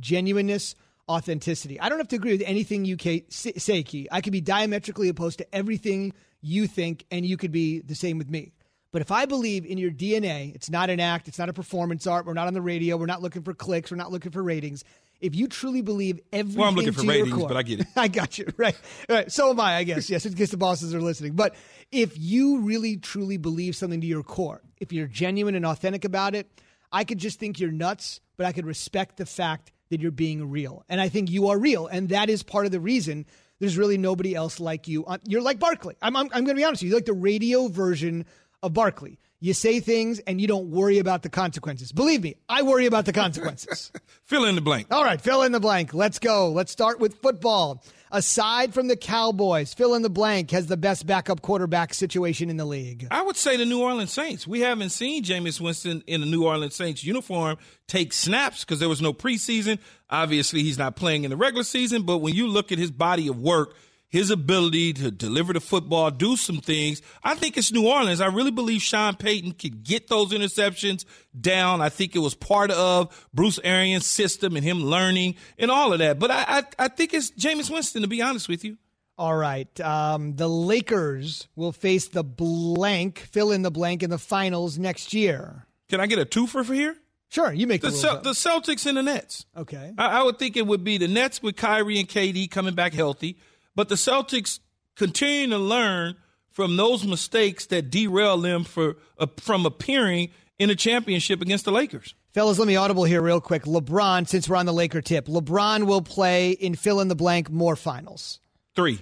genuineness 0.00 0.74
authenticity. 1.08 1.80
I 1.80 1.88
don't 1.88 1.98
have 1.98 2.08
to 2.08 2.16
agree 2.16 2.32
with 2.32 2.42
anything 2.46 2.84
you 2.84 2.96
say, 3.28 3.82
Key. 3.82 4.08
I 4.10 4.20
could 4.20 4.32
be 4.32 4.40
diametrically 4.40 5.08
opposed 5.08 5.38
to 5.38 5.54
everything 5.54 6.12
you 6.40 6.66
think, 6.66 7.04
and 7.10 7.24
you 7.24 7.36
could 7.36 7.52
be 7.52 7.80
the 7.80 7.94
same 7.94 8.18
with 8.18 8.30
me. 8.30 8.52
But 8.92 9.00
if 9.00 9.10
I 9.10 9.24
believe 9.24 9.64
in 9.64 9.78
your 9.78 9.90
DNA, 9.90 10.54
it's 10.54 10.68
not 10.68 10.90
an 10.90 11.00
act, 11.00 11.26
it's 11.26 11.38
not 11.38 11.48
a 11.48 11.52
performance 11.54 12.06
art, 12.06 12.26
we're 12.26 12.34
not 12.34 12.46
on 12.46 12.52
the 12.52 12.60
radio, 12.60 12.96
we're 12.98 13.06
not 13.06 13.22
looking 13.22 13.42
for 13.42 13.54
clicks, 13.54 13.90
we're 13.90 13.96
not 13.96 14.12
looking 14.12 14.32
for 14.32 14.42
ratings. 14.42 14.84
If 15.20 15.34
you 15.34 15.46
truly 15.46 15.80
believe 15.82 16.20
everything, 16.32 16.60
well, 16.60 16.68
I'm 16.68 16.74
looking 16.74 16.92
for 16.92 17.06
ratings, 17.06 17.32
core, 17.32 17.48
but 17.48 17.56
I 17.56 17.62
get 17.62 17.80
it. 17.80 17.86
I 17.96 18.08
got 18.08 18.38
you 18.38 18.52
right. 18.56 18.78
Right. 19.08 19.32
So 19.32 19.50
am 19.50 19.60
I. 19.60 19.76
I 19.76 19.84
guess 19.84 20.10
yes, 20.10 20.26
in 20.26 20.34
case 20.34 20.50
the 20.50 20.56
bosses 20.56 20.94
are 20.94 21.00
listening. 21.00 21.34
But 21.34 21.54
if 21.90 22.18
you 22.18 22.60
really 22.60 22.96
truly 22.96 23.36
believe 23.36 23.76
something 23.76 24.00
to 24.00 24.06
your 24.06 24.24
core, 24.24 24.60
if 24.78 24.92
you're 24.92 25.06
genuine 25.06 25.54
and 25.54 25.64
authentic 25.64 26.04
about 26.04 26.34
it, 26.34 26.50
I 26.90 27.04
could 27.04 27.18
just 27.18 27.38
think 27.38 27.60
you're 27.60 27.70
nuts, 27.70 28.20
but 28.36 28.46
I 28.46 28.52
could 28.52 28.66
respect 28.66 29.16
the 29.16 29.24
fact 29.24 29.72
that 29.92 30.00
you're 30.00 30.10
being 30.10 30.50
real. 30.50 30.84
And 30.88 31.00
I 31.00 31.08
think 31.08 31.30
you 31.30 31.48
are 31.48 31.58
real. 31.58 31.86
And 31.86 32.08
that 32.08 32.30
is 32.30 32.42
part 32.42 32.64
of 32.64 32.72
the 32.72 32.80
reason 32.80 33.26
there's 33.60 33.76
really 33.76 33.98
nobody 33.98 34.34
else 34.34 34.58
like 34.58 34.88
you. 34.88 35.04
Uh, 35.04 35.18
you're 35.24 35.42
like 35.42 35.58
Barkley. 35.58 35.96
I'm, 36.02 36.16
I'm, 36.16 36.26
I'm 36.32 36.44
going 36.44 36.56
to 36.56 36.60
be 36.60 36.64
honest 36.64 36.82
with 36.82 36.84
you. 36.84 36.88
You're 36.90 36.98
like 36.98 37.04
the 37.04 37.12
radio 37.12 37.68
version 37.68 38.24
of 38.62 38.72
Barkley. 38.72 39.18
You 39.38 39.52
say 39.54 39.80
things 39.80 40.18
and 40.20 40.40
you 40.40 40.46
don't 40.46 40.70
worry 40.70 40.98
about 40.98 41.22
the 41.22 41.28
consequences. 41.28 41.92
Believe 41.92 42.22
me, 42.22 42.36
I 42.48 42.62
worry 42.62 42.86
about 42.86 43.04
the 43.04 43.12
consequences. 43.12 43.92
fill 44.24 44.46
in 44.46 44.54
the 44.54 44.60
blank. 44.60 44.86
All 44.90 45.04
right, 45.04 45.20
fill 45.20 45.42
in 45.42 45.52
the 45.52 45.60
blank. 45.60 45.92
Let's 45.92 46.18
go. 46.18 46.50
Let's 46.50 46.72
start 46.72 46.98
with 46.98 47.16
football 47.20 47.84
aside 48.12 48.72
from 48.72 48.88
the 48.88 48.96
Cowboys, 48.96 49.74
fill 49.74 49.94
in 49.94 50.02
the 50.02 50.10
blank, 50.10 50.50
has 50.52 50.66
the 50.66 50.76
best 50.76 51.06
backup 51.06 51.42
quarterback 51.42 51.94
situation 51.94 52.50
in 52.50 52.56
the 52.56 52.64
league? 52.64 53.08
I 53.10 53.22
would 53.22 53.36
say 53.36 53.56
the 53.56 53.64
New 53.64 53.80
Orleans 53.80 54.12
Saints. 54.12 54.46
We 54.46 54.60
haven't 54.60 54.90
seen 54.90 55.24
Jameis 55.24 55.60
Winston 55.60 56.04
in 56.06 56.20
the 56.20 56.26
New 56.26 56.44
Orleans 56.44 56.76
Saints 56.76 57.02
uniform 57.02 57.56
take 57.88 58.12
snaps 58.12 58.64
because 58.64 58.78
there 58.78 58.88
was 58.88 59.02
no 59.02 59.12
preseason. 59.12 59.78
Obviously, 60.10 60.62
he's 60.62 60.78
not 60.78 60.94
playing 60.94 61.24
in 61.24 61.30
the 61.30 61.36
regular 61.36 61.64
season, 61.64 62.02
but 62.02 62.18
when 62.18 62.34
you 62.34 62.46
look 62.46 62.70
at 62.70 62.78
his 62.78 62.90
body 62.90 63.28
of 63.28 63.38
work– 63.38 63.74
his 64.12 64.30
ability 64.30 64.92
to 64.92 65.10
deliver 65.10 65.54
the 65.54 65.60
football, 65.60 66.10
do 66.10 66.36
some 66.36 66.58
things. 66.58 67.00
I 67.24 67.34
think 67.34 67.56
it's 67.56 67.72
New 67.72 67.88
Orleans. 67.88 68.20
I 68.20 68.26
really 68.26 68.50
believe 68.50 68.82
Sean 68.82 69.16
Payton 69.16 69.52
could 69.52 69.82
get 69.82 70.08
those 70.08 70.32
interceptions 70.32 71.06
down. 71.38 71.80
I 71.80 71.88
think 71.88 72.14
it 72.14 72.18
was 72.18 72.34
part 72.34 72.70
of 72.70 73.28
Bruce 73.32 73.58
Arians' 73.64 74.06
system 74.06 74.54
and 74.54 74.62
him 74.62 74.84
learning 74.84 75.36
and 75.58 75.70
all 75.70 75.94
of 75.94 76.00
that. 76.00 76.18
But 76.18 76.30
I, 76.30 76.44
I, 76.46 76.62
I 76.78 76.88
think 76.88 77.14
it's 77.14 77.30
Jameis 77.30 77.70
Winston, 77.70 78.02
to 78.02 78.08
be 78.08 78.20
honest 78.20 78.50
with 78.50 78.66
you. 78.66 78.76
All 79.16 79.34
right. 79.34 79.80
Um, 79.80 80.36
the 80.36 80.48
Lakers 80.48 81.48
will 81.56 81.72
face 81.72 82.08
the 82.08 82.22
blank, 82.22 83.18
fill 83.18 83.50
in 83.50 83.62
the 83.62 83.70
blank 83.70 84.02
in 84.02 84.10
the 84.10 84.18
finals 84.18 84.78
next 84.78 85.14
year. 85.14 85.66
Can 85.88 86.00
I 86.00 86.06
get 86.06 86.18
a 86.18 86.26
twofer 86.26 86.66
for 86.66 86.74
here? 86.74 86.96
Sure, 87.30 87.50
you 87.50 87.66
make 87.66 87.80
the, 87.80 87.88
the, 87.88 88.20
the 88.22 88.30
Celtics 88.32 88.84
and 88.84 88.98
the 88.98 89.02
Nets. 89.02 89.46
Okay. 89.56 89.94
I, 89.96 90.20
I 90.20 90.22
would 90.22 90.38
think 90.38 90.58
it 90.58 90.66
would 90.66 90.84
be 90.84 90.98
the 90.98 91.08
Nets 91.08 91.42
with 91.42 91.56
Kyrie 91.56 91.98
and 91.98 92.06
KD 92.06 92.50
coming 92.50 92.74
back 92.74 92.92
healthy. 92.92 93.38
But 93.74 93.88
the 93.88 93.94
Celtics 93.94 94.60
continue 94.96 95.48
to 95.48 95.58
learn 95.58 96.16
from 96.50 96.76
those 96.76 97.06
mistakes 97.06 97.66
that 97.66 97.90
derail 97.90 98.36
them 98.38 98.64
for 98.64 98.96
uh, 99.18 99.26
from 99.38 99.66
appearing 99.66 100.30
in 100.58 100.70
a 100.70 100.74
championship 100.74 101.40
against 101.40 101.64
the 101.64 101.72
Lakers. 101.72 102.14
Fellas, 102.32 102.58
let 102.58 102.68
me 102.68 102.76
audible 102.76 103.04
here 103.04 103.20
real 103.20 103.40
quick. 103.40 103.64
LeBron, 103.64 104.26
since 104.28 104.48
we're 104.48 104.56
on 104.56 104.66
the 104.66 104.72
Laker 104.72 105.02
tip, 105.02 105.26
LeBron 105.26 105.84
will 105.84 106.02
play 106.02 106.52
in 106.52 106.74
fill 106.74 107.00
in 107.00 107.08
the 107.08 107.14
blank 107.14 107.50
more 107.50 107.76
finals. 107.76 108.40
Three. 108.74 109.00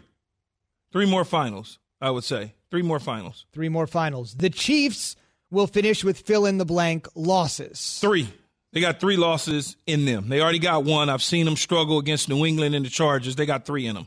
Three 0.93 1.07
more 1.07 1.25
finals, 1.25 1.79
I 2.01 2.11
would 2.11 2.25
say. 2.25 2.55
Three 2.71 2.83
more 2.83 2.99
finals. 2.99 3.47
Three 3.53 3.69
more 3.69 3.87
finals. 3.87 4.35
The 4.35 4.51
Chiefs 4.51 5.17
will 5.51 5.67
finish 5.67 6.03
with 6.03 6.19
fill 6.19 6.47
in 6.47 6.59
the 6.59 6.65
blank 6.65 7.09
losses. 7.15 7.99
Three. 8.01 8.29
They 8.73 8.81
got 8.81 9.01
three 9.01 9.17
losses 9.17 9.77
in 9.87 10.05
them. 10.05 10.29
They 10.29 10.41
already 10.41 10.61
got 10.61 10.85
one. 10.85 11.09
I've 11.09 11.23
seen 11.23 11.45
them 11.45 11.57
struggle 11.57 11.99
against 11.99 12.29
New 12.29 12.45
England 12.45 12.75
and 12.75 12.85
the 12.85 12.91
Chargers. 12.91 13.35
They 13.35 13.47
got 13.47 13.65
three 13.65 13.87
in 13.87 13.97
them. 13.97 14.07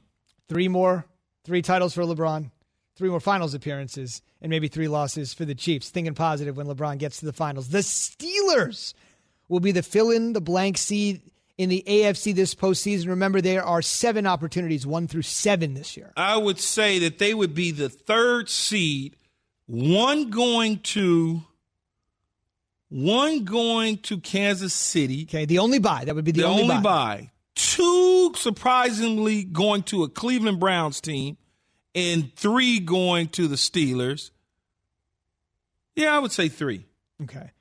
Three 0.49 0.67
more, 0.67 1.05
three 1.43 1.61
titles 1.61 1.93
for 1.93 2.03
LeBron, 2.03 2.51
three 2.95 3.09
more 3.09 3.19
finals 3.19 3.53
appearances, 3.53 4.21
and 4.41 4.49
maybe 4.49 4.67
three 4.67 4.87
losses 4.87 5.33
for 5.33 5.45
the 5.45 5.55
Chiefs. 5.55 5.89
Thinking 5.89 6.13
positive 6.13 6.57
when 6.57 6.67
LeBron 6.67 6.97
gets 6.97 7.17
to 7.17 7.25
the 7.25 7.33
finals. 7.33 7.69
The 7.69 7.79
Steelers 7.79 8.93
will 9.47 9.59
be 9.59 9.71
the 9.71 9.83
fill 9.83 10.11
in 10.11 10.33
the 10.33 10.41
blank 10.41 10.77
seed 10.77 11.21
in 11.57 11.69
the 11.69 11.83
AFC 11.87 12.33
this 12.33 12.55
postseason. 12.55 13.07
Remember, 13.07 13.41
there 13.41 13.63
are 13.63 13.81
seven 13.81 14.25
opportunities, 14.25 14.85
one 14.85 15.07
through 15.07 15.21
seven 15.21 15.73
this 15.73 15.95
year. 15.95 16.11
I 16.17 16.37
would 16.37 16.59
say 16.59 16.99
that 16.99 17.19
they 17.19 17.33
would 17.33 17.53
be 17.53 17.71
the 17.71 17.89
third 17.89 18.49
seed, 18.49 19.15
one 19.65 20.29
going 20.29 20.79
to. 20.79 21.43
One 22.89 23.43
going 23.43 23.97
to 23.99 24.19
Kansas 24.19 24.71
City. 24.71 25.23
Okay, 25.23 25.45
the 25.45 25.57
only 25.57 25.79
bye. 25.79 26.05
That 26.05 26.13
would 26.13 26.25
be 26.25 26.31
the, 26.31 26.41
the 26.41 26.47
only, 26.47 26.61
only 26.61 26.79
bye. 26.81 27.31
Two 27.55 28.33
surprisingly 28.35 29.43
going 29.43 29.83
to 29.83 30.03
a 30.03 30.09
Cleveland 30.09 30.59
Browns 30.59 31.01
team, 31.01 31.37
and 31.95 32.33
three 32.35 32.79
going 32.79 33.27
to 33.29 33.47
the 33.47 33.55
Steelers. 33.55 34.31
Yeah, 35.95 36.15
I 36.15 36.19
would 36.19 36.31
say 36.31 36.49
three. 36.49 36.85
Okay. 37.21 37.51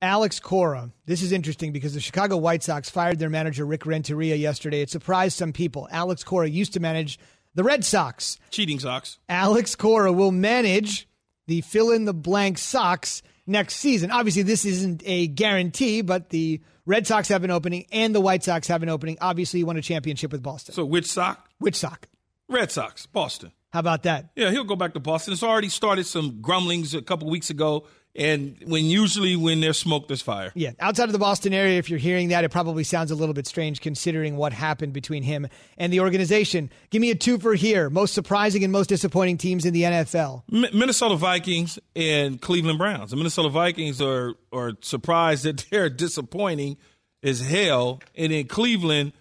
Alex 0.00 0.40
Cora. 0.40 0.90
This 1.06 1.22
is 1.22 1.30
interesting 1.30 1.72
because 1.72 1.94
the 1.94 2.00
Chicago 2.00 2.36
White 2.36 2.64
Sox 2.64 2.90
fired 2.90 3.20
their 3.20 3.30
manager 3.30 3.64
Rick 3.64 3.86
Renteria 3.86 4.34
yesterday. 4.34 4.82
It 4.82 4.90
surprised 4.90 5.38
some 5.38 5.52
people. 5.52 5.86
Alex 5.92 6.24
Cora 6.24 6.48
used 6.48 6.72
to 6.72 6.80
manage 6.80 7.20
the 7.54 7.62
Red 7.62 7.84
Sox. 7.84 8.38
Cheating 8.50 8.80
Sox. 8.80 9.18
Alex 9.28 9.76
Cora 9.76 10.12
will 10.12 10.32
manage 10.32 11.06
the 11.46 11.60
fill 11.60 11.92
in 11.92 12.04
the 12.04 12.14
blank 12.14 12.58
Sox 12.58 13.22
next 13.46 13.76
season. 13.76 14.10
Obviously, 14.10 14.42
this 14.42 14.64
isn't 14.64 15.02
a 15.04 15.26
guarantee, 15.28 16.02
but 16.02 16.30
the 16.30 16.60
Red 16.86 17.06
Sox 17.06 17.28
have 17.28 17.44
an 17.44 17.50
opening 17.50 17.86
and 17.92 18.14
the 18.14 18.20
White 18.20 18.44
Sox 18.44 18.68
have 18.68 18.82
an 18.82 18.88
opening. 18.88 19.18
Obviously, 19.20 19.60
you 19.60 19.66
won 19.66 19.76
a 19.76 19.82
championship 19.82 20.32
with 20.32 20.42
Boston. 20.42 20.74
So 20.74 20.84
which 20.84 21.06
sock? 21.06 21.48
Which 21.58 21.76
sock? 21.76 22.08
Red 22.48 22.70
Sox, 22.70 23.06
Boston. 23.06 23.52
How 23.72 23.80
about 23.80 24.02
that? 24.02 24.30
Yeah, 24.36 24.50
he'll 24.50 24.64
go 24.64 24.76
back 24.76 24.92
to 24.94 25.00
Boston. 25.00 25.32
It's 25.32 25.42
already 25.42 25.70
started 25.70 26.04
some 26.04 26.42
grumblings 26.42 26.94
a 26.94 27.00
couple 27.00 27.30
weeks 27.30 27.48
ago. 27.48 27.86
And 28.14 28.58
when 28.66 28.84
usually 28.84 29.36
when 29.36 29.60
there's 29.60 29.78
smoke, 29.78 30.06
there's 30.06 30.20
fire. 30.20 30.52
Yeah, 30.54 30.72
outside 30.80 31.04
of 31.04 31.12
the 31.12 31.18
Boston 31.18 31.54
area, 31.54 31.78
if 31.78 31.88
you're 31.88 31.98
hearing 31.98 32.28
that, 32.28 32.44
it 32.44 32.50
probably 32.50 32.84
sounds 32.84 33.10
a 33.10 33.14
little 33.14 33.32
bit 33.32 33.46
strange 33.46 33.80
considering 33.80 34.36
what 34.36 34.52
happened 34.52 34.92
between 34.92 35.22
him 35.22 35.48
and 35.78 35.90
the 35.90 36.00
organization. 36.00 36.70
Give 36.90 37.00
me 37.00 37.10
a 37.10 37.14
two 37.14 37.38
for 37.38 37.54
here. 37.54 37.88
Most 37.88 38.12
surprising 38.12 38.64
and 38.64 38.72
most 38.72 38.88
disappointing 38.88 39.38
teams 39.38 39.64
in 39.64 39.72
the 39.72 39.84
NFL. 39.84 40.42
M- 40.52 40.78
Minnesota 40.78 41.16
Vikings 41.16 41.78
and 41.96 42.38
Cleveland 42.38 42.78
Browns. 42.78 43.12
The 43.12 43.16
Minnesota 43.16 43.48
Vikings 43.48 44.02
are 44.02 44.34
are 44.52 44.72
surprised 44.82 45.44
that 45.44 45.64
they're 45.70 45.88
disappointing 45.88 46.76
as 47.22 47.40
hell, 47.40 48.00
and 48.14 48.30
in 48.30 48.46
Cleveland, 48.46 49.12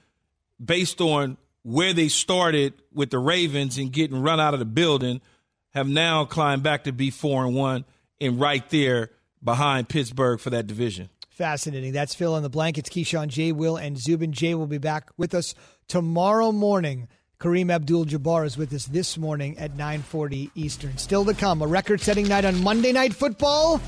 based 0.64 1.00
on 1.00 1.38
where 1.64 1.94
they 1.94 2.10
started 2.10 2.74
with 2.94 3.10
the 3.10 3.20
Ravens 3.20 3.78
and 3.78 3.94
getting 3.94 4.22
run 4.22 4.40
out 4.42 4.54
of 4.54 4.60
the 4.60 4.66
building, 4.66 5.22
have 5.70 5.88
now 5.88 6.26
climbed 6.26 6.64
back 6.64 6.84
to 6.86 6.92
be 6.92 7.10
four 7.10 7.46
and 7.46 7.56
one 7.56 7.86
and 8.22 8.40
right 8.40 8.70
there 8.70 9.10
behind 9.44 9.90
Pittsburgh 9.90 10.40
for 10.40 10.52
that 10.52 10.68
division. 10.68 11.10
Fascinating. 11.30 11.92
That's 11.92 12.14
Phil 12.14 12.38
in 12.38 12.44
the 12.44 12.50
blankets. 12.50 12.90
Keyshawn, 12.90 13.28
J. 13.28 13.52
Will, 13.52 13.76
and 13.76 13.98
Zubin. 13.98 14.32
Jay 14.32 14.54
will 14.54 14.68
be 14.68 14.78
back 14.78 15.10
with 15.18 15.34
us 15.34 15.56
tomorrow 15.88 16.52
morning. 16.52 17.08
Kareem 17.40 17.74
Abdul-Jabbar 17.74 18.46
is 18.46 18.56
with 18.56 18.72
us 18.72 18.86
this 18.86 19.18
morning 19.18 19.58
at 19.58 19.76
9:40 19.76 20.52
Eastern. 20.54 20.98
Still 21.00 21.26
to 21.26 21.34
come, 21.34 21.64
a 21.64 21.68
record-setting 21.68 22.28
night 22.28 22.46
on 22.46 22.62
Monday 22.62 22.92
Night 22.92 23.16
Football, 23.16 23.82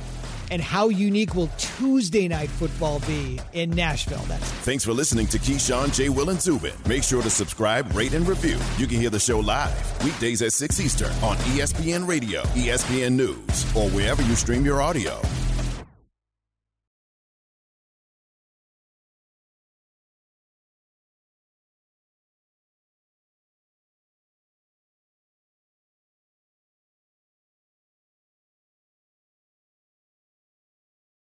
and 0.53 0.61
how 0.61 0.89
unique 0.89 1.33
will 1.33 1.49
Tuesday 1.57 2.27
Night 2.27 2.47
Football 2.47 2.99
be 3.07 3.39
in 3.53 3.71
Nashville? 3.71 4.23
That's 4.27 4.51
Thanks 4.61 4.85
for 4.85 4.93
listening 4.93 5.25
to 5.27 5.39
Keyshawn, 5.39 5.91
J. 5.91 6.09
Will, 6.09 6.29
and 6.29 6.39
Zubin. 6.39 6.75
Make 6.87 7.01
sure 7.03 7.23
to 7.23 7.29
subscribe, 7.31 7.91
rate, 7.95 8.13
and 8.13 8.27
review. 8.27 8.59
You 8.77 8.85
can 8.85 8.99
hear 8.99 9.09
the 9.09 9.19
show 9.19 9.39
live 9.39 10.03
weekdays 10.03 10.43
at 10.43 10.53
6 10.53 10.79
Eastern 10.79 11.11
on 11.23 11.37
ESPN 11.37 12.07
Radio, 12.07 12.43
ESPN 12.53 13.13
News, 13.13 13.75
or 13.75 13.89
wherever 13.89 14.21
you 14.21 14.35
stream 14.35 14.63
your 14.63 14.79
audio. 14.79 15.19